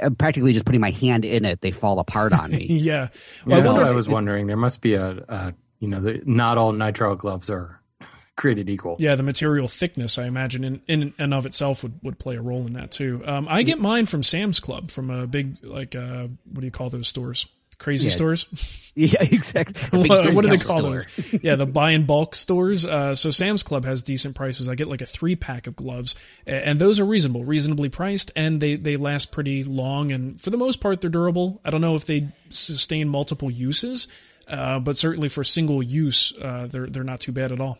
I'm 0.00 0.16
practically 0.16 0.52
just 0.52 0.64
putting 0.64 0.80
my 0.80 0.90
hand 0.90 1.24
in 1.24 1.44
it, 1.44 1.60
they 1.60 1.70
fall 1.70 1.98
apart 1.98 2.32
on 2.32 2.50
me. 2.50 2.66
yeah, 2.70 3.08
well, 3.46 3.58
yeah, 3.58 3.64
that's 3.64 3.76
what 3.76 3.86
I 3.86 3.92
was 3.92 4.08
wondering. 4.08 4.46
There 4.46 4.56
must 4.56 4.80
be 4.80 4.94
a, 4.94 5.24
a 5.28 5.54
you 5.80 5.88
know, 5.88 6.00
the, 6.00 6.22
not 6.24 6.56
all 6.56 6.72
nitrile 6.72 7.18
gloves 7.18 7.50
are 7.50 7.80
created 8.36 8.70
equal. 8.70 8.96
Yeah, 8.98 9.14
the 9.14 9.22
material 9.22 9.68
thickness, 9.68 10.18
I 10.18 10.24
imagine, 10.24 10.64
in, 10.64 10.80
in 10.86 11.14
and 11.18 11.34
of 11.34 11.44
itself 11.44 11.82
would, 11.82 12.00
would 12.02 12.18
play 12.18 12.36
a 12.36 12.42
role 12.42 12.66
in 12.66 12.72
that 12.72 12.90
too. 12.90 13.22
Um, 13.26 13.46
I 13.50 13.62
get 13.62 13.78
mine 13.78 14.06
from 14.06 14.22
Sam's 14.22 14.60
Club, 14.60 14.90
from 14.90 15.10
a 15.10 15.26
big 15.26 15.58
like 15.62 15.94
uh, 15.94 16.28
what 16.44 16.60
do 16.60 16.64
you 16.64 16.70
call 16.70 16.90
those 16.90 17.08
stores? 17.08 17.46
Crazy 17.74 18.08
yeah. 18.08 18.14
stores. 18.14 18.80
Yeah, 18.96 19.22
exactly. 19.22 19.98
what, 20.08 20.34
what, 20.34 20.42
do 20.42 20.48
they 20.48 20.58
call 20.58 20.78
store. 20.78 20.90
those? 20.98 21.42
yeah, 21.42 21.56
the 21.56 21.66
buy 21.80 21.90
in 21.90 22.06
bulk 22.06 22.34
stores. 22.34 22.86
Uh, 22.86 23.14
so 23.14 23.30
Sam's 23.30 23.64
Club 23.64 23.84
has 23.84 24.02
decent 24.02 24.36
prices. 24.36 24.68
I 24.68 24.76
get 24.76 24.86
like 24.86 25.00
a 25.00 25.06
three 25.06 25.34
pack 25.34 25.66
of 25.66 25.74
gloves, 25.74 26.14
and 26.46 26.78
those 26.78 27.00
are 27.00 27.04
reasonable, 27.04 27.44
reasonably 27.44 27.88
priced, 27.88 28.30
and 28.36 28.60
they 28.60 28.76
they 28.76 28.96
last 28.96 29.32
pretty 29.32 29.64
long. 29.64 30.12
And 30.12 30.40
for 30.40 30.50
the 30.50 30.56
most 30.56 30.80
part, 30.80 31.00
they're 31.00 31.10
durable. 31.10 31.60
I 31.64 31.70
don't 31.70 31.80
know 31.80 31.96
if 31.96 32.06
they 32.06 32.28
sustain 32.50 33.08
multiple 33.08 33.50
uses, 33.50 34.06
uh, 34.46 34.78
but 34.78 34.96
certainly 34.96 35.28
for 35.28 35.42
single 35.42 35.82
use, 35.82 36.32
uh, 36.40 36.68
they're 36.68 36.86
they're 36.86 37.02
not 37.02 37.18
too 37.18 37.32
bad 37.32 37.50
at 37.50 37.60
all. 37.60 37.78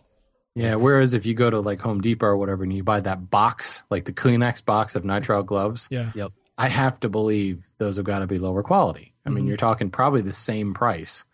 Yeah. 0.57 0.77
Whereas 0.77 1.15
if 1.15 1.27
you 1.27 1.35
go 1.35 1.49
to 1.49 1.61
like 1.61 1.81
Home 1.81 2.01
Depot 2.01 2.27
or 2.27 2.37
whatever, 2.37 2.65
and 2.65 2.73
you 2.73 2.83
buy 2.83 3.01
that 3.01 3.31
box, 3.31 3.85
like 3.89 4.05
the 4.05 4.13
Kleenex 4.13 4.65
box 4.65 4.97
of 4.97 5.05
nitrile 5.05 5.47
gloves, 5.47 5.87
yeah, 5.93 6.11
yep. 6.17 6.33
I 6.59 6.69
have 6.69 6.99
to 7.01 7.09
believe 7.09 7.65
those 7.79 7.97
have 7.97 8.07
got 8.07 8.21
to 8.21 8.27
be 8.27 8.39
lower 8.39 8.65
quality. 8.65 9.14
I 9.27 9.31
mean, 9.31 9.39
mm-hmm. 9.39 9.49
you're 9.49 9.57
talking 9.57 9.91
probably 9.91 10.23
the 10.23 10.33
same 10.33 10.75
price 10.75 11.25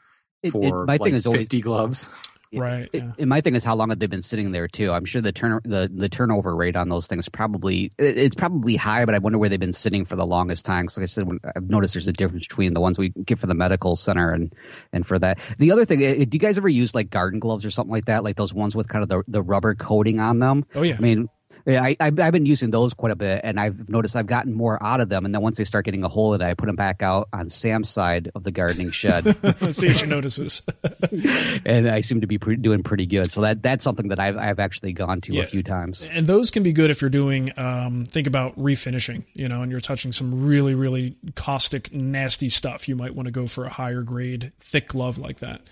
for 0.51 0.63
it, 0.63 0.69
it, 0.69 0.73
my 0.73 0.95
like 0.95 1.03
thing 1.03 1.15
is 1.15 1.25
50 1.25 1.39
always, 1.39 1.63
gloves. 1.63 2.11
Right. 2.53 2.89
It, 2.93 3.03
yeah. 3.05 3.13
And 3.19 3.29
my 3.29 3.41
thing 3.41 3.55
is 3.55 3.63
how 3.63 3.77
long 3.77 3.91
have 3.91 4.01
they 4.01 4.07
been 4.07 4.23
sitting 4.23 4.51
there 4.51 4.67
too? 4.67 4.93
I'm 4.93 5.05
sure 5.05 5.21
the 5.21 5.31
turn 5.31 5.61
the, 5.65 5.89
the 5.93 6.09
turnover 6.09 6.57
rate 6.57 6.75
on 6.75 6.89
those 6.89 7.07
things 7.07 7.29
probably 7.29 7.93
it's 7.97 8.35
probably 8.35 8.75
high, 8.75 9.05
but 9.05 9.15
I 9.15 9.19
wonder 9.19 9.39
where 9.39 9.49
they've 9.49 9.61
been 9.61 9.73
sitting 9.73 10.05
for 10.05 10.17
the 10.17 10.27
longest 10.27 10.65
time. 10.65 10.87
Because 10.87 10.97
like 10.97 11.05
I 11.05 11.07
said, 11.07 11.27
when, 11.29 11.39
I've 11.55 11.71
noticed 11.71 11.95
there's 11.95 12.09
a 12.09 12.13
difference 12.13 12.47
between 12.49 12.75
the 12.75 12.81
ones 12.81 12.99
we 12.99 13.11
get 13.25 13.39
for 13.39 13.47
the 13.47 13.55
medical 13.55 13.95
center 13.95 14.33
and 14.33 14.53
and 14.93 15.07
for 15.07 15.19
that. 15.21 15.39
The 15.59 15.71
other 15.71 15.85
thing, 15.85 16.01
do 16.01 16.07
you 16.33 16.41
guys 16.41 16.59
ever 16.59 16.69
use 16.69 16.93
like 16.95 17.11
garden 17.11 17.39
gloves 17.39 17.65
or 17.65 17.71
something 17.71 17.93
like 17.93 18.07
that? 18.07 18.25
Like 18.25 18.37
those 18.37 18.53
ones 18.53 18.75
with 18.75 18.89
kind 18.89 19.05
of 19.05 19.09
the 19.09 19.23
the 19.29 19.43
rubber 19.43 19.77
coating 19.77 20.19
on 20.19 20.41
them? 20.41 20.65
Oh 20.75 20.83
yeah. 20.83 20.97
I 20.99 21.01
mean, 21.01 21.29
yeah, 21.71 21.83
I, 21.83 21.97
I've, 22.01 22.19
I've 22.19 22.33
been 22.33 22.47
using 22.47 22.71
those 22.71 22.95
quite 22.95 23.13
a 23.13 23.17
bit, 23.17 23.41
and 23.45 23.59
I've 23.59 23.89
noticed 23.89 24.17
I've 24.17 24.27
gotten 24.27 24.55
more 24.55 24.83
out 24.83 25.01
of 25.01 25.09
them. 25.09 25.25
And 25.25 25.35
then 25.35 25.43
once 25.43 25.57
they 25.57 25.65
start 25.65 25.85
getting 25.85 26.05
a 26.05 26.09
hole 26.09 26.35
in 26.35 26.41
it, 26.41 26.45
I 26.45 26.55
put 26.55 26.67
them 26.67 26.77
back 26.77 27.03
out 27.03 27.29
on 27.33 27.51
Sam's 27.51 27.91
side 27.91 28.31
of 28.35 28.45
the 28.45 28.51
gardening 28.51 28.91
shed. 28.91 29.25
See 29.75 29.89
if 29.89 29.99
she 29.99 30.07
notices. 30.07 30.63
and 31.65 31.89
I 31.89 32.01
seem 32.01 32.21
to 32.21 32.27
be 32.27 32.39
pre- 32.39 32.57
doing 32.57 32.83
pretty 32.83 33.07
good. 33.07 33.33
So 33.33 33.41
that 33.43 33.63
that's 33.63 33.85
something 33.85 34.09
that 34.09 34.19
I've 34.19 34.37
I've 34.37 34.59
actually 34.59 34.93
gone 34.93 35.21
to 35.23 35.35
yeah. 35.35 35.43
a 35.43 35.47
few 35.47 35.63
times. 35.63 36.07
And 36.11 36.27
those 36.27 36.51
can 36.51 36.63
be 36.63 36.73
good 36.73 36.91
if 36.91 37.01
you're 37.01 37.11
doing 37.11 37.51
um, 37.59 38.05
think 38.05 38.27
about 38.27 38.57
refinishing, 38.59 39.25
you 39.35 39.49
know, 39.49 39.63
and 39.63 39.71
you're 39.71 39.81
touching 39.81 40.13
some 40.13 40.47
really 40.47 40.75
really 40.75 41.17
caustic, 41.35 41.93
nasty 41.93 42.49
stuff. 42.49 42.89
You 42.89 42.97
might 42.97 43.15
want 43.15 43.27
to 43.27 43.33
go 43.33 43.47
for 43.47 43.65
a 43.65 43.71
higher 43.71 44.03
grade, 44.03 44.53
thick 44.61 44.89
glove 44.89 45.19
like 45.19 45.41
that. 45.41 45.63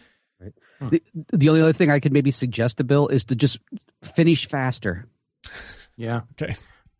Right. 0.40 0.52
The, 0.90 1.02
the 1.36 1.48
only 1.48 1.62
other 1.62 1.72
thing 1.72 1.90
I 1.90 2.00
could 2.00 2.12
maybe 2.12 2.30
suggest 2.30 2.78
to 2.78 2.84
Bill 2.84 3.08
is 3.08 3.24
to 3.24 3.34
just 3.34 3.58
finish 4.02 4.46
faster. 4.46 5.06
Yeah. 5.98 6.22
Okay. 6.40 6.56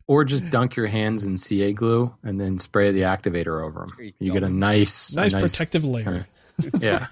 Or 0.07 0.25
just 0.25 0.51
dunk 0.51 0.77
your 0.77 0.87
hands 0.87 1.25
in 1.25 1.39
CA 1.39 1.73
glue 1.73 2.15
and 2.23 2.41
then 2.41 2.59
spray 2.59 2.93
the 2.93 3.03
activator 3.03 3.65
over 3.65 3.81
them. 3.81 3.93
You, 3.99 4.13
you 4.19 4.33
get 4.33 4.43
a 4.43 4.49
nice, 4.49 5.15
nice, 5.15 5.33
a 5.33 5.37
nice 5.37 5.53
protective 5.53 5.85
layer. 5.85 6.27
yeah. 6.81 7.07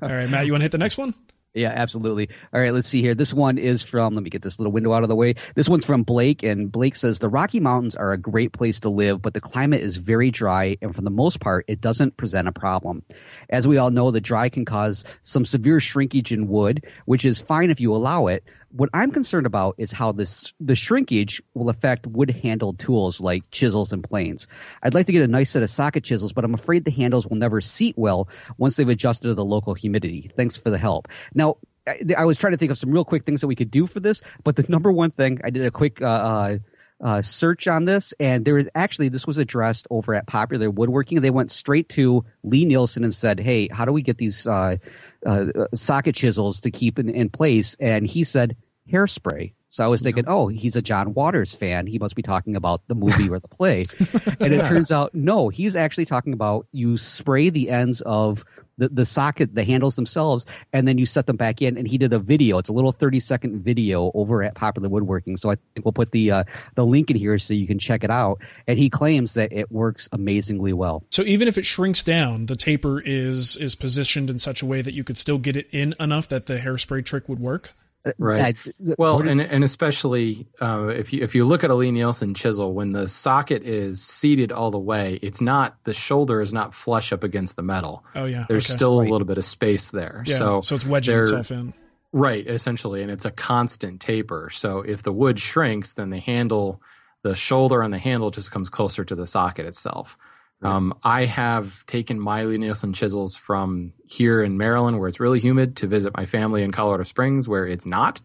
All 0.00 0.08
right, 0.08 0.28
Matt, 0.28 0.46
you 0.46 0.52
want 0.52 0.60
to 0.60 0.64
hit 0.64 0.72
the 0.72 0.78
next 0.78 0.96
one? 0.96 1.14
Yeah, 1.56 1.72
absolutely. 1.74 2.28
All 2.52 2.60
right, 2.60 2.72
let's 2.72 2.86
see 2.86 3.00
here. 3.00 3.14
This 3.14 3.32
one 3.32 3.56
is 3.56 3.82
from, 3.82 4.14
let 4.14 4.22
me 4.22 4.28
get 4.28 4.42
this 4.42 4.58
little 4.58 4.72
window 4.72 4.92
out 4.92 5.04
of 5.04 5.08
the 5.08 5.16
way. 5.16 5.36
This 5.54 5.70
one's 5.70 5.86
from 5.86 6.02
Blake, 6.02 6.42
and 6.42 6.70
Blake 6.70 6.96
says 6.96 7.18
The 7.18 7.30
Rocky 7.30 7.60
Mountains 7.60 7.96
are 7.96 8.12
a 8.12 8.18
great 8.18 8.52
place 8.52 8.78
to 8.80 8.90
live, 8.90 9.22
but 9.22 9.32
the 9.32 9.40
climate 9.40 9.80
is 9.80 9.96
very 9.96 10.30
dry, 10.30 10.76
and 10.82 10.94
for 10.94 11.00
the 11.00 11.08
most 11.08 11.40
part, 11.40 11.64
it 11.66 11.80
doesn't 11.80 12.18
present 12.18 12.46
a 12.46 12.52
problem. 12.52 13.02
As 13.48 13.66
we 13.66 13.78
all 13.78 13.90
know, 13.90 14.10
the 14.10 14.20
dry 14.20 14.50
can 14.50 14.66
cause 14.66 15.02
some 15.22 15.46
severe 15.46 15.80
shrinkage 15.80 16.30
in 16.30 16.46
wood, 16.46 16.84
which 17.06 17.24
is 17.24 17.40
fine 17.40 17.70
if 17.70 17.80
you 17.80 17.96
allow 17.96 18.26
it, 18.26 18.44
what 18.76 18.90
I'm 18.92 19.10
concerned 19.10 19.46
about 19.46 19.74
is 19.78 19.92
how 19.92 20.12
this 20.12 20.52
the 20.60 20.76
shrinkage 20.76 21.42
will 21.54 21.70
affect 21.70 22.06
wood 22.06 22.30
handled 22.30 22.78
tools 22.78 23.20
like 23.20 23.50
chisels 23.50 23.92
and 23.92 24.04
planes. 24.04 24.46
I'd 24.82 24.94
like 24.94 25.06
to 25.06 25.12
get 25.12 25.22
a 25.22 25.28
nice 25.28 25.50
set 25.50 25.62
of 25.62 25.70
socket 25.70 26.04
chisels, 26.04 26.32
but 26.32 26.44
I'm 26.44 26.54
afraid 26.54 26.84
the 26.84 26.90
handles 26.90 27.26
will 27.26 27.36
never 27.36 27.60
seat 27.60 27.94
well 27.96 28.28
once 28.58 28.76
they've 28.76 28.88
adjusted 28.88 29.28
to 29.28 29.34
the 29.34 29.44
local 29.44 29.74
humidity. 29.74 30.30
Thanks 30.36 30.56
for 30.56 30.70
the 30.70 30.78
help. 30.78 31.08
Now, 31.34 31.56
I, 31.86 32.00
I 32.18 32.24
was 32.24 32.36
trying 32.36 32.52
to 32.52 32.58
think 32.58 32.70
of 32.70 32.78
some 32.78 32.90
real 32.90 33.04
quick 33.04 33.24
things 33.24 33.40
that 33.40 33.46
we 33.46 33.56
could 33.56 33.70
do 33.70 33.86
for 33.86 34.00
this, 34.00 34.22
but 34.44 34.56
the 34.56 34.66
number 34.68 34.92
one 34.92 35.10
thing 35.10 35.40
I 35.42 35.50
did 35.50 35.64
a 35.64 35.70
quick 35.70 36.02
uh, 36.02 36.06
uh, 36.06 36.58
uh, 37.00 37.22
search 37.22 37.68
on 37.68 37.84
this, 37.84 38.12
and 38.18 38.44
there 38.44 38.58
is 38.58 38.68
actually 38.74 39.08
this 39.08 39.26
was 39.26 39.38
addressed 39.38 39.86
over 39.90 40.14
at 40.14 40.26
Popular 40.26 40.70
Woodworking. 40.70 41.20
They 41.20 41.30
went 41.30 41.50
straight 41.50 41.88
to 41.90 42.24
Lie-Nielsen 42.42 43.04
and 43.04 43.14
said, 43.14 43.38
"Hey, 43.38 43.68
how 43.68 43.84
do 43.84 43.92
we 43.92 44.02
get 44.02 44.18
these 44.18 44.46
uh, 44.46 44.76
uh, 45.24 45.46
socket 45.74 46.14
chisels 46.14 46.60
to 46.60 46.70
keep 46.70 46.98
in, 46.98 47.10
in 47.10 47.28
place?" 47.28 47.76
And 47.80 48.06
he 48.06 48.24
said, 48.24 48.56
hairspray. 48.90 49.52
So 49.68 49.84
I 49.84 49.88
was 49.88 50.00
thinking, 50.00 50.24
yeah. 50.26 50.32
oh, 50.32 50.48
he's 50.48 50.74
a 50.74 50.80
John 50.80 51.12
Waters 51.12 51.54
fan. 51.54 51.86
He 51.86 51.98
must 51.98 52.16
be 52.16 52.22
talking 52.22 52.56
about 52.56 52.80
the 52.88 52.94
movie 52.94 53.28
or 53.28 53.38
the 53.38 53.48
play. 53.48 53.84
and 54.40 54.54
it 54.54 54.64
turns 54.64 54.90
out, 54.90 55.14
no, 55.14 55.48
he's 55.50 55.76
actually 55.76 56.06
talking 56.06 56.32
about 56.32 56.66
you 56.72 56.96
spray 56.96 57.50
the 57.50 57.68
ends 57.68 58.00
of 58.02 58.44
the, 58.78 58.88
the 58.88 59.04
socket, 59.04 59.54
the 59.54 59.64
handles 59.64 59.96
themselves, 59.96 60.46
and 60.72 60.86
then 60.86 60.98
you 60.98 61.04
set 61.04 61.26
them 61.26 61.36
back 61.36 61.60
in. 61.60 61.76
And 61.76 61.86
he 61.86 61.98
did 61.98 62.12
a 62.12 62.18
video. 62.18 62.58
It's 62.58 62.68
a 62.68 62.72
little 62.72 62.92
30 62.92 63.20
second 63.20 63.60
video 63.62 64.10
over 64.14 64.42
at 64.42 64.54
Popular 64.54 64.88
Woodworking. 64.88 65.36
So 65.36 65.50
I 65.50 65.56
think 65.74 65.84
we'll 65.84 65.92
put 65.92 66.12
the, 66.12 66.30
uh, 66.30 66.44
the 66.74 66.86
link 66.86 67.10
in 67.10 67.16
here 67.16 67.38
so 67.38 67.52
you 67.52 67.66
can 67.66 67.78
check 67.78 68.02
it 68.02 68.10
out. 68.10 68.40
And 68.66 68.78
he 68.78 68.88
claims 68.88 69.34
that 69.34 69.52
it 69.52 69.70
works 69.70 70.08
amazingly 70.12 70.72
well. 70.72 71.04
So 71.10 71.22
even 71.22 71.48
if 71.48 71.58
it 71.58 71.66
shrinks 71.66 72.02
down, 72.02 72.46
the 72.46 72.56
taper 72.56 73.00
is, 73.00 73.56
is 73.58 73.74
positioned 73.74 74.30
in 74.30 74.38
such 74.38 74.62
a 74.62 74.66
way 74.66 74.80
that 74.80 74.94
you 74.94 75.04
could 75.04 75.18
still 75.18 75.38
get 75.38 75.56
it 75.56 75.68
in 75.70 75.94
enough 76.00 76.28
that 76.28 76.46
the 76.46 76.58
hairspray 76.58 77.04
trick 77.04 77.28
would 77.28 77.40
work? 77.40 77.74
Right. 78.18 78.56
I, 78.66 78.72
well, 78.98 79.20
and 79.20 79.40
and 79.40 79.64
especially 79.64 80.46
uh, 80.60 80.88
if 80.88 81.12
you 81.12 81.22
if 81.22 81.34
you 81.34 81.44
look 81.44 81.64
at 81.64 81.70
a 81.70 81.74
Lie-Nielsen 81.74 82.34
chisel, 82.34 82.72
when 82.72 82.92
the 82.92 83.08
socket 83.08 83.62
is 83.62 84.02
seated 84.02 84.52
all 84.52 84.70
the 84.70 84.78
way, 84.78 85.18
it's 85.22 85.40
not 85.40 85.76
the 85.84 85.92
shoulder 85.92 86.40
is 86.40 86.52
not 86.52 86.74
flush 86.74 87.12
up 87.12 87.24
against 87.24 87.56
the 87.56 87.62
metal. 87.62 88.04
Oh 88.14 88.24
yeah, 88.24 88.46
there's 88.48 88.66
okay. 88.66 88.76
still 88.76 89.00
right. 89.00 89.08
a 89.08 89.12
little 89.12 89.26
bit 89.26 89.38
of 89.38 89.44
space 89.44 89.90
there. 89.90 90.22
Yeah, 90.26 90.38
so 90.38 90.60
so 90.60 90.74
it's 90.74 90.86
wedging 90.86 91.18
itself 91.18 91.50
in. 91.50 91.74
Right, 92.12 92.46
essentially, 92.46 93.02
and 93.02 93.10
it's 93.10 93.24
a 93.24 93.30
constant 93.30 94.00
taper. 94.00 94.48
So 94.50 94.80
if 94.80 95.02
the 95.02 95.12
wood 95.12 95.38
shrinks, 95.38 95.94
then 95.94 96.10
the 96.10 96.20
handle, 96.20 96.80
the 97.22 97.34
shoulder 97.34 97.82
on 97.82 97.90
the 97.90 97.98
handle 97.98 98.30
just 98.30 98.50
comes 98.50 98.68
closer 98.68 99.04
to 99.04 99.14
the 99.14 99.26
socket 99.26 99.66
itself. 99.66 100.16
Um, 100.62 100.94
I 101.02 101.26
have 101.26 101.84
taken 101.86 102.18
my 102.18 102.42
Lie-Nielsen 102.42 102.92
chisels 102.92 103.36
from 103.36 103.92
here 104.06 104.42
in 104.42 104.56
Maryland, 104.56 104.98
where 104.98 105.08
it's 105.08 105.20
really 105.20 105.40
humid, 105.40 105.76
to 105.76 105.86
visit 105.86 106.16
my 106.16 106.26
family 106.26 106.62
in 106.62 106.72
Colorado 106.72 107.04
Springs, 107.04 107.46
where 107.46 107.66
it's 107.66 107.86
not, 107.86 108.20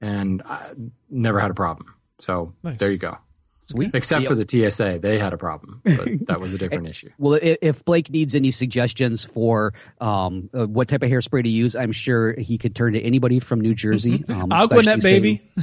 and 0.00 0.42
I 0.42 0.72
never 1.08 1.38
had 1.38 1.50
a 1.50 1.54
problem. 1.54 1.94
So 2.18 2.54
nice. 2.62 2.78
there 2.78 2.90
you 2.90 2.98
go. 2.98 3.18
Sweet. 3.70 3.90
Except 3.92 4.26
for 4.26 4.34
the 4.34 4.46
TSA, 4.48 5.00
they 5.02 5.18
had 5.18 5.34
a 5.34 5.36
problem, 5.36 5.82
but 5.84 6.08
that 6.26 6.40
was 6.40 6.54
a 6.54 6.58
different 6.58 6.88
issue. 6.88 7.10
Well, 7.18 7.38
if 7.42 7.84
Blake 7.84 8.08
needs 8.08 8.34
any 8.34 8.50
suggestions 8.50 9.24
for 9.24 9.74
um, 10.00 10.48
uh, 10.54 10.66
what 10.66 10.88
type 10.88 11.02
of 11.02 11.10
hairspray 11.10 11.42
to 11.42 11.50
use, 11.50 11.76
I'm 11.76 11.92
sure 11.92 12.32
he 12.32 12.56
could 12.56 12.74
turn 12.74 12.94
to 12.94 13.00
anybody 13.00 13.40
from 13.40 13.60
New 13.60 13.74
Jersey. 13.74 14.24
Um, 14.38 14.50
Aquanet, 14.50 15.02
baby. 15.02 15.42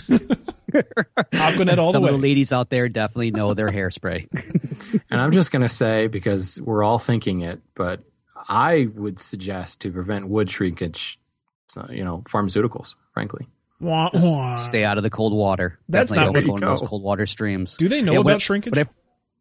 Aquanet 0.74 1.78
all 1.78 1.94
Some 1.94 2.02
the 2.02 2.08
way. 2.08 2.14
of 2.14 2.20
the 2.20 2.28
ladies 2.28 2.52
out 2.52 2.70
there 2.70 2.90
definitely 2.90 3.32
know 3.32 3.54
their 3.54 3.70
hairspray. 3.70 4.28
and 5.10 5.22
I'm 5.22 5.32
just 5.32 5.52
going 5.52 5.62
to 5.62 5.70
say, 5.70 6.08
because 6.08 6.60
we're 6.62 6.84
all 6.84 7.00
thinking 7.00 7.42
it, 7.42 7.62
but 7.76 8.02
I 8.48 8.88
would 8.94 9.20
suggest 9.20 9.82
to 9.82 9.92
prevent 9.92 10.28
wood 10.28 10.50
shrinkage, 10.50 11.20
you 11.90 12.04
know 12.04 12.24
pharmaceuticals. 12.28 12.96
Frankly, 13.14 13.48
Wah, 13.86 14.10
wah. 14.14 14.56
Stay 14.56 14.84
out 14.84 14.98
of 14.98 15.04
the 15.04 15.10
cold 15.10 15.34
water. 15.34 15.80
That's 15.90 16.12
Definitely 16.12 16.18
not- 16.18 16.26
don't 16.26 16.34
There 16.34 16.42
go 16.60 16.68
you 16.68 16.72
those 16.74 16.82
go. 16.82 16.88
cold 16.88 17.04
water 17.04 17.26
streams. 17.26 17.76
Do 17.78 17.88
they 17.88 18.02
know 18.02 18.14
Yeah, 18.14 18.20
about 18.20 18.26
when- 18.26 18.40
shrinkage? 18.40 18.76
When 18.76 18.86
I, 18.86 18.90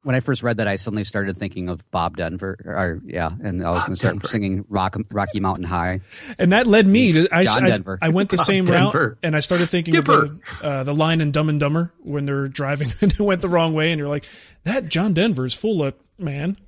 when 0.02 0.14
I 0.14 0.20
first 0.20 0.42
read 0.42 0.58
that, 0.58 0.68
I 0.68 0.76
suddenly 0.76 1.02
started 1.04 1.38
thinking 1.38 1.70
of 1.70 1.90
Bob 1.90 2.18
Denver. 2.18 2.58
Or 2.66 3.00
yeah, 3.06 3.30
and 3.42 3.64
I 3.64 3.70
was 3.70 3.78
going 3.80 3.90
to 3.92 3.96
start 3.96 4.14
Denver. 4.16 4.28
singing 4.28 4.64
Rock, 4.68 4.96
Rocky 5.10 5.40
Mountain 5.40 5.64
High. 5.64 6.00
And 6.38 6.52
that 6.52 6.66
led 6.66 6.86
me 6.86 7.12
to 7.12 7.28
I, 7.32 7.44
John 7.46 7.64
I, 7.64 7.68
Denver. 7.68 7.98
I 8.02 8.10
went 8.10 8.28
the 8.28 8.36
same 8.36 8.66
Denver. 8.66 9.08
route, 9.08 9.18
and 9.22 9.34
I 9.34 9.40
started 9.40 9.70
thinking 9.70 9.96
of 9.96 10.04
the, 10.04 10.38
uh, 10.62 10.84
the 10.84 10.94
line 10.94 11.22
in 11.22 11.30
Dumb 11.30 11.48
and 11.48 11.58
Dumber 11.58 11.92
when 12.00 12.26
they're 12.26 12.48
driving 12.48 12.92
and 13.00 13.12
it 13.12 13.18
went 13.20 13.40
the 13.40 13.48
wrong 13.48 13.72
way, 13.72 13.92
and 13.92 13.98
you're 13.98 14.08
like, 14.08 14.26
"That 14.64 14.88
John 14.90 15.14
Denver's 15.14 15.54
full 15.54 15.82
of 15.82 15.94
man." 16.18 16.58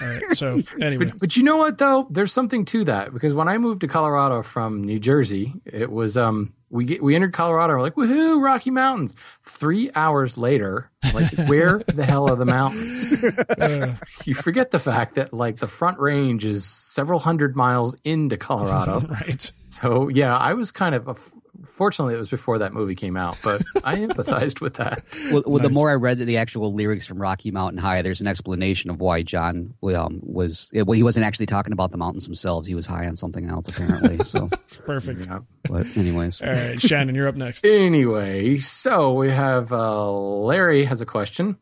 All 0.00 0.08
right, 0.08 0.22
so 0.32 0.62
anyway, 0.80 1.06
But, 1.06 1.18
but 1.18 1.36
you 1.36 1.42
know 1.42 1.56
what 1.58 1.78
though? 1.78 2.06
There's 2.10 2.32
something 2.32 2.64
to 2.66 2.84
that 2.84 3.12
because 3.12 3.34
when 3.34 3.48
I 3.48 3.58
moved 3.58 3.80
to 3.82 3.88
Colorado 3.88 4.40
from 4.42 4.82
New 4.84 4.98
Jersey, 5.00 5.52
it 5.66 5.90
was 5.90 6.16
um 6.16 6.52
we 6.72 6.86
get, 6.86 7.02
we 7.02 7.14
entered 7.14 7.34
Colorado. 7.34 7.74
We're 7.74 7.82
like, 7.82 7.94
woohoo, 7.94 8.42
Rocky 8.42 8.70
Mountains. 8.70 9.14
Three 9.46 9.90
hours 9.94 10.38
later, 10.38 10.90
like, 11.12 11.30
where 11.46 11.82
the 11.86 12.04
hell 12.06 12.30
are 12.30 12.36
the 12.36 12.46
mountains? 12.46 13.22
uh, 13.60 13.94
You 14.24 14.34
forget 14.34 14.70
the 14.70 14.78
fact 14.78 15.14
that 15.16 15.34
like 15.34 15.58
the 15.58 15.68
Front 15.68 15.98
Range 16.00 16.44
is 16.46 16.64
several 16.64 17.20
hundred 17.20 17.54
miles 17.54 17.94
into 18.04 18.38
Colorado. 18.38 19.00
right. 19.08 19.52
so 19.68 20.08
yeah, 20.08 20.36
I 20.36 20.54
was 20.54 20.72
kind 20.72 20.94
of. 20.94 21.32
A, 21.62 21.66
fortunately, 21.76 22.14
it 22.14 22.18
was 22.18 22.28
before 22.28 22.58
that 22.58 22.72
movie 22.72 22.94
came 22.94 23.16
out, 23.16 23.38
but 23.42 23.62
I 23.84 23.96
empathized 23.96 24.60
with 24.60 24.74
that. 24.74 25.04
Well, 25.30 25.42
well 25.46 25.58
the 25.58 25.68
Nice. 25.68 25.74
more 25.74 25.90
I 25.90 25.94
read 25.94 26.18
the 26.18 26.36
actual 26.36 26.72
lyrics 26.74 27.06
from 27.06 27.20
Rocky 27.20 27.50
Mountain 27.50 27.78
High, 27.78 28.02
there's 28.02 28.20
an 28.20 28.26
explanation 28.26 28.90
of 28.90 29.00
why 29.00 29.22
John 29.22 29.74
um, 29.82 30.20
was. 30.22 30.70
Well, 30.74 30.92
he 30.92 31.02
wasn't 31.02 31.26
actually 31.26 31.46
talking 31.46 31.72
about 31.72 31.90
the 31.90 31.98
mountains 31.98 32.24
themselves. 32.24 32.68
He 32.68 32.74
was 32.74 32.86
high 32.86 33.06
on 33.06 33.16
something 33.16 33.46
else, 33.48 33.68
apparently. 33.68 34.24
So, 34.24 34.48
Perfect. 34.84 35.26
Yeah. 35.26 35.40
but 35.68 35.86
anyways, 35.96 36.40
All 36.42 36.50
right, 36.50 36.80
Shannon, 36.80 37.14
you're 37.14 37.28
up 37.28 37.36
next. 37.36 37.64
Anyway, 37.66 38.58
so 38.58 39.12
we 39.14 39.30
have 39.30 39.72
uh, 39.72 40.10
Larry 40.10 40.84
has 40.84 41.00
a 41.00 41.06
question. 41.06 41.56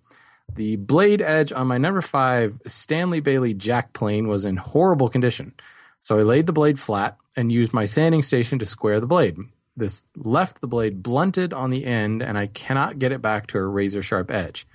The 0.55 0.77
blade 0.77 1.23
edge 1.23 1.53
on 1.53 1.69
my 1.69 1.79
number 1.79 2.01
five 2.03 2.61
Stanley 2.67 3.21
Bailey 3.21 3.55
jack 3.55 3.93
plane 3.93 4.27
was 4.27 4.45
in 4.45 4.57
horrible 4.57 5.09
condition. 5.09 5.55
So 6.03 6.19
I 6.19 6.23
laid 6.23 6.47
the 6.47 6.53
blade 6.53 6.81
flat 6.81 7.17
and 7.37 7.53
used 7.53 7.73
my 7.73 7.85
sanding 7.85 8.23
station 8.23 8.59
to 8.59 8.67
square 8.67 8.99
the 9.01 9.07
blade. 9.07 9.37
This 9.81 10.03
left 10.15 10.61
the 10.61 10.67
blade 10.67 11.03
blunted 11.03 11.53
on 11.53 11.71
the 11.71 11.85
end, 11.85 12.23
and 12.23 12.39
I 12.39 12.47
cannot 12.47 12.99
get 12.99 13.13
it 13.13 13.23
back 13.23 13.47
to 13.49 13.59
a 13.59 13.67
razor 13.67 14.03
sharp 14.03 14.31
edge. 14.31 14.67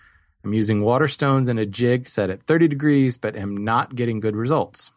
I'm 0.44 0.54
using 0.54 0.82
water 0.82 1.08
stones 1.08 1.48
and 1.48 1.60
a 1.60 1.66
jig 1.66 2.08
set 2.10 2.30
at 2.30 2.44
30 2.44 2.68
degrees, 2.68 3.18
but 3.18 3.36
am 3.36 3.56
not 3.56 3.96
getting 3.96 4.20
good 4.20 4.36
results. 4.36 4.92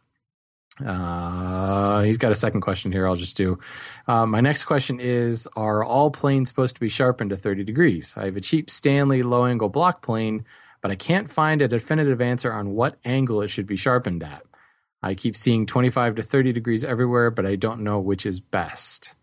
Uh, 0.85 2.03
he's 2.03 2.19
got 2.19 2.33
a 2.33 2.37
second 2.37 2.61
question 2.61 2.93
here. 2.93 3.07
I'll 3.07 3.17
just 3.17 3.37
do. 3.37 3.59
Uh, 4.07 4.27
my 4.27 4.41
next 4.41 4.65
question 4.65 5.01
is 5.01 5.47
Are 5.57 5.85
all 5.85 6.11
planes 6.11 6.49
supposed 6.49 6.75
to 6.77 6.81
be 6.81 6.89
sharpened 6.89 7.31
to 7.31 7.37
30 7.37 7.65
degrees? 7.65 8.15
I 8.17 8.27
have 8.27 8.37
a 8.37 8.41
cheap 8.41 8.71
Stanley 8.71 9.23
low 9.23 9.45
angle 9.45 9.69
block 9.69 10.03
plane, 10.03 10.45
but 10.81 10.91
I 10.91 10.95
can't 10.95 11.31
find 11.31 11.61
a 11.61 11.69
definitive 11.69 12.21
answer 12.21 12.53
on 12.53 12.75
what 12.75 12.97
angle 13.05 13.43
it 13.43 13.49
should 13.49 13.67
be 13.67 13.77
sharpened 13.77 14.23
at. 14.23 14.43
I 15.03 15.15
keep 15.15 15.37
seeing 15.37 15.67
25 15.67 16.17
to 16.17 16.23
30 16.23 16.53
degrees 16.53 16.85
everywhere, 16.85 17.31
but 17.31 17.47
I 17.47 17.57
don't 17.57 17.81
know 17.81 18.01
which 18.01 18.27
is 18.27 18.41
best. 18.41 19.15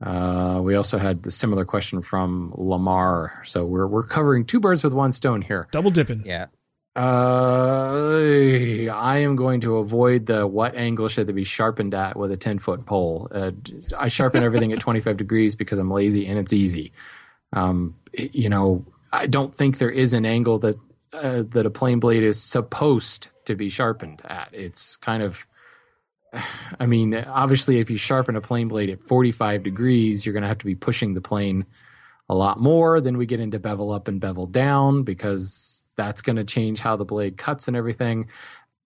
Uh, 0.00 0.60
we 0.62 0.74
also 0.76 0.96
had 0.98 1.22
the 1.24 1.30
similar 1.30 1.64
question 1.64 2.02
from 2.02 2.52
Lamar. 2.56 3.42
So 3.44 3.64
we're, 3.66 3.86
we're 3.86 4.02
covering 4.04 4.44
two 4.44 4.60
birds 4.60 4.84
with 4.84 4.92
one 4.92 5.10
stone 5.12 5.42
here. 5.42 5.66
Double 5.72 5.90
dipping. 5.90 6.22
yeah. 6.24 6.46
Uh, 6.96 8.90
I 8.92 9.18
am 9.18 9.36
going 9.36 9.60
to 9.62 9.76
avoid 9.78 10.26
the 10.26 10.46
what 10.46 10.74
angle 10.74 11.08
should 11.08 11.26
they 11.26 11.32
be 11.32 11.44
sharpened 11.44 11.94
at 11.94 12.16
with 12.16 12.32
a 12.32 12.36
10 12.36 12.58
foot 12.58 12.86
pole. 12.86 13.28
Uh, 13.30 13.52
I 13.96 14.08
sharpen 14.08 14.42
everything 14.42 14.72
at 14.72 14.80
25 14.86 15.16
degrees 15.16 15.54
because 15.54 15.78
I'm 15.78 15.90
lazy 15.90 16.26
and 16.26 16.38
it's 16.38 16.52
easy. 16.52 16.92
Um, 17.52 17.94
it- 18.12 18.34
you 18.34 18.48
know, 18.48 18.84
I 19.12 19.26
don't 19.26 19.54
think 19.54 19.78
there 19.78 19.90
is 19.90 20.12
an 20.12 20.26
angle 20.26 20.58
that 20.60 20.76
uh, 21.12 21.42
that 21.50 21.64
a 21.64 21.70
plane 21.70 22.00
blade 22.00 22.22
is 22.22 22.42
supposed 22.42 23.28
to 23.46 23.54
be 23.54 23.70
sharpened 23.70 24.20
at. 24.26 24.50
It's 24.52 24.96
kind 24.96 25.22
of, 25.22 25.46
I 26.80 26.86
mean, 26.86 27.14
obviously, 27.14 27.78
if 27.78 27.90
you 27.90 27.96
sharpen 27.96 28.36
a 28.36 28.40
plane 28.40 28.68
blade 28.68 28.90
at 28.90 29.02
45 29.02 29.62
degrees, 29.62 30.24
you're 30.24 30.32
going 30.32 30.42
to 30.42 30.48
have 30.48 30.58
to 30.58 30.66
be 30.66 30.74
pushing 30.74 31.14
the 31.14 31.20
plane 31.20 31.66
a 32.28 32.34
lot 32.34 32.60
more. 32.60 33.00
Then 33.00 33.16
we 33.16 33.26
get 33.26 33.40
into 33.40 33.58
bevel 33.58 33.90
up 33.90 34.08
and 34.08 34.20
bevel 34.20 34.46
down 34.46 35.02
because 35.02 35.84
that's 35.96 36.22
going 36.22 36.36
to 36.36 36.44
change 36.44 36.80
how 36.80 36.96
the 36.96 37.04
blade 37.04 37.36
cuts 37.36 37.68
and 37.68 37.76
everything. 37.76 38.28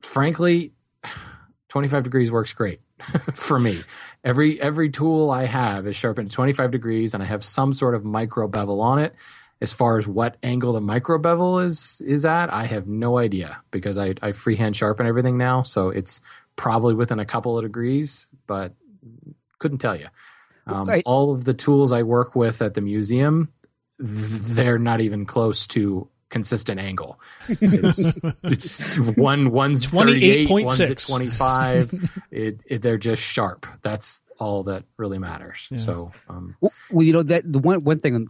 Frankly, 0.00 0.72
25 1.68 2.02
degrees 2.02 2.30
works 2.30 2.52
great 2.52 2.80
for 3.34 3.58
me. 3.58 3.82
Every 4.24 4.60
every 4.60 4.90
tool 4.90 5.30
I 5.30 5.46
have 5.46 5.86
is 5.86 5.96
sharpened 5.96 6.28
at 6.28 6.32
25 6.32 6.70
degrees, 6.70 7.14
and 7.14 7.22
I 7.22 7.26
have 7.26 7.42
some 7.42 7.72
sort 7.72 7.94
of 7.94 8.04
micro 8.04 8.46
bevel 8.46 8.80
on 8.80 8.98
it. 8.98 9.14
As 9.60 9.72
far 9.72 9.96
as 9.98 10.08
what 10.08 10.36
angle 10.42 10.72
the 10.72 10.80
micro 10.80 11.18
bevel 11.18 11.60
is 11.60 12.00
is 12.04 12.24
at, 12.26 12.52
I 12.52 12.66
have 12.66 12.86
no 12.86 13.18
idea 13.18 13.62
because 13.70 13.96
I, 13.96 14.14
I 14.20 14.32
freehand 14.32 14.76
sharpen 14.76 15.06
everything 15.06 15.38
now, 15.38 15.62
so 15.62 15.88
it's 15.88 16.20
probably 16.56 16.94
within 16.94 17.18
a 17.18 17.24
couple 17.24 17.56
of 17.58 17.64
degrees, 17.64 18.28
but 18.46 18.74
couldn't 19.58 19.78
tell 19.78 19.96
you. 19.96 20.06
Um, 20.66 20.88
Right. 20.88 21.02
All 21.06 21.32
of 21.32 21.44
the 21.44 21.54
tools 21.54 21.92
I 21.92 22.02
work 22.02 22.34
with 22.34 22.62
at 22.62 22.74
the 22.74 22.80
museum, 22.80 23.52
they're 23.98 24.78
not 24.78 25.00
even 25.00 25.26
close 25.26 25.66
to 25.68 26.08
consistent 26.30 26.80
angle. 26.80 27.20
It's, 27.48 28.16
it's 28.42 28.98
one 29.16 29.50
one's 29.50 29.86
38, 29.86 30.50
one's 30.50 30.80
at 30.80 30.98
25. 30.98 31.94
it, 32.30 32.60
it, 32.66 32.82
they're 32.82 32.98
just 32.98 33.22
sharp. 33.22 33.66
That's 33.82 34.22
all 34.38 34.62
that 34.64 34.84
really 34.96 35.18
matters. 35.18 35.68
Yeah. 35.70 35.78
So, 35.78 36.12
um, 36.28 36.56
Well, 36.60 36.72
well, 36.90 37.06
you 37.06 37.12
know 37.12 37.22
that 37.22 37.50
the 37.50 37.58
one 37.58 37.84
one 37.84 37.98
thing 38.00 38.28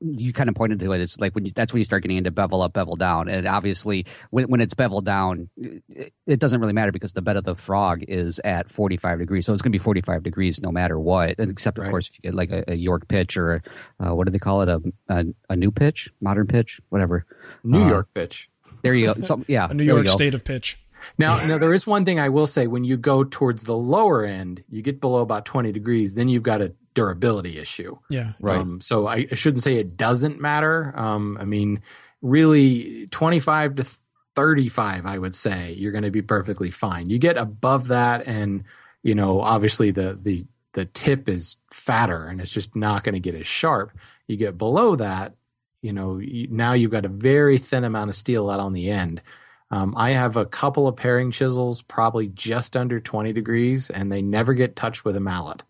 you 0.00 0.32
kind 0.32 0.48
of 0.48 0.54
pointed 0.54 0.80
to 0.80 0.92
it. 0.92 1.00
it 1.00 1.02
is 1.04 1.20
like 1.20 1.34
when 1.34 1.44
you, 1.46 1.52
that's 1.54 1.72
when 1.72 1.78
you 1.78 1.84
start 1.84 2.02
getting 2.02 2.16
into 2.16 2.30
bevel 2.30 2.62
up, 2.62 2.72
bevel 2.72 2.96
down, 2.96 3.28
and 3.28 3.46
obviously 3.46 4.06
when 4.30 4.46
when 4.46 4.60
it's 4.60 4.74
bevel 4.74 5.00
down, 5.00 5.48
it, 5.56 6.12
it 6.26 6.40
doesn't 6.40 6.60
really 6.60 6.72
matter 6.72 6.90
because 6.92 7.12
the 7.12 7.22
bed 7.22 7.36
of 7.36 7.44
the 7.44 7.54
frog 7.54 8.02
is 8.08 8.40
at 8.44 8.70
forty 8.70 8.96
five 8.96 9.18
degrees, 9.18 9.46
so 9.46 9.52
it's 9.52 9.62
going 9.62 9.70
to 9.72 9.78
be 9.78 9.82
forty 9.82 10.00
five 10.00 10.22
degrees 10.22 10.60
no 10.60 10.70
matter 10.72 10.98
what, 10.98 11.38
and 11.38 11.50
except 11.50 11.78
of 11.78 11.82
Right. 11.84 11.90
course 11.90 12.08
if 12.08 12.14
you 12.16 12.22
get 12.30 12.34
like 12.34 12.50
a, 12.50 12.64
a 12.68 12.74
York 12.74 13.06
pitch 13.08 13.36
or 13.36 13.62
a, 14.00 14.08
uh, 14.08 14.14
what 14.14 14.26
do 14.26 14.32
they 14.32 14.38
call 14.38 14.62
it 14.62 14.68
a, 14.68 14.82
a 15.08 15.24
a 15.50 15.56
new 15.56 15.70
pitch, 15.70 16.10
modern 16.20 16.46
pitch, 16.46 16.80
whatever. 16.88 17.24
New 17.62 17.84
Uh, 17.84 17.88
York 17.88 18.08
pitch. 18.14 18.48
There 18.82 18.94
you 18.94 19.12
go. 19.14 19.20
Some, 19.22 19.44
yeah, 19.48 19.66
A 19.70 19.74
New 19.74 19.84
York 19.84 20.08
state 20.08 20.34
of 20.34 20.44
pitch. 20.44 20.78
Now, 21.18 21.36
now 21.46 21.58
there 21.58 21.72
is 21.74 21.86
one 21.86 22.04
thing 22.04 22.18
I 22.18 22.28
will 22.28 22.46
say: 22.46 22.66
when 22.66 22.84
you 22.84 22.96
go 22.96 23.22
towards 23.24 23.62
the 23.64 23.76
lower 23.76 24.24
end, 24.24 24.64
you 24.68 24.82
get 24.82 25.00
below 25.00 25.20
about 25.22 25.44
twenty 25.44 25.70
degrees, 25.72 26.14
then 26.14 26.28
you've 26.28 26.42
got 26.42 26.60
a 26.60 26.72
durability 26.98 27.58
issue. 27.58 27.96
Yeah. 28.10 28.32
Right. 28.40 28.58
Um, 28.58 28.80
so 28.80 29.06
I, 29.06 29.28
I 29.30 29.34
shouldn't 29.36 29.62
say 29.62 29.76
it 29.76 29.96
doesn't 29.96 30.40
matter. 30.40 30.92
Um, 30.96 31.38
I 31.40 31.44
mean, 31.44 31.80
really, 32.20 33.06
25 33.12 33.76
to 33.76 33.86
35, 34.34 35.06
I 35.06 35.16
would 35.16 35.36
say 35.36 35.74
you're 35.74 35.92
going 35.92 36.02
to 36.02 36.10
be 36.10 36.22
perfectly 36.22 36.72
fine. 36.72 37.08
You 37.08 37.18
get 37.18 37.36
above 37.36 37.88
that, 37.88 38.26
and 38.26 38.64
you 39.04 39.14
know, 39.14 39.40
obviously 39.40 39.92
the 39.92 40.18
the 40.20 40.44
the 40.72 40.86
tip 40.86 41.28
is 41.28 41.56
fatter, 41.72 42.26
and 42.26 42.40
it's 42.40 42.52
just 42.52 42.74
not 42.74 43.04
going 43.04 43.14
to 43.14 43.20
get 43.20 43.36
as 43.36 43.46
sharp. 43.46 43.92
You 44.26 44.36
get 44.36 44.58
below 44.58 44.96
that, 44.96 45.34
you 45.80 45.92
know, 45.92 46.18
you, 46.18 46.48
now 46.50 46.72
you've 46.72 46.90
got 46.90 47.04
a 47.04 47.08
very 47.08 47.58
thin 47.58 47.84
amount 47.84 48.10
of 48.10 48.16
steel 48.16 48.50
out 48.50 48.60
on 48.60 48.72
the 48.72 48.90
end. 48.90 49.22
Um, 49.70 49.94
I 49.96 50.10
have 50.10 50.36
a 50.36 50.46
couple 50.46 50.88
of 50.88 50.96
paring 50.96 51.30
chisels, 51.30 51.82
probably 51.82 52.26
just 52.28 52.76
under 52.76 53.00
20 53.00 53.32
degrees, 53.32 53.88
and 53.88 54.10
they 54.10 54.22
never 54.22 54.54
get 54.54 54.76
touched 54.76 55.04
with 55.04 55.16
a 55.16 55.20
mallet. 55.20 55.62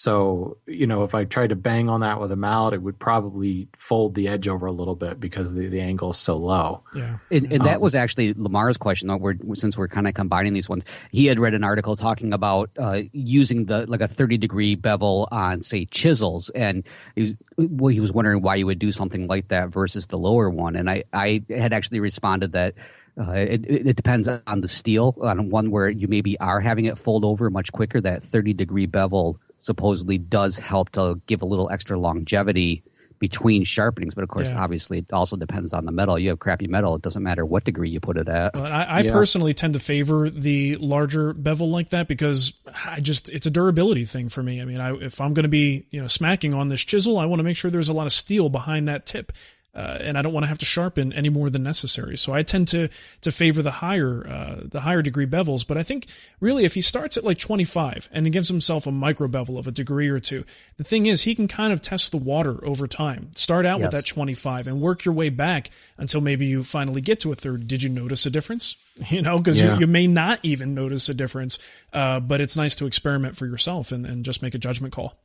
So, 0.00 0.58
you 0.64 0.86
know, 0.86 1.02
if 1.02 1.12
I 1.12 1.24
tried 1.24 1.48
to 1.48 1.56
bang 1.56 1.88
on 1.88 2.02
that 2.02 2.20
with 2.20 2.30
a 2.30 2.36
mallet, 2.36 2.74
it 2.74 2.82
would 2.82 3.00
probably 3.00 3.66
fold 3.76 4.14
the 4.14 4.28
edge 4.28 4.46
over 4.46 4.64
a 4.66 4.70
little 4.70 4.94
bit 4.94 5.18
because 5.18 5.54
the, 5.54 5.66
the 5.66 5.80
angle 5.80 6.10
is 6.10 6.18
so 6.18 6.36
low. 6.36 6.84
Yeah. 6.94 7.18
And, 7.32 7.52
and 7.52 7.64
that 7.64 7.78
Um, 7.78 7.80
was 7.80 7.96
actually 7.96 8.32
Lamar's 8.34 8.76
question. 8.76 9.08
Though, 9.08 9.16
we're, 9.16 9.34
since 9.54 9.76
we're 9.76 9.88
kind 9.88 10.06
of 10.06 10.14
combining 10.14 10.52
these 10.52 10.68
ones, 10.68 10.84
he 11.10 11.26
had 11.26 11.40
read 11.40 11.52
an 11.52 11.64
article 11.64 11.96
talking 11.96 12.32
about 12.32 12.70
uh, 12.78 13.00
using 13.10 13.64
the 13.64 13.86
like 13.88 14.00
a 14.00 14.06
thirty 14.06 14.38
degree 14.38 14.76
bevel 14.76 15.26
on, 15.32 15.62
say, 15.62 15.84
chisels, 15.86 16.48
and 16.50 16.84
he 17.16 17.22
was, 17.22 17.34
well, 17.56 17.88
he 17.88 17.98
was 17.98 18.12
wondering 18.12 18.40
why 18.40 18.54
you 18.54 18.66
would 18.66 18.78
do 18.78 18.92
something 18.92 19.26
like 19.26 19.48
that 19.48 19.70
versus 19.70 20.06
the 20.06 20.16
lower 20.16 20.48
one. 20.48 20.76
And 20.76 20.88
I, 20.88 21.02
I 21.12 21.42
had 21.50 21.72
actually 21.72 21.98
responded 21.98 22.52
that. 22.52 22.74
Uh, 23.20 23.32
it, 23.32 23.66
it 23.66 23.84
it 23.88 23.96
depends 23.96 24.28
on 24.28 24.60
the 24.60 24.68
steel. 24.68 25.16
On 25.22 25.48
one 25.48 25.72
where 25.72 25.90
you 25.90 26.06
maybe 26.06 26.38
are 26.38 26.60
having 26.60 26.84
it 26.84 26.96
fold 26.96 27.24
over 27.24 27.50
much 27.50 27.72
quicker, 27.72 28.00
that 28.00 28.22
30 28.22 28.52
degree 28.52 28.86
bevel 28.86 29.40
supposedly 29.58 30.18
does 30.18 30.58
help 30.58 30.90
to 30.92 31.20
give 31.26 31.42
a 31.42 31.46
little 31.46 31.68
extra 31.70 31.98
longevity 31.98 32.82
between 33.18 33.64
sharpenings. 33.64 34.14
But 34.14 34.22
of 34.22 34.30
course, 34.30 34.50
Yeah. 34.50 34.62
obviously, 34.62 34.98
it 34.98 35.12
also 35.12 35.36
depends 35.36 35.72
on 35.72 35.84
the 35.84 35.90
metal. 35.90 36.18
You 36.20 36.28
have 36.28 36.38
crappy 36.38 36.68
metal; 36.68 36.94
it 36.94 37.02
doesn't 37.02 37.22
matter 37.22 37.44
what 37.44 37.64
degree 37.64 37.90
you 37.90 37.98
put 37.98 38.16
it 38.16 38.28
at. 38.28 38.52
But 38.52 38.70
I, 38.70 38.82
I 38.84 39.00
Yeah. 39.00 39.10
personally 39.12 39.52
tend 39.54 39.74
to 39.74 39.80
favor 39.80 40.30
the 40.30 40.76
larger 40.76 41.32
bevel 41.32 41.68
like 41.68 41.88
that 41.88 42.06
because 42.06 42.52
I 42.86 43.00
just 43.00 43.28
it's 43.30 43.46
a 43.46 43.50
durability 43.50 44.04
thing 44.04 44.28
for 44.28 44.42
me. 44.44 44.62
I 44.62 44.64
mean, 44.64 44.78
I, 44.78 44.94
if 44.94 45.20
I'm 45.20 45.34
going 45.34 45.42
to 45.42 45.48
be 45.48 45.86
you 45.90 46.00
know 46.00 46.06
smacking 46.06 46.54
on 46.54 46.68
this 46.68 46.82
chisel, 46.82 47.18
I 47.18 47.26
want 47.26 47.40
to 47.40 47.44
make 47.44 47.56
sure 47.56 47.70
there's 47.72 47.88
a 47.88 47.92
lot 47.92 48.06
of 48.06 48.12
steel 48.12 48.48
behind 48.50 48.86
that 48.86 49.04
tip. 49.04 49.32
Uh, 49.74 49.98
and 50.00 50.18
I 50.18 50.22
don't 50.22 50.32
want 50.32 50.44
to 50.44 50.48
have 50.48 50.58
to 50.58 50.66
sharpen 50.66 51.12
any 51.12 51.28
more 51.28 51.50
than 51.50 51.62
necessary. 51.62 52.16
So 52.16 52.32
I 52.32 52.42
tend 52.42 52.68
to 52.68 52.88
to 53.20 53.30
favor 53.30 53.62
the 53.62 53.70
higher 53.70 54.26
uh, 54.26 54.60
the 54.64 54.80
higher 54.80 55.02
degree 55.02 55.26
bevels. 55.26 55.66
But 55.66 55.76
I 55.76 55.82
think 55.82 56.06
really 56.40 56.64
if 56.64 56.74
he 56.74 56.82
starts 56.82 57.16
at 57.16 57.24
like 57.24 57.38
25 57.38 58.08
and 58.12 58.26
he 58.26 58.30
gives 58.30 58.48
himself 58.48 58.86
a 58.86 58.92
micro 58.92 59.28
bevel 59.28 59.58
of 59.58 59.66
a 59.66 59.70
degree 59.70 60.08
or 60.08 60.20
two, 60.20 60.44
the 60.78 60.84
thing 60.84 61.06
is 61.06 61.22
he 61.22 61.34
can 61.34 61.48
kind 61.48 61.72
of 61.72 61.82
test 61.82 62.10
the 62.10 62.16
water 62.16 62.64
over 62.64 62.86
time. 62.86 63.30
Start 63.34 63.66
out 63.66 63.78
yes. 63.78 63.86
with 63.86 63.92
that 63.92 64.06
25 64.06 64.66
and 64.66 64.80
work 64.80 65.04
your 65.04 65.14
way 65.14 65.28
back 65.28 65.70
until 65.96 66.20
maybe 66.20 66.46
you 66.46 66.64
finally 66.64 67.00
get 67.00 67.20
to 67.20 67.30
a 67.30 67.36
third. 67.36 67.68
Did 67.68 67.82
you 67.82 67.90
notice 67.90 68.26
a 68.26 68.30
difference? 68.30 68.76
You 69.10 69.22
know, 69.22 69.38
because 69.38 69.60
yeah. 69.60 69.74
you, 69.74 69.80
you, 69.82 69.86
may 69.86 70.08
not 70.08 70.40
even 70.42 70.74
notice 70.74 71.08
a 71.08 71.14
difference. 71.14 71.56
Uh, 71.92 72.18
but 72.18 72.40
it's 72.40 72.56
nice 72.56 72.74
to 72.74 72.86
experiment 72.86 73.36
for 73.36 73.46
yourself 73.46 73.92
and, 73.92 74.04
and 74.04 74.24
just 74.24 74.42
make 74.42 74.56
a 74.56 74.58
judgment 74.58 74.92
call. 74.92 75.16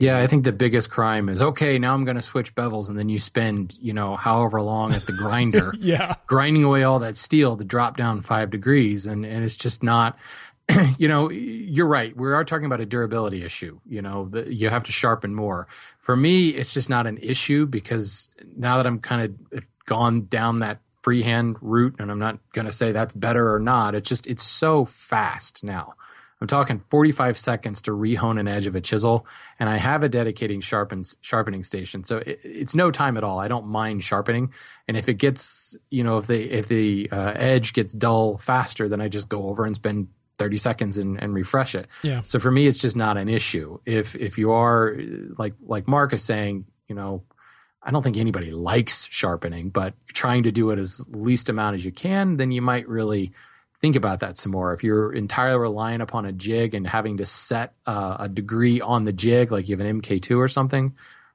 Yeah, 0.00 0.18
I 0.18 0.26
think 0.26 0.44
the 0.44 0.52
biggest 0.52 0.88
crime 0.88 1.28
is 1.28 1.42
okay, 1.42 1.78
now 1.78 1.92
I'm 1.92 2.04
going 2.04 2.16
to 2.16 2.22
switch 2.22 2.54
bevels. 2.54 2.88
And 2.88 2.98
then 2.98 3.10
you 3.10 3.20
spend, 3.20 3.76
you 3.78 3.92
know, 3.92 4.16
however 4.16 4.62
long 4.62 4.94
at 4.94 5.02
the 5.02 5.12
grinder, 5.12 5.74
yeah, 5.78 6.14
grinding 6.26 6.64
away 6.64 6.84
all 6.84 6.98
that 7.00 7.18
steel 7.18 7.58
to 7.58 7.64
drop 7.66 7.98
down 7.98 8.22
five 8.22 8.48
degrees. 8.48 9.06
And, 9.06 9.26
and 9.26 9.44
it's 9.44 9.56
just 9.56 9.82
not, 9.82 10.18
you 10.98 11.06
know, 11.06 11.30
you're 11.30 11.86
right. 11.86 12.16
We 12.16 12.32
are 12.32 12.44
talking 12.46 12.64
about 12.64 12.80
a 12.80 12.86
durability 12.86 13.44
issue. 13.44 13.78
You 13.86 14.00
know, 14.00 14.28
the, 14.30 14.52
you 14.52 14.70
have 14.70 14.84
to 14.84 14.92
sharpen 14.92 15.34
more. 15.34 15.68
For 16.00 16.16
me, 16.16 16.48
it's 16.48 16.72
just 16.72 16.88
not 16.88 17.06
an 17.06 17.18
issue 17.18 17.66
because 17.66 18.30
now 18.56 18.78
that 18.78 18.86
I'm 18.86 19.00
kind 19.00 19.38
of 19.52 19.66
gone 19.84 20.26
down 20.28 20.60
that 20.60 20.78
freehand 21.02 21.56
route, 21.60 21.96
and 21.98 22.10
I'm 22.10 22.18
not 22.18 22.38
going 22.52 22.66
to 22.66 22.72
say 22.72 22.92
that's 22.92 23.12
better 23.12 23.54
or 23.54 23.58
not, 23.58 23.94
it's 23.94 24.08
just, 24.08 24.26
it's 24.26 24.42
so 24.42 24.86
fast 24.86 25.62
now. 25.62 25.92
I'm 26.40 26.46
talking 26.46 26.82
45 26.88 27.36
seconds 27.36 27.82
to 27.82 27.90
rehone 27.90 28.40
an 28.40 28.48
edge 28.48 28.66
of 28.66 28.74
a 28.74 28.80
chisel, 28.80 29.26
and 29.58 29.68
I 29.68 29.76
have 29.76 30.02
a 30.02 30.08
dedicating 30.08 30.62
sharpens, 30.62 31.16
sharpening 31.20 31.64
station, 31.64 32.02
so 32.04 32.18
it, 32.18 32.40
it's 32.42 32.74
no 32.74 32.90
time 32.90 33.16
at 33.16 33.24
all. 33.24 33.38
I 33.38 33.48
don't 33.48 33.66
mind 33.66 34.02
sharpening, 34.04 34.52
and 34.88 34.96
if 34.96 35.08
it 35.08 35.14
gets, 35.14 35.76
you 35.90 36.02
know, 36.02 36.18
if 36.18 36.26
the 36.26 36.50
if 36.50 36.68
the 36.68 37.10
uh, 37.12 37.32
edge 37.36 37.74
gets 37.74 37.92
dull 37.92 38.38
faster, 38.38 38.88
then 38.88 39.00
I 39.00 39.08
just 39.08 39.28
go 39.28 39.48
over 39.48 39.64
and 39.66 39.76
spend 39.76 40.08
30 40.38 40.56
seconds 40.56 40.96
and, 40.96 41.22
and 41.22 41.34
refresh 41.34 41.74
it. 41.74 41.86
Yeah. 42.02 42.22
So 42.22 42.38
for 42.38 42.50
me, 42.50 42.66
it's 42.66 42.78
just 42.78 42.96
not 42.96 43.18
an 43.18 43.28
issue. 43.28 43.78
If 43.84 44.16
if 44.16 44.38
you 44.38 44.52
are 44.52 44.96
like 45.36 45.52
like 45.60 45.86
Mark 45.86 46.14
is 46.14 46.24
saying, 46.24 46.64
you 46.88 46.94
know, 46.94 47.22
I 47.82 47.90
don't 47.90 48.02
think 48.02 48.16
anybody 48.16 48.50
likes 48.50 49.06
sharpening, 49.10 49.68
but 49.68 49.92
trying 50.08 50.44
to 50.44 50.52
do 50.52 50.70
it 50.70 50.78
as 50.78 51.04
least 51.08 51.50
amount 51.50 51.76
as 51.76 51.84
you 51.84 51.92
can, 51.92 52.38
then 52.38 52.50
you 52.50 52.62
might 52.62 52.88
really 52.88 53.32
think 53.80 53.96
about 53.96 54.20
that 54.20 54.36
some 54.36 54.52
more. 54.52 54.72
If 54.72 54.84
you're 54.84 55.12
entirely 55.12 55.58
relying 55.58 56.00
upon 56.00 56.26
a 56.26 56.32
jig 56.32 56.74
and 56.74 56.86
having 56.86 57.18
to 57.18 57.26
set 57.26 57.74
uh, 57.86 58.16
a 58.20 58.28
degree 58.28 58.80
on 58.80 59.04
the 59.04 59.12
jig, 59.12 59.50
like 59.50 59.68
you 59.68 59.76
have 59.76 59.84
an 59.84 60.00
MK2 60.00 60.36
or 60.38 60.48
something, 60.48 60.94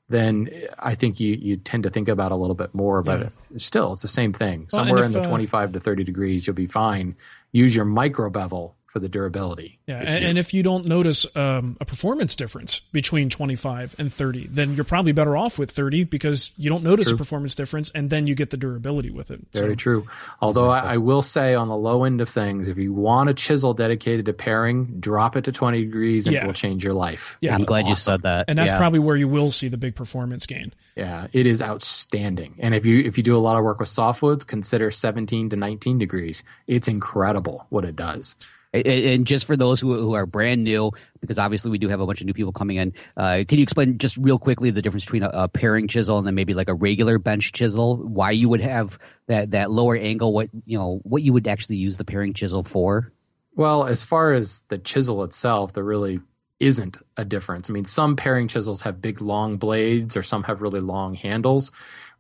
then 0.09 0.49
I 0.77 0.95
think 0.95 1.19
you, 1.19 1.33
you 1.33 1.57
tend 1.57 1.83
to 1.83 1.89
think 1.89 2.07
about 2.07 2.31
a 2.31 2.35
little 2.35 2.55
bit 2.55 2.75
more. 2.75 3.01
But 3.01 3.19
yeah. 3.19 3.29
still, 3.57 3.93
it's 3.93 4.03
the 4.03 4.07
same 4.07 4.33
thing. 4.33 4.67
Somewhere 4.69 4.95
well, 4.95 5.03
if, 5.03 5.15
in 5.15 5.21
the 5.21 5.21
uh, 5.21 5.29
25 5.29 5.73
to 5.73 5.79
30 5.79 6.03
degrees, 6.03 6.45
you'll 6.45 6.55
be 6.55 6.67
fine. 6.67 7.15
Use 7.51 7.75
your 7.75 7.85
micro 7.85 8.29
bevel 8.29 8.75
for 8.95 8.99
the 9.01 9.09
durability. 9.09 9.77
Yeah, 9.87 9.99
and, 9.99 10.23
and, 10.23 10.37
if 10.37 10.53
you 10.53 10.63
don't 10.63 10.85
notice 10.85 11.27
um, 11.35 11.75
a 11.81 11.85
performance 11.85 12.33
difference 12.33 12.79
between 12.79 13.29
25 13.29 13.93
and 13.99 14.11
30, 14.11 14.47
then 14.47 14.73
you're 14.73 14.85
probably 14.85 15.11
better 15.11 15.35
off 15.35 15.59
with 15.59 15.69
30 15.69 16.05
because 16.05 16.51
you 16.55 16.69
don't 16.69 16.81
notice 16.81 17.09
true. 17.09 17.15
a 17.15 17.17
performance 17.17 17.55
difference, 17.55 17.91
and 17.93 18.09
then 18.09 18.25
you 18.25 18.35
get 18.35 18.51
the 18.51 18.57
durability 18.57 19.09
with 19.09 19.31
it. 19.31 19.45
Very 19.51 19.71
so, 19.71 19.75
true. 19.75 20.07
Although 20.39 20.71
exactly. 20.71 20.91
I, 20.91 20.93
I, 20.93 20.97
will 20.97 21.21
say, 21.21 21.55
on 21.55 21.67
the 21.67 21.75
low 21.75 22.05
end 22.05 22.21
of 22.21 22.29
things, 22.29 22.69
if 22.69 22.77
you 22.77 22.93
want 22.93 23.29
a 23.29 23.33
chisel 23.33 23.73
dedicated 23.73 24.27
to 24.27 24.33
paring, 24.33 24.85
drop 25.01 25.35
it 25.35 25.43
to 25.43 25.51
20 25.51 25.83
degrees, 25.83 26.25
and 26.25 26.33
yeah. 26.33 26.43
it 26.43 26.47
will 26.47 26.53
change 26.53 26.81
your 26.81 26.93
life. 26.93 27.37
Yeah, 27.41 27.53
I'm 27.53 27.65
glad 27.65 27.81
awesome. 27.81 27.89
you 27.89 27.95
said 27.95 28.21
that. 28.21 28.45
And 28.47 28.57
that's 28.57 28.71
yeah. 28.71 28.77
probably 28.77 28.99
where 28.99 29.17
you 29.17 29.27
will 29.27 29.51
see 29.51 29.67
the 29.67 29.77
big 29.77 29.95
performance 29.95 30.45
gain. 30.45 30.73
Yeah, 30.95 31.27
it 31.33 31.45
is 31.45 31.61
outstanding. 31.61 32.55
And 32.59 32.73
if 32.73 32.85
you 32.85 32.99
if 32.99 33.17
you 33.17 33.23
do 33.25 33.35
a 33.35 33.43
lot 33.43 33.57
of 33.57 33.65
work 33.65 33.81
with 33.81 33.89
softwoods, 33.89 34.47
consider 34.47 34.89
17 34.89 35.49
to 35.49 35.57
19 35.57 35.97
degrees. 35.97 36.45
It's 36.65 36.87
incredible 36.87 37.65
what 37.67 37.83
it 37.83 37.97
does. 37.97 38.37
And 38.83 39.25
just 39.25 39.45
for 39.45 39.55
those 39.55 39.79
who, 39.79 39.97
who 39.97 40.13
are 40.13 40.25
brand 40.25 40.63
new, 40.63 40.91
because 41.21 41.37
obviously 41.37 41.71
we 41.71 41.77
do 41.77 41.87
have 41.89 41.99
a 41.99 42.05
bunch 42.05 42.21
of 42.21 42.27
new 42.27 42.33
people 42.33 42.51
coming 42.51 42.77
in, 42.77 42.93
uh, 43.17 43.43
can 43.47 43.57
you 43.57 43.63
explain 43.63 43.97
just 43.97 44.17
real 44.17 44.39
quickly 44.39 44.71
the 44.71 44.81
difference 44.81 45.05
between 45.05 45.23
a, 45.23 45.29
a, 45.29 45.47
paring 45.47 45.87
chisel 45.87 46.17
and 46.17 46.27
then 46.27 46.35
maybe 46.35 46.53
like 46.53 46.69
a 46.69 46.73
regular 46.73 47.17
bench 47.17 47.51
chisel? 47.51 47.97
Why 47.97 48.31
you 48.31 48.49
would 48.49 48.61
have 48.61 48.97
that 49.27 49.51
that 49.51 49.71
lower 49.71 49.95
angle? 49.95 50.33
What 50.33 50.49
you 50.65 50.77
know? 50.77 50.99
What 51.03 51.23
you 51.23 51.33
would 51.33 51.47
actually 51.47 51.77
use 51.77 51.97
the 51.97 52.05
paring 52.05 52.33
chisel 52.33 52.63
for? 52.63 53.11
Well, 53.55 53.85
as 53.85 54.03
far 54.03 54.33
as 54.33 54.61
the 54.67 54.77
chisel 54.77 55.23
itself, 55.23 55.73
there 55.73 55.83
really 55.83 56.19
isn't 56.59 56.97
a 57.17 57.25
difference. 57.25 57.69
I 57.69 57.73
mean, 57.73 57.85
some 57.85 58.15
paring 58.15 58.47
chisels 58.47 58.81
have 58.81 59.01
big 59.01 59.21
long 59.21 59.57
blades, 59.57 60.17
or 60.17 60.23
some 60.23 60.43
have 60.43 60.61
really 60.61 60.81
long 60.81 61.15
handles 61.15 61.71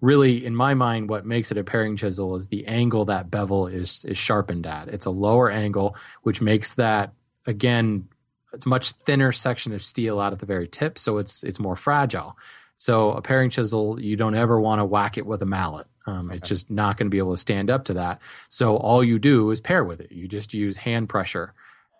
really, 0.01 0.45
in 0.45 0.55
my 0.55 0.73
mind, 0.73 1.09
what 1.09 1.25
makes 1.25 1.51
it 1.51 1.57
a 1.57 1.63
paring 1.63 1.95
chisel 1.97 2.35
is 2.35 2.47
the 2.47 2.65
angle 2.67 3.05
that 3.05 3.31
bevel 3.31 3.67
is 3.67 4.05
is 4.05 4.17
sharpened 4.17 4.65
at. 4.65 4.87
It's 4.89 5.05
a 5.05 5.11
lower 5.11 5.49
angle, 5.49 5.95
which 6.23 6.41
makes 6.41 6.75
that 6.75 7.13
again 7.45 8.07
it's 8.53 8.65
a 8.65 8.69
much 8.69 8.91
thinner 8.91 9.31
section 9.31 9.73
of 9.73 9.83
steel 9.83 10.19
out 10.19 10.33
at 10.33 10.39
the 10.39 10.45
very 10.45 10.67
tip, 10.67 10.97
so 10.97 11.17
it's 11.17 11.43
it's 11.43 11.59
more 11.59 11.75
fragile. 11.75 12.37
So 12.77 13.11
a 13.11 13.21
paring 13.21 13.49
chisel, 13.49 14.01
you 14.01 14.15
don't 14.15 14.35
ever 14.35 14.59
want 14.59 14.79
to 14.79 14.85
whack 14.85 15.17
it 15.17 15.25
with 15.25 15.41
a 15.41 15.45
mallet. 15.45 15.87
Um, 16.07 16.27
okay. 16.27 16.37
It's 16.37 16.47
just 16.47 16.69
not 16.69 16.97
going 16.97 17.07
to 17.07 17.11
be 17.11 17.17
able 17.17 17.33
to 17.33 17.39
stand 17.39 17.69
up 17.69 17.85
to 17.85 17.93
that. 17.93 18.19
So 18.49 18.77
all 18.77 19.03
you 19.03 19.17
do 19.17 19.51
is 19.51 19.61
pare 19.61 19.83
with 19.83 20.01
it. 20.01 20.11
You 20.11 20.27
just 20.27 20.53
use 20.53 20.77
hand 20.77 21.09
pressure. 21.09 21.53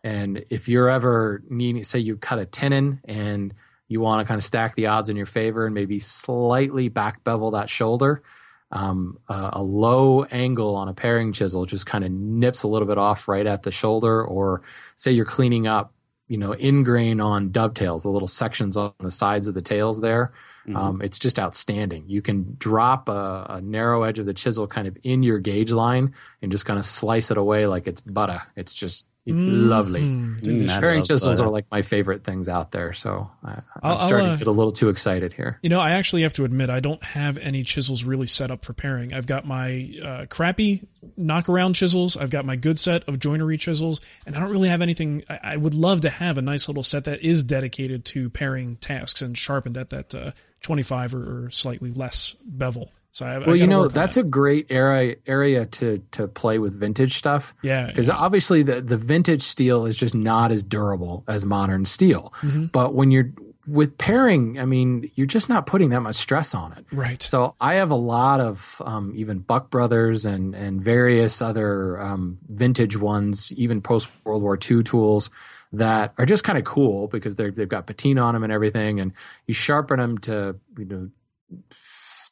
And 0.03 0.45
if 0.49 0.67
you're 0.67 0.89
ever 0.89 1.41
needing, 1.49 1.83
say 1.83 1.99
you 1.99 2.17
cut 2.17 2.39
a 2.39 2.45
tenon 2.45 3.01
and 3.05 3.53
you 3.87 4.01
want 4.01 4.21
to 4.21 4.27
kind 4.27 4.37
of 4.37 4.43
stack 4.43 4.75
the 4.75 4.87
odds 4.87 5.09
in 5.09 5.15
your 5.15 5.25
favor 5.25 5.65
and 5.65 5.75
maybe 5.75 5.99
slightly 5.99 6.89
back 6.89 7.23
bevel 7.23 7.51
that 7.51 7.69
shoulder. 7.69 8.23
Um, 8.71 9.19
uh, 9.29 9.51
a 9.53 9.63
low 9.63 10.23
angle 10.23 10.75
on 10.75 10.89
a 10.89 10.93
paring 10.93 11.33
chisel 11.33 11.65
just 11.65 11.85
kind 11.85 12.03
of 12.03 12.11
nips 12.11 12.63
a 12.63 12.67
little 12.67 12.87
bit 12.87 12.97
off 12.97 13.27
right 13.27 13.45
at 13.45 13.63
the 13.63 13.71
shoulder, 13.71 14.23
or 14.23 14.63
say 14.95 15.11
you're 15.11 15.23
cleaning 15.23 15.67
up, 15.67 15.93
you 16.27 16.37
know, 16.37 16.53
ingrain 16.53 17.21
on 17.21 17.51
dovetails, 17.51 18.03
the 18.03 18.09
little 18.09 18.27
sections 18.27 18.75
on 18.75 18.93
the 18.99 19.11
sides 19.11 19.47
of 19.47 19.53
the 19.53 19.61
tails 19.61 20.01
there. 20.01 20.33
Mm-hmm. 20.67 20.77
Um, 20.77 21.01
it's 21.01 21.19
just 21.19 21.37
outstanding. 21.37 22.05
You 22.07 22.23
can 22.23 22.55
drop 22.57 23.07
a, 23.07 23.45
a, 23.49 23.61
narrow 23.61 24.01
edge 24.01 24.17
of 24.17 24.25
the 24.25 24.33
chisel 24.33 24.65
kind 24.65 24.87
of 24.87 24.97
in 25.03 25.21
your 25.21 25.37
gauge 25.37 25.71
line 25.71 26.15
and 26.41 26.51
just 26.51 26.65
kind 26.65 26.79
of 26.79 26.85
slice 26.85 27.29
it 27.29 27.37
away 27.37 27.67
like 27.67 27.85
it's 27.85 28.01
butter. 28.01 28.41
It's 28.55 28.73
just 28.73 29.05
it's 29.25 29.35
mm-hmm. 29.35 29.69
lovely. 29.69 30.01
Mm, 30.01 30.79
Paring 30.79 31.03
chisels 31.03 31.41
are 31.41 31.49
like 31.49 31.65
my 31.71 31.81
favorite 31.81 32.23
things 32.23 32.47
out 32.47 32.71
there. 32.71 32.93
So 32.93 33.31
I, 33.43 33.61
am 33.81 33.99
starting 34.01 34.27
uh, 34.27 34.31
to 34.33 34.37
get 34.37 34.47
a 34.47 34.51
little 34.51 34.71
too 34.71 34.89
excited 34.89 35.33
here. 35.33 35.57
You 35.63 35.69
know, 35.69 35.79
I 35.79 35.91
actually 35.91 36.21
have 36.21 36.35
to 36.35 36.45
admit, 36.45 36.69
I 36.69 36.79
don't 36.79 37.03
have 37.03 37.39
any 37.39 37.63
chisels 37.63 38.03
really 38.03 38.27
set 38.27 38.51
up 38.51 38.63
for 38.63 38.73
paring. 38.73 39.13
I've 39.15 39.25
got 39.25 39.47
my 39.47 39.89
uh, 40.03 40.25
crappy 40.29 40.87
knockaround 41.17 41.73
chisels. 41.73 42.15
I've 42.15 42.29
got 42.29 42.45
my 42.45 42.55
good 42.55 42.77
set 42.77 43.03
of 43.09 43.17
joinery 43.17 43.57
chisels, 43.57 43.99
and 44.27 44.35
I 44.35 44.39
don't 44.39 44.51
really 44.51 44.69
have 44.69 44.83
anything. 44.83 45.23
I, 45.27 45.39
I 45.41 45.57
would 45.57 45.73
love 45.73 46.01
to 46.01 46.11
have 46.11 46.37
a 46.37 46.43
nice 46.43 46.67
little 46.67 46.83
set 46.83 47.05
that 47.05 47.21
is 47.21 47.43
dedicated 47.43 48.05
to 48.05 48.29
paring 48.29 48.75
tasks 48.75 49.23
and 49.23 49.35
sharpened 49.35 49.75
at 49.75 49.89
that 49.89 50.13
uh, 50.13 50.31
25 50.61 51.15
or, 51.15 51.45
or 51.45 51.49
slightly 51.49 51.91
less 51.91 52.35
bevel. 52.45 52.91
So 53.15 53.25
I, 53.25 53.37
well, 53.37 53.51
I 53.51 53.53
you 53.53 53.65
know, 53.65 53.87
that's 53.87 54.15
that. 54.15 54.21
a 54.21 54.23
great 54.25 54.69
area 54.69 55.15
area 55.25 55.65
to 55.65 55.99
to 56.11 56.27
play 56.27 56.59
with 56.59 56.77
vintage 56.77 57.17
stuff. 57.17 57.55
Yeah, 57.63 57.87
because 57.87 58.09
yeah. 58.09 58.15
obviously 58.15 58.61
the 58.61 58.81
the 58.81 58.97
vintage 58.97 59.41
steel 59.41 59.85
is 59.85 59.95
just 59.95 60.13
not 60.13 60.51
as 60.51 60.63
durable 60.63 61.23
as 61.25 61.45
modern 61.45 61.85
steel. 61.85 62.33
Mm-hmm. 62.41 62.65
But 62.65 62.93
when 62.93 63.11
you're 63.11 63.31
with 63.67 63.97
paring, 63.97 64.59
I 64.59 64.65
mean, 64.65 65.09
you're 65.15 65.27
just 65.27 65.47
not 65.47 65.65
putting 65.65 65.91
that 65.91 66.01
much 66.01 66.17
stress 66.17 66.53
on 66.53 66.73
it. 66.73 66.85
Right. 66.91 67.23
So 67.23 67.55
I 67.61 67.75
have 67.75 67.89
a 67.89 67.95
lot 67.95 68.41
of 68.41 68.81
um, 68.83 69.13
even 69.15 69.39
Buck 69.39 69.69
Brothers 69.69 70.25
and 70.25 70.53
and 70.53 70.83
various 70.83 71.41
other 71.41 71.97
um, 72.01 72.39
vintage 72.49 72.97
ones, 72.97 73.49
even 73.53 73.81
post 73.81 74.09
World 74.25 74.43
War 74.43 74.59
II 74.59 74.83
tools 74.83 75.29
that 75.71 76.13
are 76.17 76.25
just 76.25 76.43
kind 76.43 76.57
of 76.57 76.65
cool 76.65 77.07
because 77.07 77.37
they've 77.37 77.69
got 77.69 77.87
patina 77.87 78.23
on 78.23 78.33
them 78.33 78.43
and 78.43 78.51
everything, 78.51 78.99
and 78.99 79.13
you 79.47 79.53
sharpen 79.53 79.99
them 79.99 80.17
to 80.17 80.57
you 80.77 80.85
know 80.85 81.09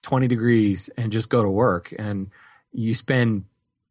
20 0.04 0.28
degrees 0.28 0.90
and 0.98 1.12
just 1.12 1.30
go 1.30 1.42
to 1.42 1.50
work 1.50 1.94
and 1.98 2.30
you 2.72 2.94
spend 2.94 3.46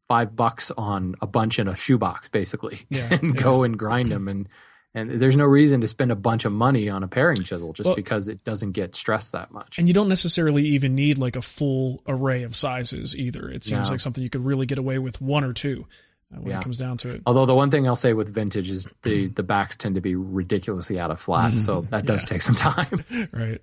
five 0.07 0.35
bucks 0.35 0.71
on 0.71 1.15
a 1.21 1.27
bunch 1.27 1.59
in 1.59 1.67
a 1.67 1.75
shoebox 1.75 2.29
basically 2.29 2.85
yeah, 2.89 3.07
and 3.11 3.35
yeah. 3.35 3.41
go 3.41 3.63
and 3.63 3.77
grind 3.77 4.09
them 4.09 4.27
and 4.27 4.47
and 4.95 5.09
there's 5.09 5.35
no 5.35 5.45
reason 5.45 5.81
to 5.81 5.87
spend 5.87 6.11
a 6.11 6.15
bunch 6.15 6.45
of 6.45 6.51
money 6.51 6.87
on 6.87 7.01
a 7.01 7.07
paring 7.07 7.41
chisel 7.43 7.73
just 7.73 7.87
well, 7.87 7.95
because 7.95 8.27
it 8.27 8.43
doesn't 8.43 8.73
get 8.73 8.95
stressed 8.95 9.31
that 9.31 9.51
much. 9.51 9.79
And 9.79 9.87
you 9.87 9.93
don't 9.93 10.07
necessarily 10.07 10.63
even 10.65 10.93
need 10.93 11.17
like 11.17 11.35
a 11.35 11.41
full 11.41 12.03
array 12.07 12.43
of 12.43 12.55
sizes 12.55 13.17
either. 13.17 13.49
It 13.49 13.63
seems 13.63 13.89
like 13.89 13.99
something 13.99 14.23
you 14.23 14.29
could 14.29 14.45
really 14.45 14.67
get 14.67 14.77
away 14.77 14.99
with 14.99 15.19
one 15.19 15.43
or 15.43 15.51
two 15.51 15.87
uh, 16.31 16.41
when 16.41 16.51
yeah. 16.51 16.59
it 16.59 16.63
comes 16.63 16.77
down 16.77 16.97
to 16.97 17.09
it. 17.09 17.23
Although 17.25 17.47
the 17.47 17.55
one 17.55 17.71
thing 17.71 17.87
I'll 17.87 17.95
say 17.95 18.13
with 18.13 18.29
vintage 18.29 18.69
is 18.69 18.87
the 19.01 19.29
the 19.29 19.41
backs 19.41 19.75
tend 19.75 19.95
to 19.95 20.01
be 20.01 20.15
ridiculously 20.15 20.99
out 20.99 21.09
of 21.09 21.19
flat, 21.19 21.53
so 21.57 21.87
that 21.89 22.05
does 22.05 22.23
take 22.23 22.43
some 22.43 22.55
time. 22.55 23.03
right. 23.31 23.61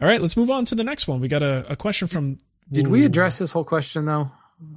All 0.00 0.08
right, 0.08 0.20
let's 0.20 0.36
move 0.36 0.50
on 0.50 0.64
to 0.66 0.74
the 0.74 0.84
next 0.84 1.06
one. 1.06 1.20
We 1.20 1.28
got 1.28 1.42
a, 1.42 1.72
a 1.72 1.76
question 1.76 2.08
from. 2.08 2.38
Did 2.72 2.88
we 2.88 3.04
address 3.04 3.38
this 3.38 3.50
whole 3.50 3.64
question 3.64 4.06
though? 4.06 4.30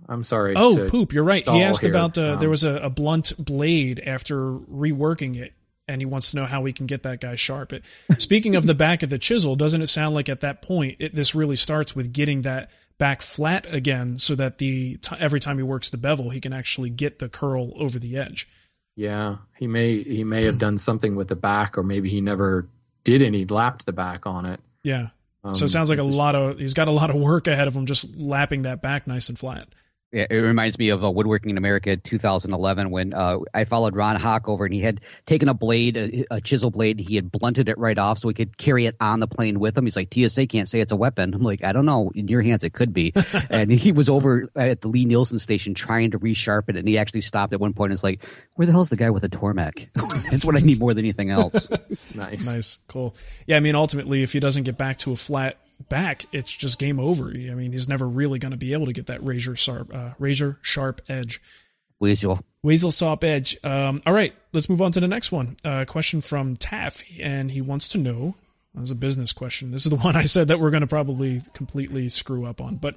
I'm 0.07 0.23
sorry. 0.23 0.53
Oh, 0.55 0.87
poop! 0.89 1.13
You're 1.13 1.23
right. 1.23 1.45
He 1.47 1.61
asked 1.61 1.81
here. 1.81 1.89
about 1.89 2.17
uh, 2.17 2.33
um, 2.33 2.39
there 2.39 2.49
was 2.49 2.63
a, 2.63 2.75
a, 2.75 2.89
blunt 2.89 3.33
blade 3.37 4.01
after 4.05 4.37
reworking 4.53 5.35
it, 5.35 5.53
and 5.87 6.01
he 6.01 6.05
wants 6.05 6.31
to 6.31 6.37
know 6.37 6.45
how 6.45 6.61
we 6.61 6.71
can 6.71 6.85
get 6.85 7.03
that 7.03 7.19
guy 7.19 7.35
sharp. 7.35 7.73
It, 7.73 7.83
speaking 8.17 8.55
of 8.55 8.65
the 8.65 8.73
back 8.73 9.03
of 9.03 9.09
the 9.09 9.17
chisel, 9.17 9.55
doesn't 9.55 9.81
it 9.81 9.87
sound 9.87 10.15
like 10.15 10.29
at 10.29 10.41
that 10.41 10.61
point 10.61 10.97
it, 10.99 11.15
this 11.15 11.35
really 11.35 11.57
starts 11.57 11.95
with 11.95 12.13
getting 12.13 12.43
that 12.43 12.69
back 12.97 13.21
flat 13.21 13.65
again 13.73 14.17
so 14.17 14.35
that 14.35 14.57
the 14.57 14.97
t- 14.97 15.15
every 15.19 15.39
time 15.39 15.57
he 15.57 15.63
works 15.63 15.89
the 15.89 15.97
bevel, 15.97 16.29
he 16.29 16.39
can 16.39 16.53
actually 16.53 16.89
get 16.89 17.19
the 17.19 17.27
curl 17.27 17.73
over 17.75 17.99
the 17.99 18.17
edge. 18.17 18.47
Yeah, 18.95 19.37
he 19.57 19.67
may 19.67 20.01
he 20.01 20.23
may 20.23 20.45
have 20.45 20.59
done 20.59 20.77
something 20.77 21.15
with 21.15 21.27
the 21.27 21.35
back, 21.35 21.77
or 21.77 21.83
maybe 21.83 22.09
he 22.09 22.21
never 22.21 22.69
did 23.03 23.21
any 23.21 23.45
lapped 23.45 23.85
the 23.85 23.93
back 23.93 24.25
on 24.25 24.45
it. 24.45 24.61
Yeah. 24.83 25.09
Um, 25.43 25.55
so 25.55 25.65
it 25.65 25.69
sounds 25.69 25.89
like 25.89 25.99
a 25.99 26.03
lot 26.03 26.35
of 26.35 26.59
he's 26.59 26.73
got 26.73 26.87
a 26.87 26.91
lot 26.91 27.09
of 27.09 27.17
work 27.17 27.47
ahead 27.47 27.67
of 27.67 27.75
him 27.75 27.85
just 27.85 28.15
lapping 28.15 28.61
that 28.63 28.81
back 28.81 29.07
nice 29.07 29.29
and 29.29 29.37
flat. 29.37 29.67
Yeah, 30.13 30.27
it 30.29 30.35
reminds 30.35 30.77
me 30.77 30.89
of 30.89 31.03
uh, 31.03 31.09
Woodworking 31.09 31.49
in 31.49 31.57
America 31.57 31.97
2011 31.97 32.91
when 32.91 33.15
uh, 33.15 33.39
I 33.55 33.63
followed 33.63 33.95
Ron 33.95 34.15
Hock 34.15 34.47
over 34.47 34.63
and 34.63 34.71
he 34.71 34.79
had 34.79 35.01
taken 35.25 35.49
a 35.49 35.55
blade, 35.55 35.97
a, 35.97 36.35
a, 36.35 36.39
chisel 36.39 36.69
blade, 36.69 36.99
and 36.99 37.09
he 37.09 37.15
had 37.15 37.31
blunted 37.31 37.67
it 37.67 37.79
right 37.79 37.97
off 37.97 38.19
so 38.19 38.27
he 38.27 38.35
could 38.35 38.55
carry 38.59 38.85
it 38.85 38.95
on 39.01 39.21
the 39.21 39.27
plane 39.27 39.59
with 39.59 39.75
him. 39.75 39.85
He's 39.85 39.95
like, 39.95 40.13
TSA 40.13 40.45
can't 40.45 40.69
say 40.69 40.81
it's 40.81 40.91
a 40.91 40.95
weapon. 40.95 41.33
I'm 41.33 41.41
like, 41.41 41.63
I 41.63 41.71
don't 41.71 41.87
know. 41.87 42.11
In 42.13 42.27
your 42.27 42.43
hands, 42.43 42.63
it 42.63 42.73
could 42.73 42.93
be. 42.93 43.11
and 43.49 43.71
he 43.71 43.91
was 43.91 44.07
over 44.07 44.47
at 44.55 44.81
the 44.81 44.87
Lie-Nielsen 44.87 45.39
station 45.39 45.73
trying 45.73 46.11
to 46.11 46.19
resharpen 46.19 46.69
it, 46.69 46.77
and 46.77 46.87
he 46.87 46.99
actually 46.99 47.21
stopped 47.21 47.51
at 47.51 47.59
one 47.59 47.73
point 47.73 47.89
and 47.89 47.93
was 47.93 48.03
like, 48.03 48.23
Where 48.53 48.67
the 48.67 48.71
hell's 48.71 48.89
the 48.89 48.95
guy 48.95 49.09
with 49.09 49.23
a 49.23 49.29
Tormek? 49.29 49.89
That's 50.29 50.45
what 50.45 50.55
I 50.55 50.59
need 50.59 50.77
more 50.77 50.93
than 50.93 51.05
anything 51.05 51.31
else. 51.31 51.71
nice. 52.13 52.45
Nice. 52.45 52.77
Cool. 52.87 53.15
Yeah, 53.47 53.57
I 53.57 53.61
mean, 53.61 53.73
ultimately, 53.73 54.21
if 54.21 54.33
he 54.33 54.39
doesn't 54.39 54.61
get 54.61 54.77
back 54.77 54.97
to 54.99 55.11
a 55.11 55.15
flat 55.15 55.57
back, 55.89 56.25
it's 56.31 56.51
just 56.51 56.79
game 56.79 56.99
over. 56.99 57.29
I 57.29 57.53
mean, 57.53 57.71
he's 57.71 57.87
never 57.87 58.07
really 58.07 58.39
going 58.39 58.51
to 58.51 58.57
be 58.57 58.73
able 58.73 58.85
to 58.85 58.93
get 58.93 59.07
that 59.07 59.23
razor 59.23 59.55
sharp, 59.55 59.93
uh, 59.93 60.11
razor 60.19 60.59
sharp 60.61 61.01
edge. 61.07 61.41
Weasel. 61.99 62.43
Weasel 62.63 62.91
sharp 62.91 63.23
edge. 63.23 63.57
Um, 63.63 64.01
all 64.05 64.13
right, 64.13 64.33
let's 64.51 64.69
move 64.69 64.81
on 64.81 64.91
to 64.93 64.99
the 64.99 65.07
next 65.07 65.31
one. 65.31 65.57
A 65.63 65.69
uh, 65.69 65.85
question 65.85 66.21
from 66.21 66.55
Taff, 66.55 67.03
and 67.19 67.51
he 67.51 67.61
wants 67.61 67.87
to 67.89 67.97
know. 67.97 68.35
As 68.81 68.89
a 68.89 68.95
business 68.95 69.33
question. 69.33 69.69
This 69.69 69.85
is 69.85 69.91
the 69.91 69.95
one 70.03 70.15
I 70.15 70.23
said 70.23 70.47
that 70.47 70.59
we're 70.59 70.71
going 70.71 70.81
to 70.81 70.87
probably 70.87 71.41
completely 71.53 72.09
screw 72.09 72.43
up 72.43 72.59
on. 72.59 72.77
But 72.77 72.95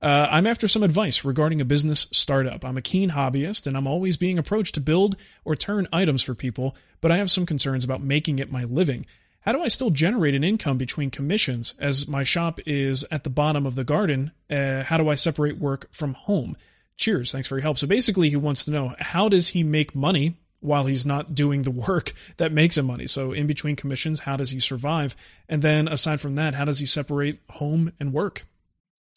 uh, 0.00 0.28
I'm 0.30 0.46
after 0.46 0.68
some 0.68 0.82
advice 0.82 1.24
regarding 1.24 1.60
a 1.60 1.64
business 1.66 2.06
startup. 2.12 2.64
I'm 2.64 2.78
a 2.78 2.82
keen 2.82 3.10
hobbyist 3.10 3.66
and 3.66 3.76
I'm 3.76 3.86
always 3.86 4.16
being 4.16 4.38
approached 4.38 4.74
to 4.76 4.80
build 4.80 5.16
or 5.44 5.54
turn 5.54 5.88
items 5.92 6.22
for 6.22 6.34
people, 6.34 6.74
but 7.00 7.10
I 7.10 7.16
have 7.16 7.30
some 7.30 7.44
concerns 7.44 7.84
about 7.84 8.02
making 8.02 8.38
it 8.38 8.50
my 8.50 8.64
living. 8.64 9.04
How 9.42 9.52
do 9.52 9.62
I 9.62 9.68
still 9.68 9.90
generate 9.90 10.34
an 10.34 10.44
income 10.44 10.78
between 10.78 11.10
commissions 11.10 11.74
as 11.78 12.08
my 12.08 12.24
shop 12.24 12.60
is 12.66 13.04
at 13.10 13.24
the 13.24 13.30
bottom 13.30 13.66
of 13.66 13.76
the 13.76 13.84
garden? 13.84 14.32
Uh, 14.50 14.82
how 14.82 14.98
do 14.98 15.08
I 15.08 15.14
separate 15.14 15.58
work 15.58 15.88
from 15.92 16.14
home? 16.14 16.56
Cheers. 16.96 17.30
Thanks 17.30 17.46
for 17.46 17.56
your 17.56 17.62
help. 17.62 17.78
So 17.78 17.86
basically, 17.86 18.28
he 18.30 18.36
wants 18.36 18.64
to 18.64 18.70
know 18.70 18.94
how 18.98 19.28
does 19.28 19.48
he 19.48 19.62
make 19.62 19.94
money 19.94 20.34
while 20.60 20.86
he's 20.86 21.06
not 21.06 21.34
doing 21.34 21.62
the 21.62 21.70
work 21.88 22.12
that 22.36 22.52
makes 22.52 22.76
him 22.76 22.86
money. 22.86 23.06
So 23.06 23.32
in 23.32 23.46
between 23.46 23.76
commissions, 23.76 24.20
how 24.20 24.36
does 24.36 24.50
he 24.50 24.60
survive? 24.60 25.14
And 25.48 25.62
then 25.62 25.88
aside 25.88 26.20
from 26.20 26.34
that, 26.34 26.54
how 26.54 26.64
does 26.64 26.80
he 26.80 26.86
separate 26.86 27.38
home 27.50 27.92
and 28.00 28.12
work? 28.12 28.44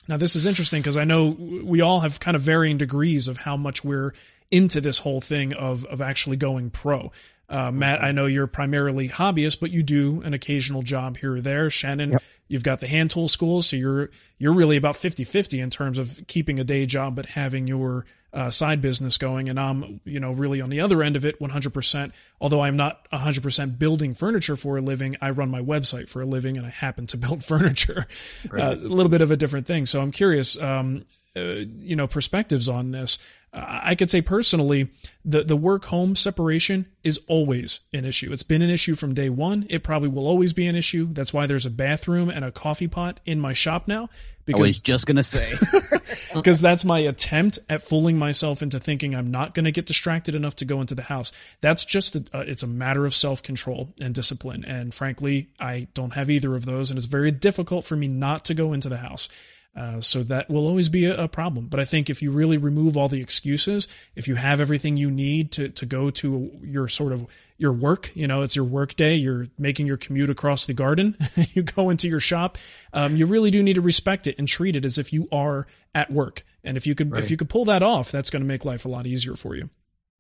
Now 0.07 0.17
this 0.17 0.36
is 0.36 0.45
interesting 0.45 0.82
because 0.82 0.97
I 0.97 1.03
know 1.03 1.30
we 1.30 1.82
all 1.82 2.01
have 2.01 2.19
kind 2.19 2.36
of 2.36 2.41
varying 2.41 2.78
degrees 2.78 3.28
of 3.28 3.38
how 3.38 3.55
much 3.55 3.84
we're 3.84 4.13
into 4.49 4.82
this 4.82 4.99
whole 4.99 5.22
thing 5.22 5.53
of 5.53 5.86
of 5.86 6.01
actually 6.01 6.38
going 6.38 6.69
pro. 6.69 7.11
Uh, 7.52 7.70
Matt, 7.70 8.02
I 8.02 8.14
know 8.14 8.28
you're 8.28 8.47
primarily 8.47 9.10
hobbyist, 9.10 9.60
but 9.60 9.72
you 9.72 9.84
do 9.84 10.22
an 10.22 10.34
occasional 10.34 10.84
job 10.84 11.18
here 11.18 11.36
or 11.36 11.41
there. 11.41 11.70
Shannon, 11.70 12.14
yep. 12.14 12.24
you've 12.47 12.64
got 12.64 12.80
the 12.80 12.88
hand 12.88 13.12
tool 13.12 13.28
school, 13.28 13.62
so 13.62 13.76
you're 13.76 14.10
you're 14.39 14.54
really 14.54 14.78
about 14.78 14.95
50-50 14.95 15.62
in 15.62 15.70
terms 15.70 15.99
of 15.99 16.22
keeping 16.28 16.60
a 16.60 16.64
day 16.64 16.86
job 16.86 17.16
but 17.16 17.28
having 17.28 17.68
your 17.68 18.06
uh, 18.34 18.49
side 18.49 18.82
business 18.82 19.18
going. 19.18 19.49
And 19.49 19.60
I'm, 19.60 19.99
you 20.06 20.20
know, 20.20 20.32
really 20.32 20.62
on 20.62 20.70
the 20.70 20.80
other 20.80 21.04
end 21.04 21.16
of 21.16 21.26
it 21.26 21.39
100%. 21.39 22.12
Although 22.39 22.62
I'm 22.62 22.78
not 22.78 23.10
100% 23.12 23.78
building 23.78 24.14
furniture 24.14 24.56
for 24.56 24.78
a 24.78 24.82
living, 24.82 25.16
I 25.22 25.32
run 25.32 25.49
my 25.49 25.62
website 25.62 26.10
for 26.10 26.22
a 26.22 26.26
living 26.26 26.58
and 26.58 26.66
I 26.66 26.70
happen 26.70 27.08
to 27.08 27.18
build 27.18 27.43
furniture. 27.43 28.08
Right. 28.49 28.64
Uh, 28.64 28.76
a 28.76 28.76
little 28.76 29.10
bit 29.10 29.22
of 29.22 29.32
a 29.32 29.38
different 29.38 29.68
thing. 29.68 29.86
So 29.86 30.02
I'm 30.02 30.12
curious, 30.12 30.60
um, 30.60 31.06
uh, 31.36 31.63
you 31.79 31.95
know, 31.95 32.07
perspectives 32.07 32.67
on 32.67 32.91
this. 32.91 33.17
I 33.53 33.95
could 33.95 34.09
say 34.09 34.21
personally, 34.21 34.89
the, 35.25 35.43
the 35.43 35.57
work 35.57 35.86
home 35.86 36.15
separation 36.15 36.88
is 37.03 37.19
always 37.27 37.82
an 37.91 38.05
issue. 38.05 38.32
It's 38.32 38.43
been 38.43 38.61
an 38.61 38.69
issue 38.69 38.95
from 38.95 39.13
day 39.13 39.29
one. 39.29 39.65
It 39.69 39.84
probably 39.84 40.07
will 40.07 40.25
always 40.25 40.53
be 40.53 40.67
an 40.67 40.75
issue. 40.77 41.09
That's 41.11 41.34
why 41.34 41.47
there's 41.47 41.65
a 41.65 41.69
bathroom 41.69 42.29
and 42.29 42.45
a 42.45 42.51
coffee 42.51 42.88
pot 42.88 43.19
in 43.25 43.41
my 43.41 43.51
shop 43.51 43.89
now. 43.89 44.09
Because, 44.45 44.59
I 44.59 44.61
was 44.61 44.82
just 44.82 45.05
going 45.05 45.17
to 45.17 45.23
say. 45.23 45.53
Because 46.34 46.61
that's 46.61 46.86
my 46.86 46.99
attempt 46.99 47.59
at 47.69 47.84
fooling 47.84 48.17
myself 48.17 48.61
into 48.61 48.79
thinking 48.79 49.15
I'm 49.15 49.32
not 49.32 49.53
going 49.53 49.65
to 49.65 49.71
get 49.71 49.86
distracted 49.86 50.36
enough 50.36 50.55
to 50.57 50.65
go 50.65 50.82
into 50.82 50.95
the 50.95 51.03
house. 51.03 51.32
That's 51.61 51.86
just, 51.86 52.15
a, 52.15 52.23
uh, 52.34 52.43
it's 52.47 52.63
a 52.63 52.67
matter 52.67 53.05
of 53.05 53.13
self 53.13 53.43
control 53.43 53.93
and 54.01 54.13
discipline. 54.13 54.65
And 54.65 54.93
frankly, 54.93 55.49
I 55.59 55.88
don't 55.93 56.13
have 56.13 56.29
either 56.29 56.55
of 56.55 56.65
those. 56.65 56.89
And 56.89 56.97
it's 56.97 57.07
very 57.07 57.32
difficult 57.32 57.86
for 57.86 57.95
me 57.95 58.07
not 58.07 58.45
to 58.45 58.53
go 58.53 58.73
into 58.73 58.89
the 58.89 58.97
house. 58.97 59.29
Uh, 59.74 60.01
so 60.01 60.22
that 60.22 60.49
will 60.49 60.67
always 60.67 60.89
be 60.89 61.05
a, 61.05 61.24
a, 61.24 61.28
problem. 61.30 61.67
But 61.67 61.80
I 61.80 61.86
think 61.86 62.09
if 62.09 62.22
you 62.22 62.30
really 62.30 62.57
remove 62.57 62.97
all 62.97 63.07
the 63.07 63.22
excuses, 63.22 63.88
if 64.15 64.28
you 64.28 64.36
have 64.36 64.59
everything 64.59 64.97
you 64.97 65.09
need 65.09 65.53
to 65.53 65.69
to 65.69 65.86
go 65.86 66.09
to 66.09 66.51
your 66.61 66.89
sort 66.89 67.13
of 67.13 67.26
your 67.57 67.72
work, 67.72 68.11
you 68.13 68.28
know, 68.28 68.41
it's 68.41 68.53
your 68.53 68.65
work 68.65 68.97
day. 68.97 69.15
You're 69.15 69.47
making 69.57 69.88
your 69.88 69.95
commute 69.95 70.30
across 70.30 70.65
the 70.65 70.74
garden. 70.74 71.15
you 71.53 71.63
go 71.63 71.89
into 71.89 72.09
your 72.09 72.19
shop. 72.19 72.57
Um, 72.91 73.15
you 73.15 73.26
really 73.26 73.49
do 73.49 73.63
need 73.63 73.76
to 73.76 73.82
respect 73.82 74.28
it 74.28 74.38
and 74.38 74.45
treat 74.45 74.76
it 74.76 74.84
as 74.84 74.97
if 74.97 75.13
you 75.13 75.30
are 75.32 75.67
at 75.95 76.11
work. 76.11 76.43
And 76.65 76.76
if 76.76 76.86
you 76.86 76.93
could 76.93 77.13
right. 77.13 77.24
if 77.24 77.32
you 77.32 77.38
could 77.38 77.49
pull 77.49 77.63
that 77.65 77.82
off, 77.82 78.11
that's 78.11 78.30
going 78.30 78.41
to 78.41 78.47
make 78.47 78.65
life 78.65 78.84
a 78.84 78.89
lot 78.89 79.07
easier 79.07 79.38
for 79.38 79.55
you. 79.55 79.69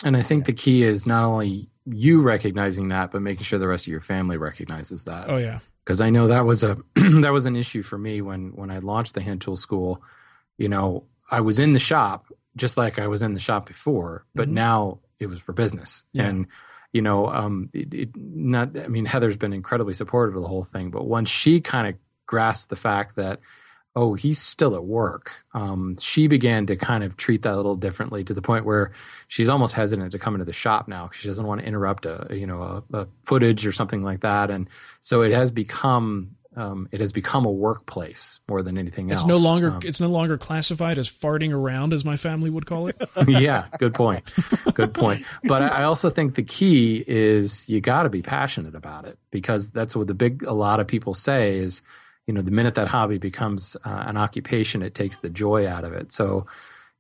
And 0.01 0.15
I 0.15 0.21
think 0.21 0.45
the 0.45 0.53
key 0.53 0.83
is 0.83 1.05
not 1.05 1.25
only 1.25 1.67
you 1.85 2.21
recognizing 2.21 2.87
that, 2.87 3.11
but 3.11 3.21
making 3.21 3.43
sure 3.43 3.59
the 3.59 3.67
rest 3.67 3.85
of 3.85 3.91
your 3.91 4.01
family 4.01 4.37
recognizes 4.37 5.03
that. 5.03 5.29
Oh 5.29 5.37
yeah 5.37 5.59
because 5.83 6.01
I 6.01 6.09
know 6.09 6.27
that 6.27 6.45
was 6.45 6.63
a 6.63 6.77
that 6.95 7.33
was 7.33 7.45
an 7.45 7.55
issue 7.55 7.83
for 7.83 7.97
me 7.97 8.21
when 8.21 8.51
when 8.55 8.71
I 8.71 8.79
launched 8.79 9.13
the 9.13 9.21
hand 9.21 9.41
tool 9.41 9.57
school. 9.57 10.01
You 10.57 10.69
know, 10.69 11.05
I 11.29 11.41
was 11.41 11.59
in 11.59 11.73
the 11.73 11.79
shop 11.79 12.25
just 12.55 12.77
like 12.77 12.99
I 12.99 13.07
was 13.07 13.21
in 13.21 13.33
the 13.33 13.39
shop 13.39 13.65
before, 13.65 14.25
but 14.35 14.47
mm-hmm. 14.47 14.55
now 14.55 14.99
it 15.19 15.27
was 15.27 15.39
for 15.39 15.53
business. 15.53 16.03
Yeah. 16.13 16.27
And 16.27 16.47
you 16.93 17.01
know, 17.01 17.27
um, 17.27 17.69
it, 17.73 17.93
it, 17.93 18.09
not. 18.15 18.77
I 18.77 18.87
mean, 18.87 19.05
Heather's 19.05 19.37
been 19.37 19.53
incredibly 19.53 19.93
supportive 19.93 20.35
of 20.35 20.41
the 20.41 20.47
whole 20.47 20.65
thing, 20.65 20.91
but 20.91 21.05
once 21.05 21.29
she 21.29 21.61
kind 21.61 21.87
of 21.87 21.95
grasped 22.25 22.69
the 22.69 22.75
fact 22.75 23.15
that 23.15 23.39
oh, 23.95 24.13
he's 24.13 24.39
still 24.39 24.75
at 24.75 24.85
work. 24.85 25.33
Um, 25.53 25.97
she 25.99 26.27
began 26.27 26.65
to 26.67 26.75
kind 26.75 27.03
of 27.03 27.17
treat 27.17 27.41
that 27.41 27.53
a 27.53 27.57
little 27.57 27.75
differently 27.75 28.23
to 28.23 28.33
the 28.33 28.41
point 28.41 28.65
where 28.65 28.93
she's 29.27 29.49
almost 29.49 29.73
hesitant 29.73 30.11
to 30.13 30.19
come 30.19 30.33
into 30.33 30.45
the 30.45 30.53
shop 30.53 30.87
now 30.87 31.07
because 31.07 31.19
she 31.19 31.27
doesn't 31.27 31.45
want 31.45 31.61
to 31.61 31.67
interrupt 31.67 32.05
a 32.05 32.27
you 32.31 32.47
know 32.47 32.61
a, 32.61 32.97
a, 32.97 33.07
footage 33.23 33.65
or 33.67 33.71
something 33.71 34.03
like 34.03 34.21
that. 34.21 34.49
And 34.49 34.69
so 35.01 35.21
it 35.21 35.33
has 35.33 35.51
become 35.51 36.35
um, 36.55 36.89
it 36.91 36.99
has 36.99 37.13
become 37.13 37.45
a 37.45 37.51
workplace 37.51 38.39
more 38.49 38.61
than 38.61 38.77
anything 38.77 39.11
else. 39.11 39.21
It's 39.21 39.27
no 39.27 39.37
longer 39.37 39.71
um, 39.71 39.79
it's 39.83 39.99
no 39.99 40.09
longer 40.09 40.37
classified 40.37 40.97
as 40.97 41.09
farting 41.09 41.53
around, 41.53 41.93
as 41.93 42.05
my 42.05 42.15
family 42.15 42.49
would 42.49 42.65
call 42.65 42.87
it. 42.87 43.01
yeah, 43.27 43.67
good 43.77 43.93
point. 43.93 44.29
Good 44.73 44.93
point. 44.93 45.25
But 45.43 45.61
I 45.61 45.83
also 45.83 46.09
think 46.09 46.35
the 46.35 46.43
key 46.43 47.03
is 47.07 47.67
you 47.69 47.81
got 47.81 48.03
to 48.03 48.09
be 48.09 48.21
passionate 48.21 48.75
about 48.75 49.05
it 49.05 49.17
because 49.31 49.69
that's 49.69 49.95
what 49.95 50.07
the 50.07 50.13
big 50.13 50.43
a 50.43 50.53
lot 50.53 50.79
of 50.79 50.87
people 50.87 51.13
say 51.13 51.57
is 51.57 51.81
you 52.27 52.33
know 52.33 52.41
the 52.41 52.51
minute 52.51 52.75
that 52.75 52.87
hobby 52.87 53.17
becomes 53.17 53.75
uh, 53.83 54.03
an 54.07 54.17
occupation 54.17 54.81
it 54.81 54.95
takes 54.95 55.19
the 55.19 55.29
joy 55.29 55.67
out 55.67 55.83
of 55.83 55.93
it 55.93 56.11
so 56.11 56.45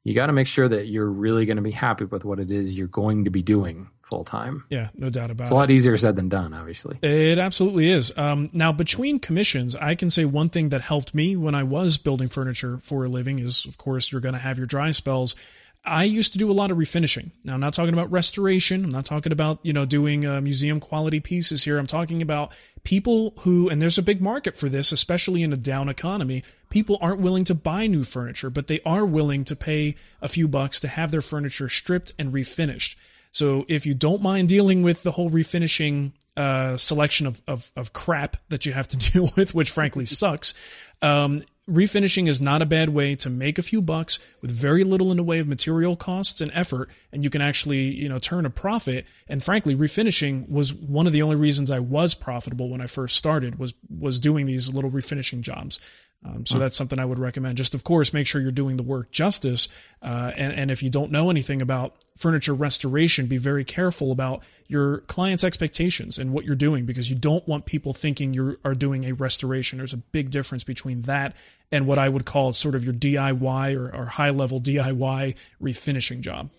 you 0.03 0.15
got 0.15 0.27
to 0.27 0.33
make 0.33 0.47
sure 0.47 0.67
that 0.67 0.87
you're 0.87 1.09
really 1.09 1.45
going 1.45 1.57
to 1.57 1.61
be 1.61 1.71
happy 1.71 2.05
with 2.05 2.25
what 2.25 2.39
it 2.39 2.51
is 2.51 2.77
you're 2.77 2.87
going 2.87 3.25
to 3.25 3.29
be 3.29 3.41
doing 3.41 3.89
full 4.03 4.23
time 4.25 4.65
yeah 4.69 4.89
no 4.95 5.09
doubt 5.09 5.31
about 5.31 5.43
it 5.43 5.45
it's 5.45 5.51
a 5.51 5.55
lot 5.55 5.71
easier 5.71 5.95
said 5.97 6.15
than 6.15 6.27
done 6.27 6.53
obviously 6.53 6.97
it 7.01 7.37
absolutely 7.37 7.89
is 7.89 8.11
um, 8.17 8.49
now 8.51 8.71
between 8.71 9.19
commissions 9.19 9.75
i 9.77 9.95
can 9.95 10.09
say 10.09 10.25
one 10.25 10.49
thing 10.49 10.69
that 10.69 10.81
helped 10.81 11.13
me 11.15 11.35
when 11.35 11.55
i 11.55 11.63
was 11.63 11.97
building 11.97 12.27
furniture 12.27 12.79
for 12.83 13.05
a 13.05 13.07
living 13.07 13.39
is 13.39 13.65
of 13.65 13.77
course 13.77 14.11
you're 14.11 14.21
going 14.21 14.33
to 14.33 14.39
have 14.39 14.57
your 14.57 14.67
dry 14.67 14.91
spells 14.91 15.35
I 15.83 16.03
used 16.03 16.33
to 16.33 16.39
do 16.39 16.51
a 16.51 16.53
lot 16.53 16.69
of 16.69 16.77
refinishing. 16.77 17.31
Now, 17.43 17.55
I'm 17.55 17.59
not 17.59 17.73
talking 17.73 17.93
about 17.93 18.11
restoration. 18.11 18.83
I'm 18.83 18.91
not 18.91 19.05
talking 19.05 19.31
about, 19.31 19.59
you 19.63 19.73
know, 19.73 19.85
doing 19.85 20.25
uh, 20.25 20.39
museum 20.39 20.79
quality 20.79 21.19
pieces 21.19 21.63
here. 21.63 21.79
I'm 21.79 21.87
talking 21.87 22.21
about 22.21 22.53
people 22.83 23.33
who, 23.39 23.69
and 23.69 23.81
there's 23.81 23.97
a 23.97 24.03
big 24.03 24.21
market 24.21 24.57
for 24.57 24.69
this, 24.69 24.91
especially 24.91 25.43
in 25.43 25.53
a 25.53 25.57
down 25.57 25.89
economy. 25.89 26.43
People 26.69 26.97
aren't 27.01 27.21
willing 27.21 27.43
to 27.45 27.55
buy 27.55 27.87
new 27.87 28.03
furniture, 28.03 28.49
but 28.49 28.67
they 28.67 28.79
are 28.85 29.05
willing 29.05 29.43
to 29.45 29.55
pay 29.55 29.95
a 30.21 30.27
few 30.27 30.47
bucks 30.47 30.79
to 30.79 30.87
have 30.87 31.11
their 31.11 31.21
furniture 31.21 31.69
stripped 31.69 32.13
and 32.17 32.33
refinished. 32.33 32.95
So 33.31 33.65
if 33.67 33.85
you 33.85 33.93
don't 33.93 34.21
mind 34.21 34.49
dealing 34.49 34.81
with 34.81 35.03
the 35.03 35.11
whole 35.11 35.29
refinishing 35.29 36.11
uh, 36.35 36.75
selection 36.77 37.27
of, 37.27 37.41
of, 37.47 37.71
of 37.75 37.93
crap 37.93 38.37
that 38.49 38.65
you 38.65 38.73
have 38.73 38.87
to 38.89 38.97
deal 39.11 39.31
with, 39.35 39.53
which 39.53 39.71
frankly 39.71 40.05
sucks, 40.05 40.53
um, 41.01 41.43
refinishing 41.69 42.27
is 42.27 42.41
not 42.41 42.61
a 42.61 42.65
bad 42.65 42.89
way 42.89 43.15
to 43.15 43.29
make 43.29 43.57
a 43.57 43.63
few 43.63 43.81
bucks 43.81 44.19
with 44.41 44.51
very 44.51 44.83
little 44.83 45.11
in 45.11 45.17
the 45.17 45.23
way 45.23 45.39
of 45.39 45.47
material 45.47 45.95
costs 45.95 46.41
and 46.41 46.51
effort 46.53 46.89
and 47.11 47.23
you 47.23 47.29
can 47.29 47.41
actually 47.41 47.81
you 47.81 48.09
know 48.09 48.19
turn 48.19 48.45
a 48.45 48.49
profit. 48.49 49.05
And 49.27 49.43
frankly 49.43 49.75
refinishing 49.75 50.49
was 50.49 50.73
one 50.73 51.07
of 51.07 51.13
the 51.13 51.21
only 51.21 51.35
reasons 51.35 51.69
i 51.71 51.79
was 51.79 52.13
profitable 52.13 52.69
when 52.69 52.81
i 52.81 52.87
first 52.87 53.15
started 53.15 53.59
was 53.59 53.73
was 53.89 54.19
doing 54.19 54.45
these 54.45 54.73
little 54.73 54.91
refinishing 54.91 55.41
jobs 55.41 55.79
Um, 56.23 56.45
so 56.45 56.59
that's 56.59 56.77
something 56.77 56.99
I 56.99 57.05
would 57.05 57.17
recommend. 57.17 57.57
Just 57.57 57.73
of 57.73 57.83
course, 57.83 58.13
make 58.13 58.27
sure 58.27 58.41
you're 58.41 58.51
doing 58.51 58.77
the 58.77 58.83
work 58.83 59.11
justice. 59.11 59.67
Uh, 60.03 60.31
and, 60.35 60.53
and 60.53 60.71
if 60.71 60.83
you 60.83 60.89
don't 60.89 61.11
know 61.11 61.31
anything 61.31 61.61
about 61.61 61.95
furniture 62.15 62.53
restoration, 62.53 63.25
be 63.25 63.37
very 63.37 63.63
careful 63.63 64.11
about 64.11 64.43
your 64.67 64.99
client's 65.01 65.43
expectations 65.43 66.19
and 66.19 66.31
what 66.31 66.45
you're 66.45 66.55
doing 66.55 66.85
because 66.85 67.09
you 67.09 67.17
don't 67.17 67.47
want 67.47 67.65
people 67.65 67.91
thinking 67.93 68.33
you 68.33 68.59
are 68.63 68.75
doing 68.75 69.05
a 69.05 69.13
restoration. 69.13 69.79
There's 69.79 69.93
a 69.93 69.97
big 69.97 70.29
difference 70.29 70.63
between 70.63 71.01
that 71.01 71.35
and 71.71 71.87
what 71.87 71.97
I 71.97 72.07
would 72.07 72.25
call 72.25 72.53
sort 72.53 72.75
of 72.75 72.85
your 72.85 72.93
DIY 72.93 73.75
or, 73.75 73.95
or 73.95 74.05
high 74.05 74.29
level 74.29 74.61
DIY 74.61 75.35
refinishing 75.61 76.21
job. 76.21 76.51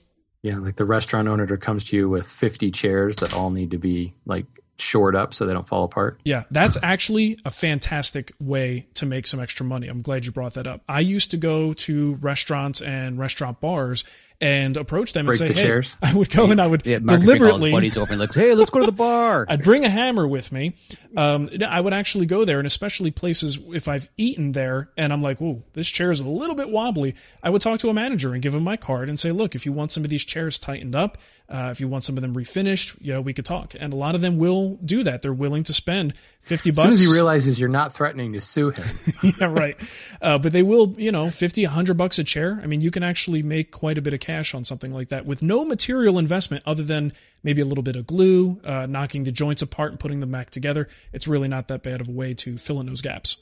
Yeah, 0.42 0.58
like 0.58 0.74
the 0.74 0.84
restaurant 0.84 1.28
owner 1.28 1.46
that 1.46 1.60
comes 1.60 1.84
to 1.84 1.96
you 1.96 2.08
with 2.08 2.26
50 2.26 2.72
chairs 2.72 3.16
that 3.16 3.32
all 3.32 3.50
need 3.50 3.70
to 3.70 3.78
be 3.78 4.12
like 4.26 4.46
shored 4.78 5.14
up 5.14 5.34
so 5.34 5.46
they 5.46 5.52
don't 5.52 5.66
fall 5.66 5.84
apart. 5.84 6.20
Yeah, 6.24 6.44
that's 6.50 6.78
actually 6.82 7.38
a 7.44 7.50
fantastic 7.50 8.32
way 8.40 8.86
to 8.94 9.06
make 9.06 9.26
some 9.26 9.40
extra 9.40 9.64
money. 9.64 9.88
I'm 9.88 10.02
glad 10.02 10.26
you 10.26 10.32
brought 10.32 10.54
that 10.54 10.66
up. 10.66 10.82
I 10.88 11.00
used 11.00 11.30
to 11.32 11.36
go 11.36 11.72
to 11.72 12.14
restaurants 12.16 12.80
and 12.80 13.18
restaurant 13.18 13.60
bars 13.60 14.04
and 14.42 14.76
approach 14.76 15.12
them 15.12 15.26
Break 15.26 15.40
and 15.40 15.48
say, 15.48 15.54
the 15.54 15.60
"Hey," 15.60 15.66
chairs? 15.66 15.96
I 16.02 16.12
would 16.14 16.28
go 16.28 16.50
and 16.50 16.60
I 16.60 16.66
would 16.66 16.84
Yeah, 16.84 16.98
Mark 16.98 17.20
would 17.20 17.38
bring 17.38 17.42
all 17.52 17.58
his 17.60 17.62
deliberately 17.62 18.00
over 18.02 18.12
and 18.12 18.20
like, 18.20 18.34
hey, 18.34 18.54
let's 18.54 18.70
go 18.70 18.80
to 18.80 18.86
the 18.86 18.90
bar. 18.92 19.46
I'd 19.48 19.62
bring 19.62 19.84
a 19.84 19.88
hammer 19.88 20.26
with 20.26 20.50
me. 20.50 20.74
Um, 21.16 21.48
I 21.66 21.80
would 21.80 21.92
actually 21.92 22.26
go 22.26 22.44
there, 22.44 22.58
and 22.58 22.66
especially 22.66 23.12
places 23.12 23.58
if 23.68 23.86
I've 23.86 24.08
eaten 24.16 24.52
there 24.52 24.90
and 24.96 25.12
I'm 25.12 25.22
like, 25.22 25.40
"Ooh, 25.40 25.62
this 25.74 25.88
chair 25.88 26.10
is 26.10 26.20
a 26.20 26.28
little 26.28 26.56
bit 26.56 26.70
wobbly." 26.70 27.14
I 27.42 27.50
would 27.50 27.62
talk 27.62 27.78
to 27.80 27.88
a 27.88 27.94
manager 27.94 28.32
and 28.32 28.42
give 28.42 28.54
him 28.54 28.64
my 28.64 28.76
card 28.76 29.08
and 29.08 29.18
say, 29.18 29.30
"Look, 29.30 29.54
if 29.54 29.64
you 29.64 29.72
want 29.72 29.92
some 29.92 30.02
of 30.02 30.10
these 30.10 30.24
chairs 30.24 30.58
tightened 30.58 30.96
up, 30.96 31.18
uh, 31.48 31.68
if 31.70 31.80
you 31.80 31.88
want 31.88 32.04
some 32.04 32.16
of 32.16 32.22
them 32.22 32.34
refinished, 32.34 32.96
you 33.00 33.12
know, 33.12 33.20
we 33.20 33.32
could 33.32 33.44
talk." 33.44 33.74
And 33.78 33.92
a 33.92 33.96
lot 33.96 34.14
of 34.14 34.20
them 34.20 34.38
will 34.38 34.78
do 34.84 35.02
that. 35.02 35.22
They're 35.22 35.32
willing 35.32 35.62
to 35.64 35.72
spend 35.72 36.14
fifty 36.42 36.70
bucks. 36.70 36.78
As 36.78 36.82
soon 36.84 36.92
as 36.92 37.00
he 37.00 37.12
realizes 37.12 37.60
you're 37.60 37.68
not 37.68 37.94
threatening 37.94 38.32
to 38.32 38.40
sue 38.40 38.70
him, 38.70 38.84
yeah, 39.40 39.46
right. 39.46 39.76
Uh, 40.20 40.38
but 40.38 40.52
they 40.52 40.62
will, 40.62 40.94
you 40.98 41.12
know, 41.12 41.30
50, 41.30 41.64
100 41.64 41.96
bucks 41.96 42.18
a 42.18 42.24
chair. 42.24 42.60
I 42.62 42.66
mean, 42.66 42.80
you 42.80 42.90
can 42.90 43.02
actually 43.02 43.42
make 43.42 43.70
quite 43.70 43.98
a 43.98 44.02
bit 44.02 44.14
of 44.14 44.20
cash 44.20 44.54
on 44.54 44.64
something 44.64 44.92
like 44.92 45.08
that 45.08 45.26
with 45.26 45.42
no 45.42 45.64
material 45.64 46.18
investment 46.18 46.62
other 46.66 46.82
than 46.82 47.12
maybe 47.42 47.60
a 47.60 47.64
little 47.64 47.82
bit 47.82 47.96
of 47.96 48.06
glue, 48.06 48.60
uh, 48.64 48.86
knocking 48.86 49.24
the 49.24 49.32
joints 49.32 49.62
apart 49.62 49.90
and 49.90 50.00
putting 50.00 50.20
them 50.20 50.30
back 50.30 50.50
together. 50.50 50.88
It's 51.12 51.26
really 51.26 51.48
not 51.48 51.68
that 51.68 51.82
bad 51.82 52.00
of 52.00 52.08
a 52.08 52.12
way 52.12 52.34
to 52.34 52.58
fill 52.58 52.80
in 52.80 52.86
those 52.86 53.02
gaps. 53.02 53.36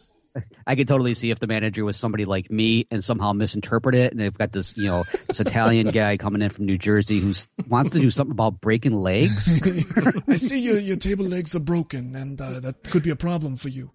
I 0.67 0.75
could 0.75 0.89
totally 0.89 1.15
see 1.15 1.31
if 1.31 1.39
the 1.39 1.47
manager 1.47 1.85
was 1.85 1.97
somebody 1.97 2.25
like 2.25 2.51
me 2.51 2.87
and 2.91 3.03
somehow 3.03 3.33
misinterpret 3.33 3.95
it, 3.95 4.13
and 4.13 4.21
they've 4.21 4.37
got 4.37 4.53
this, 4.53 4.77
you 4.77 4.87
know, 4.87 5.05
this 5.27 5.41
Italian 5.41 5.91
guy 5.93 6.17
coming 6.17 6.43
in 6.43 6.51
from 6.51 6.67
New 6.67 6.79
Jersey 6.79 7.21
who 7.21 7.33
wants 7.69 7.91
to 7.91 8.01
do 8.01 8.11
something 8.11 8.33
about 8.33 8.61
breaking 8.61 8.95
legs. 8.95 9.61
I 10.29 10.37
see 10.37 10.61
your, 10.61 10.79
your 10.79 10.97
table 10.97 11.27
legs 11.27 11.55
are 11.55 11.61
broken, 11.61 12.15
and 12.15 12.41
uh, 12.41 12.61
that 12.61 12.85
could 12.85 13.03
be 13.03 13.11
a 13.11 13.17
problem 13.17 13.57
for 13.57 13.69
you. 13.69 13.91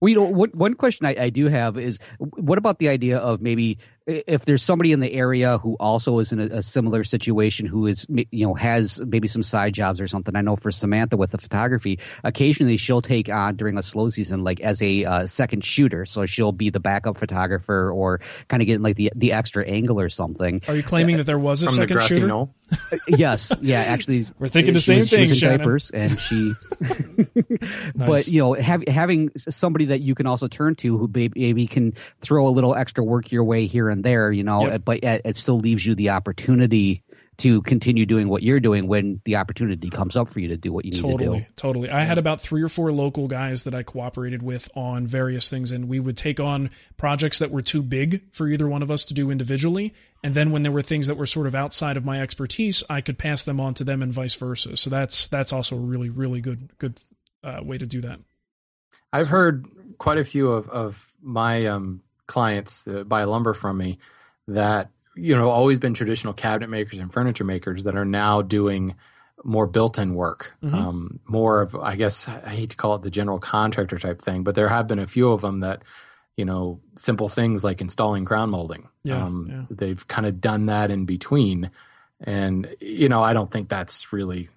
Well, 0.00 0.10
you 0.10 0.14
know, 0.14 0.24
what, 0.24 0.54
one 0.54 0.74
question 0.74 1.06
I, 1.06 1.16
I 1.18 1.30
do 1.30 1.48
have 1.48 1.76
is, 1.76 1.98
what 2.18 2.58
about 2.58 2.78
the 2.78 2.88
idea 2.88 3.18
of 3.18 3.42
maybe 3.42 3.78
if 4.08 4.46
there's 4.46 4.62
somebody 4.62 4.92
in 4.92 5.00
the 5.00 5.12
area 5.12 5.58
who 5.58 5.76
also 5.78 6.18
is 6.18 6.32
in 6.32 6.40
a, 6.40 6.46
a 6.46 6.62
similar 6.62 7.04
situation, 7.04 7.66
who 7.66 7.86
is 7.86 8.06
you 8.08 8.46
know 8.46 8.54
has 8.54 9.00
maybe 9.06 9.28
some 9.28 9.42
side 9.42 9.74
jobs 9.74 10.00
or 10.00 10.08
something? 10.08 10.34
I 10.34 10.40
know 10.40 10.56
for 10.56 10.70
Samantha 10.70 11.16
with 11.16 11.32
the 11.32 11.38
photography, 11.38 11.98
occasionally 12.24 12.78
she'll 12.78 13.02
take 13.02 13.28
on 13.28 13.56
during 13.56 13.76
a 13.76 13.82
slow 13.82 14.08
season 14.08 14.44
like 14.44 14.60
as 14.60 14.80
a 14.80 15.04
uh, 15.04 15.26
second 15.26 15.64
shooter, 15.64 16.06
so 16.06 16.24
she'll 16.24 16.52
be 16.52 16.70
the 16.70 16.80
backup 16.80 17.18
photographer 17.18 17.92
or 17.92 18.20
kind 18.48 18.62
of 18.62 18.66
getting 18.66 18.82
like 18.82 18.96
the 18.96 19.12
the 19.14 19.32
extra 19.32 19.64
angle 19.66 20.00
or 20.00 20.08
something. 20.08 20.62
Are 20.66 20.76
you 20.76 20.82
claiming 20.82 21.18
that 21.18 21.24
there 21.24 21.38
was 21.38 21.62
a 21.62 21.66
from 21.66 21.74
second 21.74 21.96
grassy 21.96 22.14
shooter? 22.14 22.26
knoll. 22.26 22.54
Uh, 22.70 22.96
yes, 23.08 23.50
yeah, 23.60 23.80
actually, 23.80 24.26
We're 24.38 24.48
thinking 24.48 24.74
uh, 24.74 24.74
the 24.74 24.80
same 24.80 24.98
was- 25.00 25.08
she 25.08 25.16
thing, 25.16 25.22
was 25.22 25.30
in 25.30 25.36
Shannon. 25.36 25.58
diapers, 25.58 25.90
and 25.90 26.18
she. 26.18 26.52
Nice. 27.94 28.06
But 28.08 28.28
you 28.28 28.40
know, 28.40 28.52
have, 28.54 28.84
having 28.86 29.30
somebody 29.36 29.86
that 29.86 30.00
you 30.00 30.14
can 30.14 30.26
also 30.26 30.46
turn 30.46 30.74
to 30.76 30.96
who 30.98 31.10
maybe 31.12 31.66
can 31.66 31.94
throw 32.20 32.46
a 32.46 32.50
little 32.50 32.74
extra 32.74 33.02
work 33.02 33.32
your 33.32 33.42
way 33.44 33.66
here 33.66 33.88
and 33.88 34.04
there, 34.04 34.30
you 34.30 34.44
know, 34.44 34.66
Yep. 34.66 34.84
but 34.84 35.00
it 35.02 35.36
still 35.36 35.58
leaves 35.58 35.84
you 35.84 35.94
the 35.94 36.10
opportunity 36.10 37.02
to 37.38 37.62
continue 37.62 38.04
doing 38.04 38.28
what 38.28 38.42
you're 38.42 38.58
doing 38.58 38.88
when 38.88 39.20
the 39.24 39.36
opportunity 39.36 39.88
comes 39.90 40.16
up 40.16 40.28
for 40.28 40.40
you 40.40 40.48
to 40.48 40.56
do 40.56 40.72
what 40.72 40.84
you 40.84 40.90
need 40.90 41.18
to 41.18 41.24
do. 41.24 41.46
totally. 41.54 41.88
I 41.88 42.02
had 42.02 42.18
about 42.18 42.40
three 42.40 42.62
or 42.62 42.68
four 42.68 42.90
local 42.90 43.28
guys 43.28 43.62
that 43.62 43.74
I 43.74 43.84
cooperated 43.84 44.42
with 44.42 44.68
on 44.74 45.06
various 45.06 45.48
things, 45.48 45.70
and 45.70 45.88
we 45.88 46.00
would 46.00 46.16
take 46.16 46.40
on 46.40 46.70
projects 46.96 47.38
that 47.38 47.52
were 47.52 47.62
too 47.62 47.80
big 47.80 48.22
for 48.32 48.48
either 48.48 48.66
one 48.66 48.82
of 48.82 48.90
us 48.90 49.04
to 49.06 49.14
do 49.14 49.30
individually. 49.30 49.94
And 50.24 50.34
then 50.34 50.50
when 50.50 50.64
there 50.64 50.72
were 50.72 50.82
things 50.82 51.06
that 51.06 51.16
were 51.16 51.26
sort 51.26 51.46
of 51.46 51.54
outside 51.54 51.96
of 51.96 52.04
my 52.04 52.20
expertise, 52.20 52.82
I 52.90 53.00
could 53.00 53.18
pass 53.18 53.44
them 53.44 53.60
on 53.60 53.72
to 53.74 53.84
them, 53.84 54.02
and 54.02 54.12
vice 54.12 54.34
versa. 54.34 54.76
So 54.76 54.90
that's 54.90 55.28
that's 55.28 55.52
also 55.52 55.76
a 55.76 55.80
really 55.80 56.10
really 56.10 56.40
good 56.40 56.70
good 56.78 57.00
uh, 57.44 57.60
way 57.62 57.78
to 57.78 57.86
do 57.86 58.00
that. 58.00 58.18
I've 59.12 59.28
heard 59.28 59.66
quite 59.98 60.18
a 60.18 60.24
few 60.24 60.50
of, 60.50 60.68
of 60.68 61.12
my 61.22 61.66
um, 61.66 62.02
clients 62.26 62.82
that 62.82 63.08
buy 63.08 63.24
lumber 63.24 63.54
from 63.54 63.78
me 63.78 63.98
that 64.48 64.90
you 65.18 65.36
know 65.36 65.50
always 65.50 65.78
been 65.78 65.94
traditional 65.94 66.32
cabinet 66.32 66.68
makers 66.70 66.98
and 66.98 67.12
furniture 67.12 67.44
makers 67.44 67.84
that 67.84 67.96
are 67.96 68.04
now 68.04 68.42
doing 68.42 68.94
more 69.44 69.66
built-in 69.66 70.14
work, 70.14 70.52
Mhm. 70.64 70.74
um, 70.74 71.20
more 71.26 71.60
of 71.60 71.74
I 71.76 71.96
guess 71.96 72.26
I 72.28 72.50
hate 72.50 72.70
to 72.70 72.76
call 72.76 72.94
it 72.96 73.02
the 73.02 73.10
general 73.10 73.38
contractor 73.38 73.98
type 73.98 74.20
thing, 74.20 74.42
but 74.42 74.54
there 74.54 74.68
have 74.68 74.86
been 74.88 74.98
a 74.98 75.06
few 75.06 75.30
of 75.30 75.40
them 75.42 75.60
that 75.60 75.82
you 76.36 76.44
know 76.44 76.80
simple 76.96 77.28
things 77.28 77.62
like 77.64 77.80
installing 77.80 78.24
crown 78.24 78.50
molding. 78.50 78.88
Yeah, 79.04 79.24
um, 79.24 79.46
yeah. 79.50 79.62
They've 79.70 80.06
kind 80.08 80.26
of 80.26 80.40
done 80.40 80.66
that 80.66 80.90
in 80.90 81.04
between, 81.04 81.70
and 82.20 82.68
you 82.80 83.08
know 83.08 83.22
I 83.22 83.32
don't 83.32 83.50
think 83.50 83.68
that's 83.68 84.12
really 84.12 84.48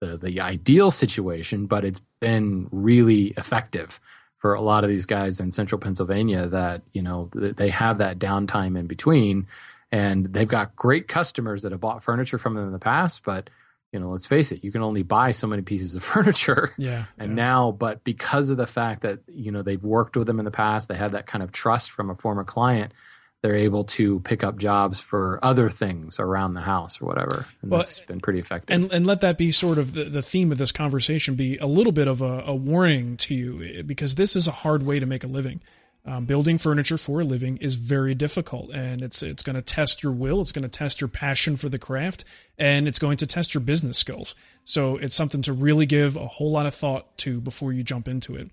the 0.00 0.16
the 0.16 0.40
ideal 0.40 0.90
situation, 0.90 1.66
but 1.66 1.84
it's 1.84 2.00
been 2.20 2.68
really 2.72 3.28
effective 3.36 4.00
for 4.38 4.54
a 4.54 4.60
lot 4.60 4.84
of 4.84 4.90
these 4.90 5.06
guys 5.06 5.40
in 5.40 5.50
central 5.50 5.80
Pennsylvania 5.80 6.46
that, 6.46 6.82
you 6.92 7.02
know, 7.02 7.28
th- 7.32 7.56
they 7.56 7.70
have 7.70 7.98
that 7.98 8.20
downtime 8.20 8.78
in 8.78 8.86
between 8.86 9.48
and 9.90 10.26
they've 10.32 10.48
got 10.48 10.76
great 10.76 11.08
customers 11.08 11.62
that 11.62 11.72
have 11.72 11.80
bought 11.80 12.02
furniture 12.02 12.38
from 12.38 12.54
them 12.54 12.66
in 12.66 12.72
the 12.72 12.78
past, 12.78 13.22
but 13.24 13.50
you 13.92 13.98
know, 13.98 14.10
let's 14.10 14.26
face 14.26 14.52
it, 14.52 14.62
you 14.62 14.70
can 14.70 14.82
only 14.82 15.02
buy 15.02 15.32
so 15.32 15.46
many 15.46 15.62
pieces 15.62 15.96
of 15.96 16.04
furniture. 16.14 16.74
Yeah, 16.76 17.04
And 17.16 17.30
yeah. 17.30 17.36
now, 17.36 17.70
but 17.72 18.04
because 18.04 18.50
of 18.50 18.58
the 18.58 18.66
fact 18.66 19.00
that, 19.00 19.20
you 19.28 19.50
know, 19.50 19.62
they've 19.62 19.82
worked 19.82 20.14
with 20.14 20.26
them 20.26 20.38
in 20.38 20.44
the 20.44 20.50
past, 20.50 20.88
they 20.90 20.96
have 20.96 21.12
that 21.12 21.26
kind 21.26 21.42
of 21.42 21.52
trust 21.52 21.90
from 21.90 22.10
a 22.10 22.14
former 22.14 22.44
client, 22.44 22.92
they're 23.40 23.54
able 23.56 23.84
to 23.84 24.20
pick 24.20 24.44
up 24.44 24.58
jobs 24.58 25.00
for 25.00 25.38
other 25.42 25.70
things 25.70 26.18
around 26.18 26.52
the 26.52 26.60
house 26.60 27.00
or 27.00 27.06
whatever. 27.06 27.46
And 27.62 27.70
Well, 27.70 27.78
that's 27.80 28.00
been 28.00 28.20
pretty 28.20 28.40
effective. 28.40 28.74
and 28.74 28.92
and 28.92 29.06
let 29.06 29.20
that 29.22 29.38
be 29.38 29.50
sort 29.52 29.78
of 29.78 29.92
the, 29.92 30.04
the 30.04 30.22
theme 30.22 30.52
of 30.52 30.58
this 30.58 30.72
conversation 30.72 31.34
be 31.34 31.56
a 31.56 31.66
little 31.66 31.92
bit 31.92 32.08
of 32.08 32.20
a, 32.20 32.42
a 32.46 32.54
warning 32.54 33.16
to 33.18 33.34
you 33.34 33.82
because 33.84 34.16
this 34.16 34.36
is 34.36 34.48
a 34.48 34.52
hard 34.52 34.82
way 34.82 34.98
to 35.00 35.06
make 35.06 35.24
a 35.24 35.28
living. 35.28 35.60
Um, 36.08 36.24
building 36.24 36.56
furniture 36.56 36.96
for 36.96 37.20
a 37.20 37.24
living 37.24 37.58
is 37.58 37.74
very 37.74 38.14
difficult, 38.14 38.70
and 38.70 39.02
it's 39.02 39.22
it's 39.22 39.42
going 39.42 39.56
to 39.56 39.62
test 39.62 40.02
your 40.02 40.10
will, 40.10 40.40
it's 40.40 40.52
going 40.52 40.62
to 40.62 40.68
test 40.68 41.02
your 41.02 41.08
passion 41.08 41.54
for 41.54 41.68
the 41.68 41.78
craft, 41.78 42.24
and 42.56 42.88
it's 42.88 42.98
going 42.98 43.18
to 43.18 43.26
test 43.26 43.52
your 43.52 43.60
business 43.60 43.98
skills. 43.98 44.34
So 44.64 44.96
it's 44.96 45.14
something 45.14 45.42
to 45.42 45.52
really 45.52 45.84
give 45.84 46.16
a 46.16 46.26
whole 46.26 46.50
lot 46.50 46.64
of 46.64 46.74
thought 46.74 47.18
to 47.18 47.42
before 47.42 47.74
you 47.74 47.82
jump 47.82 48.08
into 48.08 48.36
it. 48.36 48.50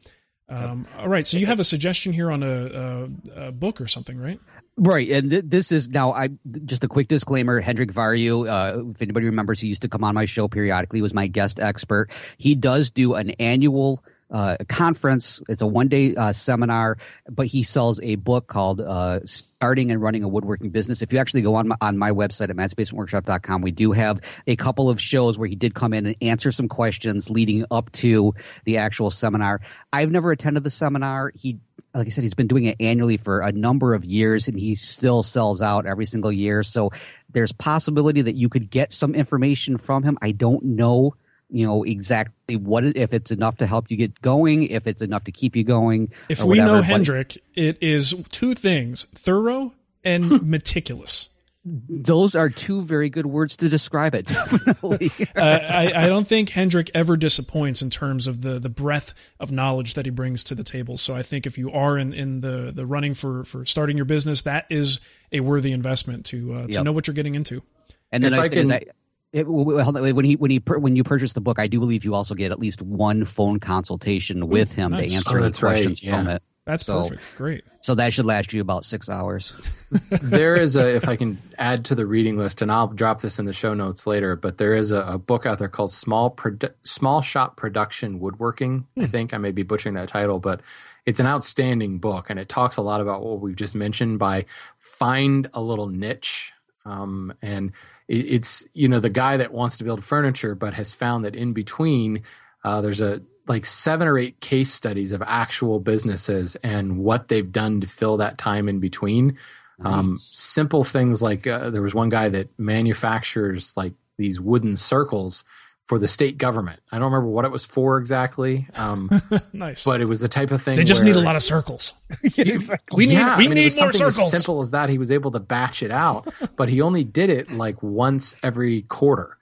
Um, 0.50 0.86
all 1.00 1.08
right, 1.08 1.26
so 1.26 1.38
you 1.38 1.46
have 1.46 1.62
a 1.62 1.64
suggestion 1.64 2.12
here 2.12 2.30
on 2.30 2.44
a, 2.44 3.10
a, 3.36 3.48
a 3.48 3.52
book 3.54 3.80
or 3.80 3.88
something, 3.88 4.20
right? 4.20 4.40
Right, 4.76 5.10
and 5.10 5.32
th- 5.32 5.46
this 5.48 5.72
is 5.72 5.88
now. 5.88 6.12
I 6.12 6.32
just 6.66 6.84
a 6.84 6.90
quick 6.90 7.08
disclaimer. 7.08 7.62
Hendrik 7.62 7.94
Varju, 7.94 8.50
uh, 8.50 8.90
if 8.90 9.02
anybody 9.02 9.28
remembers, 9.28 9.62
he 9.62 9.70
used 9.70 9.82
to 9.84 9.88
come 9.88 10.04
on 10.04 10.14
my 10.14 10.26
show 10.26 10.50
periodically. 10.50 11.02
Was 11.02 11.14
my 11.14 11.28
guest 11.28 11.62
expert. 11.62 12.10
He 12.38 12.54
does 12.54 12.92
do 12.92 13.14
an 13.14 13.30
annual 13.40 14.04
uh, 14.36 14.58
conference. 14.68 15.42
It's 15.48 15.62
a 15.62 15.66
one 15.66 15.88
day 15.88 16.14
uh, 16.14 16.34
seminar, 16.34 16.98
but 17.30 17.48
he 17.48 17.64
sells 17.64 18.02
a 18.02 18.16
book 18.16 18.48
called 18.48 18.82
uh, 18.82 19.22
"Starting 19.26 19.92
and 19.92 20.02
Running 20.02 20.24
a 20.24 20.28
Woodworking 20.28 20.72
Business." 20.72 21.02
If 21.02 21.14
you 21.14 21.20
actually 21.20 21.42
go 21.42 21.56
on 21.56 21.70
my, 21.70 21.78
on 21.80 21.98
my 21.98 22.12
website 22.12 22.50
at 22.50 22.56
matt'sbasementworkshop.com, 22.58 23.62
we 23.62 23.72
do 23.72 23.94
have 23.94 24.20
a 24.46 24.58
couple 24.58 24.90
of 24.90 25.00
shows 25.00 25.38
where 25.38 25.48
he 25.48 25.56
did 25.56 25.74
come 25.74 25.94
in 25.94 26.06
and 26.06 26.16
answer 26.22 26.52
some 26.52 26.68
questions 26.68 27.30
leading 27.30 27.66
up 27.72 27.90
to 27.94 28.34
the 28.66 28.76
actual 28.76 29.10
seminar. 29.10 29.62
I've 29.94 30.12
never 30.12 30.34
attended 30.34 30.66
the 30.66 30.70
seminar. 30.70 31.32
He 31.34 31.60
like 31.94 32.08
I 32.08 32.10
said, 32.10 32.26
he's 32.26 32.34
been 32.34 32.48
doing 32.48 32.66
it 32.66 32.76
annually 32.82 33.16
for 33.16 33.40
a 33.40 33.54
number 33.54 33.94
of 33.94 34.04
years, 34.04 34.50
and 34.50 34.60
he 34.60 34.76
still 34.76 35.24
sells 35.24 35.62
out 35.62 35.86
every 35.86 36.06
single 36.06 36.32
year. 36.32 36.62
So 36.62 36.92
there's 37.30 37.54
possibility 37.54 38.22
that 38.22 38.36
you 38.36 38.50
could 38.50 38.70
get 38.70 38.92
some 38.92 39.16
information 39.16 39.78
from 39.78 40.04
him. 40.04 40.18
I 40.22 40.34
don't 40.34 40.62
know, 40.64 41.16
you 41.56 41.66
know, 41.66 41.84
exactly 41.84 42.58
what 42.58 42.84
it, 42.84 42.98
if 42.98 43.14
it's 43.14 43.32
enough 43.32 43.58
to 43.58 43.66
help 43.68 43.90
you 43.90 43.96
get 43.98 44.22
going, 44.22 44.64
if 44.64 44.88
it's 44.88 45.02
enough 45.02 45.24
to 45.24 45.32
keep 45.32 45.56
you 45.56 45.64
going. 45.64 46.12
If 46.28 46.44
we 46.44 46.58
know 46.58 46.76
but 46.80 46.86
Hendrik, 46.86 47.38
it 47.54 47.78
is 47.82 48.14
two 48.32 48.54
things: 48.54 49.06
thorough 49.16 49.74
and 50.04 50.42
meticulous. 50.50 51.30
those 51.68 52.36
are 52.36 52.50
two 52.50 52.84
very 52.84 53.10
good 53.10 53.26
words 53.26 53.58
to 53.58 53.70
describe 53.70 54.14
it. 54.14 54.26
Definitely. 54.28 55.12
uh, 55.36 55.40
I, 55.42 55.92
I 56.04 56.08
don't 56.08 56.28
think 56.28 56.50
Hendrik 56.50 56.92
ever 56.94 57.18
disappoints 57.18 57.82
in 57.82 57.90
terms 57.90 58.28
of 58.28 58.42
the 58.42 58.60
the 58.60 58.70
breadth 58.70 59.14
of 59.40 59.52
knowledge 59.52 59.94
that 59.96 60.06
he 60.06 60.12
brings 60.12 60.44
to 60.46 60.56
the 60.56 60.64
table. 60.64 60.98
So 60.98 61.16
I 61.16 61.24
think 61.24 61.48
if 61.48 61.58
you 61.58 61.72
are 61.72 61.98
in, 61.98 62.14
in 62.14 62.42
the 62.42 62.72
the 62.76 62.86
running 62.86 63.14
for 63.14 63.44
for 63.46 63.66
starting 63.66 63.96
your 63.98 64.06
business, 64.06 64.42
that 64.44 64.66
is 64.70 65.00
a 65.32 65.40
worthy 65.40 65.72
investment 65.72 66.26
to 66.28 66.54
uh, 66.54 66.68
to 66.68 66.74
Yep. 66.74 66.84
know 66.84 66.92
what 66.92 67.08
you're 67.08 67.16
getting 67.16 67.34
into. 67.36 67.64
And 68.12 68.24
the 68.24 68.28
If 68.28 68.34
nice 68.34 68.46
I 68.46 68.50
thing 68.50 68.60
is 68.60 68.70
can- 68.70 68.80
that 68.88 68.96
it, 69.36 69.48
well, 69.48 69.92
when 69.92 70.26
he 70.26 70.36
when 70.36 70.50
he 70.52 70.58
when 70.66 70.96
you 70.96 71.04
purchase 71.04 71.34
the 71.34 71.42
book, 71.42 71.60
I 71.60 71.68
do 71.68 71.80
believe 71.80 72.06
you 72.06 72.16
also 72.16 72.36
get 72.36 72.52
at 72.52 72.60
least 72.60 72.82
one 72.82 73.26
phone 73.26 73.60
consultation 73.60 74.48
with 74.48 74.72
him 74.72 74.92
nice. 74.92 75.12
to 75.12 75.16
answer 75.18 75.30
Oh, 75.32 75.34
any 75.36 75.44
that's 75.44 75.62
right, 75.62 75.72
questions 75.74 76.00
from 76.00 76.28
yeah. 76.28 76.36
it. 76.36 76.44
That's 76.66 76.86
So- 76.86 77.04
perfect. 77.04 77.22
Great. 77.38 77.64
So 77.82 77.94
that 77.96 78.12
should 78.14 78.26
last 78.26 78.52
you 78.54 78.62
about 78.62 78.84
six 78.86 79.08
hours. 79.10 79.54
there 80.10 80.56
is 80.56 80.76
a 80.76 80.96
if 80.96 81.08
I 81.08 81.16
can 81.16 81.40
add 81.60 81.86
to 81.86 81.96
the 81.96 82.08
reading 82.08 82.38
list, 82.38 82.62
and 82.64 82.72
I'll 82.72 82.88
drop 82.88 83.22
this 83.22 83.38
in 83.38 83.46
the 83.46 83.54
show 83.54 83.74
notes 83.76 84.08
later. 84.08 84.36
But 84.36 84.58
there 84.58 84.74
is 84.74 84.92
a, 84.92 85.02
a 85.02 85.18
book 85.20 85.46
out 85.46 85.60
there 85.60 85.68
called 85.70 85.92
Small 85.92 86.32
Produ- 86.34 86.74
Small 86.84 87.22
Shop 87.22 87.56
Production 87.58 88.20
Woodworking. 88.20 88.88
I 88.98 89.06
think 89.06 89.34
I 89.34 89.38
may 89.38 89.52
be 89.52 89.62
butchering 89.64 89.94
that 89.96 90.08
title, 90.08 90.40
but 90.40 90.62
it's 91.06 91.20
an 91.20 91.28
outstanding 91.28 92.00
book, 92.00 92.32
and 92.32 92.40
it 92.40 92.50
talks 92.50 92.78
a 92.78 92.82
lot 92.82 93.02
about 93.02 93.24
what 93.24 93.42
we've 93.42 93.56
just 93.56 93.76
mentioned 93.76 94.18
by 94.18 94.46
find 94.78 95.48
a 95.54 95.62
little 95.62 95.88
niche, 95.88 96.52
um, 96.86 97.32
and 97.44 97.68
it, 97.68 97.74
it's 98.08 98.68
you 98.74 98.88
know 98.88 99.00
the 99.00 99.10
guy 99.10 99.38
that 99.38 99.52
wants 99.54 99.78
to 99.78 99.84
build 99.84 100.04
furniture, 100.04 100.56
but 100.56 100.74
has 100.74 100.94
found 100.94 101.26
that 101.26 101.36
in 101.36 101.54
between 101.54 102.24
uh, 102.64 102.82
there's 102.82 103.02
a 103.02 103.22
like 103.48 103.66
seven 103.66 104.08
or 104.08 104.18
eight 104.18 104.40
case 104.40 104.72
studies 104.72 105.12
of 105.12 105.22
actual 105.22 105.80
businesses 105.80 106.56
and 106.58 106.98
what 106.98 107.28
they've 107.28 107.52
done 107.52 107.82
to 107.82 107.88
fill 107.88 108.18
that 108.18 108.38
time 108.38 108.68
in 108.68 108.80
between. 108.80 109.38
Um, 109.84 110.16
simple 110.18 110.86
things 110.86 111.22
like 111.22 111.46
uh, 111.46 111.70
there 111.70 111.82
was 111.82 111.94
one 111.94 112.10
guy 112.10 112.30
that 112.30 112.58
manufactures 112.58 113.76
like 113.76 113.94
these 114.18 114.40
wooden 114.40 114.78
circles 114.78 115.44
for 115.88 116.00
the 116.00 116.08
state 116.08 116.38
government. 116.40 116.80
I 116.92 116.98
don't 116.98 117.12
remember 117.12 117.30
what 117.30 117.46
it 117.46 117.52
was 117.52 117.64
for 117.66 117.98
exactly, 117.98 118.68
um, 118.76 119.10
Nice. 119.54 119.84
but 119.84 120.02
it 120.02 120.06
was 120.06 120.20
the 120.20 120.28
type 120.28 120.50
of 120.52 120.62
thing 120.62 120.78
they 120.78 120.84
just 120.84 121.04
need 121.04 121.16
a 121.16 121.22
lot 121.22 121.36
of 121.36 121.44
circles. 121.44 121.94
exactly. 122.24 122.98
We 122.98 123.06
need 123.06 123.14
yeah, 123.14 123.38
we 123.38 123.46
I 123.46 123.48
mean, 123.48 123.52
it 123.52 123.56
need 123.56 123.66
was 123.66 123.80
more 123.80 123.94
something 123.94 124.12
circles. 124.12 124.34
As 124.34 124.40
simple 124.40 124.62
as 124.62 124.72
that, 124.72 124.90
he 124.90 124.98
was 124.98 125.12
able 125.12 125.32
to 125.32 125.40
batch 125.40 125.84
it 125.84 125.92
out, 125.92 126.34
but 126.56 126.70
he 126.70 126.82
only 126.82 127.04
did 127.04 127.30
it 127.30 127.52
like 127.52 127.82
once 127.84 128.36
every 128.42 128.82
quarter. 128.84 129.38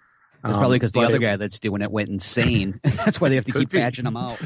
It's 0.46 0.54
Um, 0.56 0.60
probably 0.60 0.76
because 0.78 0.92
the 0.92 1.00
other 1.00 1.16
it- 1.16 1.22
guy 1.22 1.36
that's 1.38 1.58
doing 1.62 1.82
it 1.82 1.90
went 1.90 2.10
insane. 2.10 2.82
That's 2.84 3.22
why 3.22 3.30
they 3.30 3.36
have 3.36 3.46
to 3.46 3.54
keep 3.54 3.70
be. 3.70 3.78
patching 3.80 4.04
them 4.04 4.18
out. 4.18 4.40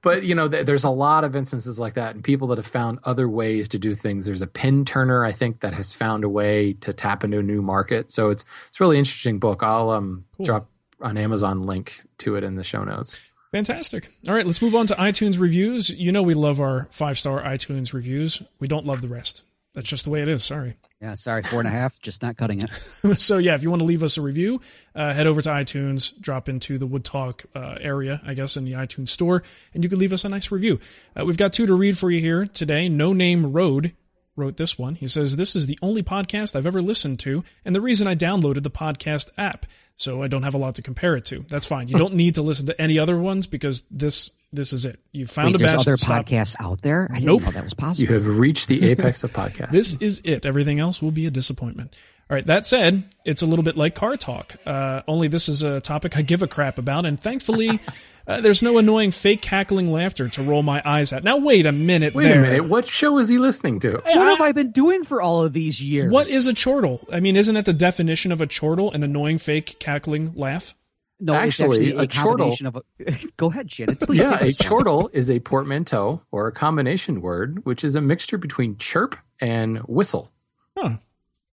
but 0.00 0.22
you 0.22 0.34
know 0.34 0.48
th- 0.48 0.64
there's 0.64 0.84
a 0.84 0.88
lot 0.90 1.22
of 1.24 1.36
instances 1.36 1.78
like 1.78 1.92
that 1.94 2.14
and 2.14 2.24
people 2.24 2.48
that 2.48 2.56
have 2.56 2.66
found 2.66 2.98
other 3.04 3.28
ways 3.28 3.68
to 3.68 3.78
do 3.78 3.94
things 3.94 4.24
there's 4.24 4.40
a 4.42 4.46
pin 4.48 4.84
turner 4.84 5.24
i 5.24 5.30
think 5.30 5.60
that 5.60 5.74
has 5.74 5.92
found 5.92 6.24
a 6.24 6.28
way 6.28 6.72
to 6.72 6.92
tap 6.92 7.22
into 7.22 7.38
a 7.38 7.42
new 7.42 7.62
market 7.62 8.10
so 8.10 8.30
it's 8.30 8.44
it's 8.68 8.80
a 8.80 8.82
really 8.82 8.98
interesting 8.98 9.38
book 9.38 9.62
i'll 9.62 9.90
um 9.90 10.24
Cool. 10.38 10.46
drop 10.46 10.66
an 11.02 11.16
amazon 11.16 11.62
link 11.62 12.02
to 12.18 12.36
it 12.36 12.44
in 12.44 12.54
the 12.54 12.64
show 12.64 12.84
notes 12.84 13.18
Fantastic. 13.52 14.08
All 14.26 14.34
right, 14.34 14.46
let's 14.46 14.62
move 14.62 14.74
on 14.74 14.86
to 14.86 14.94
iTunes 14.94 15.38
reviews. 15.38 15.90
You 15.90 16.10
know 16.10 16.22
we 16.22 16.32
love 16.32 16.58
our 16.58 16.88
five 16.90 17.18
star 17.18 17.42
iTunes 17.42 17.92
reviews. 17.92 18.42
We 18.60 18.66
don't 18.66 18.86
love 18.86 19.02
the 19.02 19.08
rest. 19.08 19.44
That's 19.74 19.88
just 19.88 20.04
the 20.04 20.10
way 20.10 20.22
it 20.22 20.28
is. 20.28 20.42
Sorry. 20.42 20.76
Yeah, 21.00 21.14
sorry, 21.14 21.42
four 21.42 21.60
and 21.60 21.68
a 21.68 21.70
half, 21.70 22.00
just 22.00 22.22
not 22.22 22.36
cutting 22.36 22.62
it. 22.62 22.70
so 23.18 23.38
yeah, 23.38 23.54
if 23.54 23.62
you 23.62 23.70
want 23.70 23.80
to 23.80 23.86
leave 23.86 24.02
us 24.02 24.16
a 24.16 24.22
review, 24.22 24.60
uh, 24.94 25.12
head 25.12 25.26
over 25.26 25.42
to 25.42 25.48
iTunes, 25.50 26.18
drop 26.18 26.48
into 26.48 26.78
the 26.78 26.86
Wood 26.86 27.04
Talk 27.04 27.44
uh, 27.54 27.76
area, 27.80 28.20
I 28.24 28.34
guess, 28.34 28.56
in 28.56 28.64
the 28.64 28.72
iTunes 28.72 29.08
store, 29.08 29.42
and 29.74 29.82
you 29.82 29.90
can 29.90 29.98
leave 29.98 30.12
us 30.12 30.24
a 30.24 30.28
nice 30.30 30.50
review. 30.50 30.78
Uh, 31.18 31.24
we've 31.24 31.38
got 31.38 31.52
two 31.52 31.66
to 31.66 31.74
read 31.74 31.98
for 31.98 32.10
you 32.10 32.20
here 32.20 32.46
today. 32.46 32.88
No 32.88 33.12
Name 33.12 33.52
Road 33.52 33.94
wrote 34.36 34.56
this 34.56 34.78
one. 34.78 34.94
He 34.96 35.08
says, 35.08 35.36
This 35.36 35.54
is 35.56 35.66
the 35.66 35.78
only 35.82 36.02
podcast 36.02 36.56
I've 36.56 36.66
ever 36.66 36.82
listened 36.82 37.18
to, 37.20 37.44
and 37.64 37.74
the 37.74 37.80
reason 37.80 38.06
I 38.06 38.14
downloaded 38.14 38.62
the 38.62 38.70
podcast 38.70 39.30
app. 39.36 39.66
So 39.96 40.22
I 40.22 40.26
don't 40.26 40.42
have 40.42 40.54
a 40.54 40.58
lot 40.58 40.74
to 40.76 40.82
compare 40.82 41.14
it 41.16 41.24
to. 41.26 41.44
That's 41.48 41.66
fine. 41.66 41.86
You 41.88 41.94
don't 41.96 42.14
need 42.14 42.34
to 42.36 42.42
listen 42.42 42.66
to 42.66 42.80
any 42.80 42.98
other 42.98 43.18
ones 43.18 43.46
because 43.46 43.82
this 43.90 44.30
this 44.54 44.72
is 44.72 44.84
it. 44.84 44.98
You 45.12 45.26
found 45.26 45.48
Wait, 45.48 45.54
a 45.56 45.58
there's 45.58 45.72
best. 45.72 45.88
other 45.88 45.96
Stop. 45.96 46.26
podcasts 46.26 46.56
out 46.60 46.82
there? 46.82 47.08
I 47.10 47.14
didn't 47.14 47.26
Nope. 47.26 47.42
know 47.42 47.50
that 47.52 47.64
was 47.64 47.74
possible. 47.74 48.06
you 48.08 48.14
have 48.14 48.26
reached 48.38 48.68
the 48.68 48.90
apex 48.90 49.22
of 49.24 49.32
podcasts 49.32 49.70
This 49.70 49.94
is 49.94 50.20
it. 50.24 50.44
Everything 50.44 50.78
else 50.80 51.00
will 51.00 51.10
be 51.10 51.24
a 51.26 51.30
disappointment. 51.30 51.96
All 52.30 52.34
right. 52.34 52.46
That 52.46 52.66
said, 52.66 53.04
it's 53.24 53.42
a 53.42 53.46
little 53.46 53.62
bit 53.62 53.76
like 53.76 53.94
car 53.94 54.16
talk. 54.16 54.56
Uh, 54.66 55.02
only 55.08 55.28
this 55.28 55.48
is 55.48 55.62
a 55.62 55.80
topic 55.80 56.16
I 56.16 56.22
give 56.22 56.42
a 56.42 56.46
crap 56.48 56.78
about, 56.78 57.04
and 57.06 57.18
thankfully, 57.20 57.80
uh, 58.26 58.40
there's 58.40 58.62
no 58.62 58.78
annoying 58.78 59.10
fake 59.10 59.42
cackling 59.42 59.90
laughter 59.92 60.28
to 60.28 60.42
roll 60.42 60.62
my 60.62 60.82
eyes 60.84 61.12
at. 61.12 61.24
Now, 61.24 61.36
wait 61.36 61.66
a 61.66 61.72
minute. 61.72 62.14
wait 62.14 62.24
there. 62.24 62.38
a 62.38 62.42
minute 62.42 62.64
what 62.68 62.86
show 62.86 63.18
is 63.18 63.28
he 63.28 63.38
listening 63.38 63.80
to 63.80 64.02
what 64.04 64.28
have 64.28 64.40
I 64.40 64.52
been 64.52 64.70
doing 64.70 65.04
for 65.04 65.20
all 65.20 65.42
of 65.42 65.52
these 65.52 65.82
years? 65.82 66.12
What 66.12 66.28
is 66.28 66.46
a 66.46 66.54
chortle? 66.54 67.06
I 67.12 67.20
mean, 67.20 67.36
isn't 67.36 67.54
that 67.54 67.64
the 67.64 67.72
definition 67.72 68.32
of 68.32 68.40
a 68.40 68.46
chortle? 68.46 68.92
An 68.92 69.02
annoying 69.02 69.38
fake 69.38 69.76
cackling 69.78 70.34
laugh? 70.34 70.74
no? 71.20 71.34
Actually, 71.34 71.90
it's 71.90 71.98
actually 71.98 71.98
a, 71.98 72.02
a 72.02 72.06
chortle- 72.06 72.36
combination 72.38 72.66
of. 72.66 72.76
A, 72.76 72.82
go 73.36 73.50
ahead, 73.50 73.70
Shannon. 73.70 73.96
Please 73.96 74.18
yeah 74.18 74.42
a 74.42 74.52
chortle 74.52 75.08
is 75.12 75.30
a 75.30 75.40
portmanteau 75.40 76.22
or 76.30 76.46
a 76.46 76.52
combination 76.52 77.20
word 77.20 77.64
which 77.64 77.84
is 77.84 77.94
a 77.94 78.00
mixture 78.00 78.38
between 78.38 78.76
chirp 78.76 79.16
and 79.40 79.78
whistle 79.80 80.32
Huh. 80.76 80.96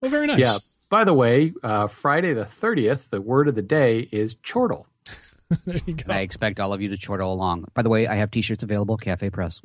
Well, 0.01 0.11
very 0.11 0.27
nice. 0.27 0.39
Yeah. 0.39 0.57
By 0.89 1.03
the 1.03 1.13
way, 1.13 1.53
uh, 1.63 1.87
Friday 1.87 2.33
the 2.33 2.45
30th, 2.45 3.09
the 3.09 3.19
word 3.19 3.47
of 3.47 3.55
the 3.55 3.61
day 3.61 4.07
is 4.11 4.35
chortle. 4.35 4.87
there 5.65 5.79
you 5.85 5.93
go. 5.93 6.11
I 6.11 6.19
expect 6.19 6.59
all 6.59 6.73
of 6.73 6.81
you 6.81 6.89
to 6.89 6.97
chortle 6.97 7.31
along. 7.31 7.65
By 7.73 7.81
the 7.81 7.89
way, 7.89 8.07
I 8.07 8.15
have 8.15 8.31
T-shirts 8.31 8.63
available. 8.63 8.97
Cafe 8.97 9.29
Press. 9.29 9.61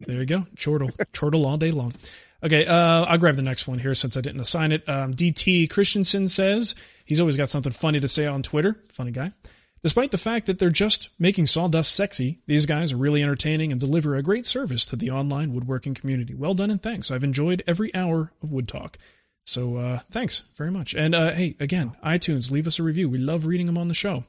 There 0.00 0.16
you 0.16 0.26
go. 0.26 0.46
Chortle. 0.56 0.90
Chortle 1.12 1.46
all 1.46 1.56
day 1.56 1.70
long. 1.70 1.92
Okay, 2.42 2.66
uh, 2.66 3.04
I'll 3.04 3.18
grab 3.18 3.36
the 3.36 3.42
next 3.42 3.66
one 3.66 3.78
here 3.78 3.94
since 3.94 4.16
I 4.16 4.20
didn't 4.20 4.40
assign 4.40 4.72
it. 4.72 4.86
Um, 4.88 5.14
DT 5.14 5.70
Christensen 5.70 6.28
says 6.28 6.74
he's 7.04 7.20
always 7.20 7.36
got 7.36 7.48
something 7.48 7.72
funny 7.72 7.98
to 8.00 8.08
say 8.08 8.26
on 8.26 8.42
Twitter. 8.42 8.76
Funny 8.88 9.10
guy. 9.10 9.32
Despite 9.82 10.10
the 10.10 10.18
fact 10.18 10.46
that 10.46 10.58
they're 10.58 10.70
just 10.70 11.10
making 11.18 11.46
sawdust 11.46 11.94
sexy, 11.94 12.40
these 12.46 12.66
guys 12.66 12.92
are 12.92 12.96
really 12.96 13.22
entertaining 13.22 13.70
and 13.70 13.80
deliver 13.80 14.16
a 14.16 14.22
great 14.22 14.44
service 14.44 14.84
to 14.86 14.96
the 14.96 15.10
online 15.10 15.54
woodworking 15.54 15.94
community. 15.94 16.34
Well 16.34 16.54
done 16.54 16.70
and 16.70 16.82
thanks. 16.82 17.10
I've 17.10 17.24
enjoyed 17.24 17.62
every 17.66 17.94
hour 17.94 18.32
of 18.42 18.50
Wood 18.50 18.68
Talk. 18.68 18.98
So 19.44 19.76
uh, 19.76 20.00
thanks 20.10 20.42
very 20.56 20.72
much. 20.72 20.94
And 20.94 21.14
uh, 21.14 21.32
hey, 21.32 21.54
again, 21.60 21.92
iTunes, 22.04 22.50
leave 22.50 22.66
us 22.66 22.80
a 22.80 22.82
review. 22.82 23.08
We 23.08 23.18
love 23.18 23.46
reading 23.46 23.66
them 23.66 23.78
on 23.78 23.88
the 23.88 23.94
show. 23.94 24.24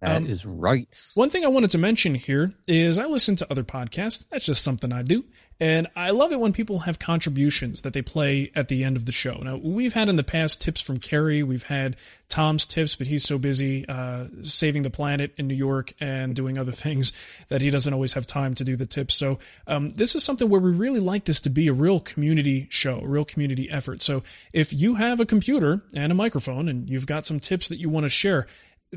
That 0.00 0.22
is 0.22 0.44
Um, 0.44 0.58
right. 0.58 1.10
One 1.14 1.30
thing 1.30 1.44
I 1.44 1.48
wanted 1.48 1.70
to 1.70 1.78
mention 1.78 2.14
here 2.14 2.54
is 2.66 2.98
I 2.98 3.06
listen 3.06 3.36
to 3.36 3.50
other 3.50 3.64
podcasts. 3.64 4.28
That's 4.28 4.44
just 4.44 4.62
something 4.62 4.92
I 4.92 5.02
do. 5.02 5.24
And 5.60 5.88
I 5.96 6.10
love 6.10 6.30
it 6.30 6.38
when 6.38 6.52
people 6.52 6.80
have 6.80 7.00
contributions 7.00 7.82
that 7.82 7.92
they 7.92 8.02
play 8.02 8.52
at 8.54 8.68
the 8.68 8.84
end 8.84 8.96
of 8.96 9.06
the 9.06 9.12
show. 9.12 9.38
Now, 9.42 9.56
we've 9.56 9.94
had 9.94 10.08
in 10.08 10.14
the 10.14 10.22
past 10.22 10.60
tips 10.60 10.80
from 10.80 10.98
Kerry. 10.98 11.42
We've 11.42 11.64
had 11.64 11.96
Tom's 12.28 12.64
tips, 12.64 12.94
but 12.94 13.08
he's 13.08 13.24
so 13.24 13.38
busy 13.38 13.84
uh, 13.88 14.26
saving 14.42 14.82
the 14.82 14.90
planet 14.90 15.34
in 15.36 15.48
New 15.48 15.56
York 15.56 15.94
and 15.98 16.36
doing 16.36 16.58
other 16.58 16.70
things 16.86 17.12
that 17.48 17.60
he 17.60 17.70
doesn't 17.70 17.92
always 17.92 18.12
have 18.12 18.24
time 18.24 18.54
to 18.54 18.62
do 18.62 18.76
the 18.76 18.86
tips. 18.86 19.16
So, 19.16 19.40
um, 19.66 19.90
this 19.90 20.14
is 20.14 20.22
something 20.22 20.48
where 20.48 20.60
we 20.60 20.70
really 20.70 21.00
like 21.00 21.24
this 21.24 21.40
to 21.40 21.50
be 21.50 21.66
a 21.66 21.72
real 21.72 21.98
community 21.98 22.68
show, 22.70 23.00
a 23.00 23.08
real 23.08 23.24
community 23.24 23.68
effort. 23.68 24.00
So, 24.00 24.22
if 24.52 24.72
you 24.72 24.94
have 24.94 25.18
a 25.18 25.26
computer 25.26 25.82
and 25.92 26.12
a 26.12 26.14
microphone 26.14 26.68
and 26.68 26.88
you've 26.88 27.06
got 27.06 27.26
some 27.26 27.40
tips 27.40 27.68
that 27.68 27.80
you 27.80 27.88
want 27.88 28.04
to 28.04 28.10
share, 28.10 28.46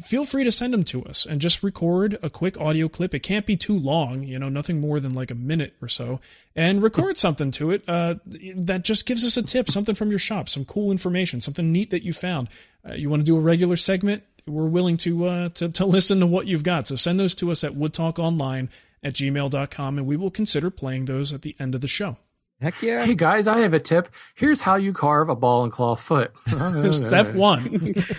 feel 0.02 0.26
free 0.26 0.44
to 0.44 0.52
send 0.52 0.74
them 0.74 0.84
to 0.86 1.04
us 1.04 1.26
and 1.26 1.42
just 1.42 1.64
record 1.64 2.18
a 2.24 2.30
quick 2.30 2.60
audio 2.60 2.88
clip. 2.88 3.14
It 3.14 3.20
can't 3.20 3.46
be 3.46 3.58
too 3.58 3.78
long, 3.78 4.24
you 4.24 4.40
know, 4.40 4.48
nothing 4.48 4.80
more 4.80 5.00
than 5.00 5.14
like 5.14 5.32
a 5.32 5.36
minute 5.36 5.74
or 5.82 5.90
so, 5.90 6.22
and 6.56 6.82
record 6.82 7.18
something 7.18 7.52
to 7.52 7.72
it 7.72 7.88
uh, 7.90 8.16
that 8.56 8.84
just 8.84 9.06
gives 9.06 9.26
us 9.26 9.36
a 9.36 9.42
tip, 9.42 9.70
something 9.70 9.96
from 9.96 10.10
your 10.10 10.20
shop, 10.20 10.48
some 10.48 10.64
cool 10.64 10.92
information, 10.92 11.42
something 11.42 11.72
neat 11.72 11.90
that 11.90 12.04
you 12.04 12.14
found. 12.14 12.48
Uh, 12.88 12.94
you 12.94 13.10
want 13.10 13.22
to 13.22 13.26
do 13.26 13.36
a 13.36 13.42
regular 13.42 13.76
segment? 13.76 14.24
We're 14.48 14.66
willing 14.66 14.98
to, 14.98 15.26
uh, 15.26 15.50
to 15.50 15.70
to 15.70 15.86
listen 15.98 16.20
to 16.22 16.28
what 16.28 16.48
you've 16.48 16.64
got. 16.64 16.88
So 16.88 16.96
send 16.96 17.20
those 17.20 17.36
to 17.36 17.52
us 17.52 17.64
at 17.64 17.74
woodtalkonline 17.74 18.70
at 19.04 19.14
gmail.com, 19.14 19.98
and 19.98 20.08
we 20.08 20.16
will 20.16 20.32
consider 20.32 20.70
playing 20.70 21.06
those 21.06 21.34
at 21.34 21.42
the 21.42 21.56
end 21.60 21.76
of 21.76 21.82
the 21.82 21.88
show. 21.88 22.18
Heck 22.62 22.80
yeah. 22.84 23.04
Hey 23.04 23.16
guys, 23.16 23.48
I 23.48 23.60
have 23.62 23.74
a 23.74 23.80
tip. 23.80 24.08
Here's 24.36 24.62
how 24.62 24.76
you 24.76 24.94
carve 24.94 25.30
a 25.30 25.36
ball 25.36 25.64
and 25.64 25.72
claw 25.72 25.96
foot. 25.96 26.32
Step 26.94 27.34
one. 27.34 27.64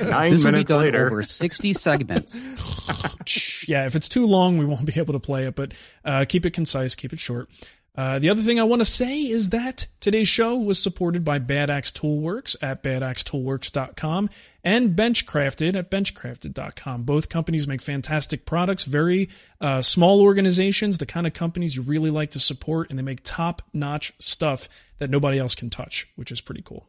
Nine 0.01 0.32
this 0.32 0.45
will 0.45 0.51
be 0.51 0.53
minutes 0.53 0.68
done 0.68 0.80
later. 0.80 1.07
over 1.07 1.22
60 1.22 1.72
segments. 1.74 2.34
yeah, 3.68 3.86
if 3.86 3.95
it's 3.95 4.09
too 4.09 4.26
long, 4.26 4.59
we 4.59 4.64
won't 4.64 4.84
be 4.84 4.99
able 4.99 5.12
to 5.12 5.20
play 5.20 5.45
it, 5.47 5.55
but 5.55 5.72
uh, 6.05 6.24
keep 6.28 6.45
it 6.45 6.51
concise, 6.51 6.97
keep 6.97 7.12
it 7.12 7.20
short. 7.20 7.49
Uh, 7.95 8.18
the 8.18 8.30
other 8.30 8.40
thing 8.40 8.59
I 8.59 8.64
want 8.64 8.80
to 8.80 8.86
say 8.86 9.20
is 9.20 9.51
that 9.51 9.86
today's 10.01 10.28
show 10.28 10.57
was 10.57 10.82
supported 10.82 11.24
by 11.24 11.38
Bad 11.38 11.68
Axe 11.68 11.93
Toolworks 11.93 12.57
at 12.62 12.82
badaxetoolworks.com 12.82 14.30
and 14.64 14.97
Benchcrafted 14.97 15.74
at 15.76 15.90
benchcrafted.com. 15.90 17.03
Both 17.03 17.28
companies 17.28 17.68
make 17.68 17.82
fantastic 17.82 18.47
products, 18.47 18.84
very 18.84 19.28
uh, 19.61 19.82
small 19.82 20.22
organizations, 20.22 20.99
the 20.99 21.07
kind 21.07 21.26
of 21.26 21.34
companies 21.34 21.76
you 21.76 21.82
really 21.82 22.11
like 22.11 22.30
to 22.30 22.40
support, 22.40 22.88
and 22.88 22.99
they 22.99 23.03
make 23.03 23.20
top 23.24 23.61
notch 23.74 24.14
stuff 24.18 24.70
that 24.99 25.11
nobody 25.11 25.38
else 25.38 25.55
can 25.55 25.68
touch, 25.68 26.09
which 26.16 26.32
is 26.32 26.40
pretty 26.40 26.62
cool. 26.62 26.86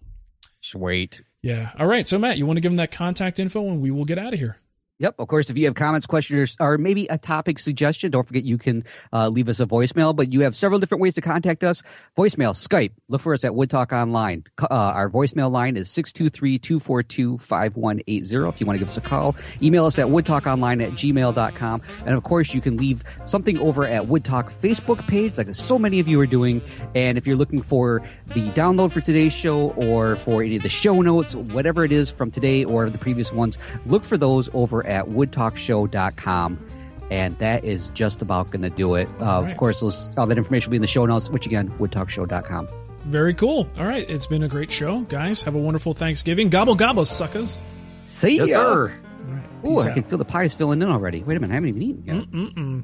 Sweet. 0.62 1.22
Yeah. 1.41 1.72
All 1.78 1.88
right. 1.88 2.08
So, 2.08 2.18
Matt, 2.18 2.38
you 2.38 2.45
want 2.45 2.56
to 2.56 2.62
give 2.62 2.72
them 2.72 2.78
that 2.78 2.91
contact 2.91 3.38
info 3.39 3.68
and 3.68 3.82
we 3.82 3.91
will 3.91 4.06
get 4.06 4.18
out 4.18 4.32
of 4.32 4.39
here. 4.39 4.58
Yep. 5.04 5.16
Of 5.20 5.28
course, 5.28 5.49
if 5.49 5.58
you 5.58 5.66
have 5.66 5.76
comments, 5.76 6.06
questions, 6.06 6.56
or 6.62 6.78
maybe 6.78 7.08
a 7.08 7.18
topic 7.18 7.60
suggestion, 7.60 8.10
don't 8.10 8.26
forget 8.26 8.45
you 8.45 8.58
can 8.58 8.86
uh, 9.12 9.28
leave 9.28 9.49
us 9.49 9.60
a 9.60 9.66
voicemail. 9.66 10.16
But 10.16 10.32
you 10.32 10.39
have 10.43 10.56
several 10.56 10.80
different 10.80 11.01
ways 11.01 11.14
to 11.16 11.22
contact 11.22 11.62
us 11.62 11.84
voicemail, 12.18 12.54
Skype. 12.56 12.93
Look 13.10 13.20
for 13.20 13.34
us 13.34 13.43
at 13.43 13.54
Wood 13.54 13.70
Talk 13.70 13.91
Online. 13.91 14.45
Uh, 14.62 14.68
our 14.72 15.10
voicemail 15.10 15.51
line 15.51 15.76
is 15.76 15.91
623 15.91 16.58
242 16.58 17.38
5180. 17.39 18.47
If 18.47 18.62
you 18.62 18.66
want 18.66 18.76
to 18.76 18.80
give 18.80 18.88
us 18.88 18.95
a 18.95 19.01
call, 19.01 19.36
email 19.62 19.86
us 19.86 19.99
at 19.99 20.08
woodtalkonline 20.08 20.82
at 20.82 20.91
gmail.com. 20.91 21.82
And 22.06 22.16
of 22.16 22.24
course, 22.24 22.54
you 22.54 22.62
can 22.62 22.78
leave 22.78 23.04
something 23.26 23.60
over 23.60 23.86
at 23.86 24.08
Wood 24.08 24.24
Talk 24.24 24.54
Facebook 24.54 25.06
page, 25.06 25.38
like 25.38 25.54
so 25.54 25.78
many 25.78 25.99
of 25.99 26.08
you 26.08 26.18
are 26.22 26.26
doing. 26.26 26.62
And 26.95 27.18
if 27.18 27.28
you're 27.28 27.36
looking 27.36 27.62
for 27.62 28.01
the 28.34 28.50
download 28.52 28.92
for 28.92 29.02
today's 29.02 29.34
show 29.34 29.72
or 29.72 30.16
for 30.18 30.42
any 30.44 30.56
of 30.58 30.64
the 30.64 30.70
show 30.70 31.02
notes, 31.02 31.36
whatever 31.36 31.84
it 31.86 31.92
is 31.92 32.10
from 32.10 32.32
today 32.32 32.64
or 32.64 32.90
the 32.90 32.98
previous 32.98 33.32
ones, 33.32 33.58
look 33.86 34.04
for 34.04 34.18
those 34.18 34.50
over 34.54 34.86
at 34.86 35.06
woodtalkshow.com. 35.08 36.70
And 37.12 37.38
that 37.40 37.64
is 37.64 37.90
just 37.92 38.22
about 38.22 38.50
going 38.52 38.62
to 38.64 38.70
do 38.70 38.96
it. 38.96 39.08
Uh, 39.20 39.42
right. 39.44 39.52
Of 39.52 39.58
course, 39.58 39.84
all 40.18 40.26
that 40.26 40.38
information 40.38 40.70
will 40.70 40.72
be 40.72 40.76
in 40.78 40.82
the 40.82 40.88
show 40.88 41.06
notes, 41.06 41.30
which 41.30 41.46
again, 41.46 41.70
woodtalkshow.com. 41.78 42.68
Very 43.06 43.34
cool. 43.34 43.70
All 43.78 43.86
right, 43.86 44.10
it's 44.10 44.26
been 44.28 44.44
a 44.44 44.48
great 44.48 44.72
show, 44.72 45.02
guys. 45.02 45.42
Have 45.42 45.56
a 45.56 45.60
wonderful 45.60 45.94
Thanksgiving. 45.94 46.50
Gobble 46.50 46.76
gobble, 46.76 47.04
suckers. 47.06 47.62
See 48.06 48.38
Yes, 48.38 48.50
ya. 48.50 48.56
sir. 48.64 48.94
All 49.28 49.34
right, 49.34 49.44
Ooh, 49.66 49.78
I 49.80 49.90
out. 49.90 49.96
can 49.96 50.04
feel 50.04 50.18
the 50.18 50.26
pies 50.26 50.54
filling 50.54 50.82
in 50.82 50.88
already. 50.90 51.22
Wait 51.22 51.36
a 51.36 51.40
minute, 51.40 51.52
I 51.54 51.56
haven't 51.56 51.70
even 51.70 51.82
eaten 51.82 52.04
yet. 52.06 52.16
Mm-mm. 52.32 52.84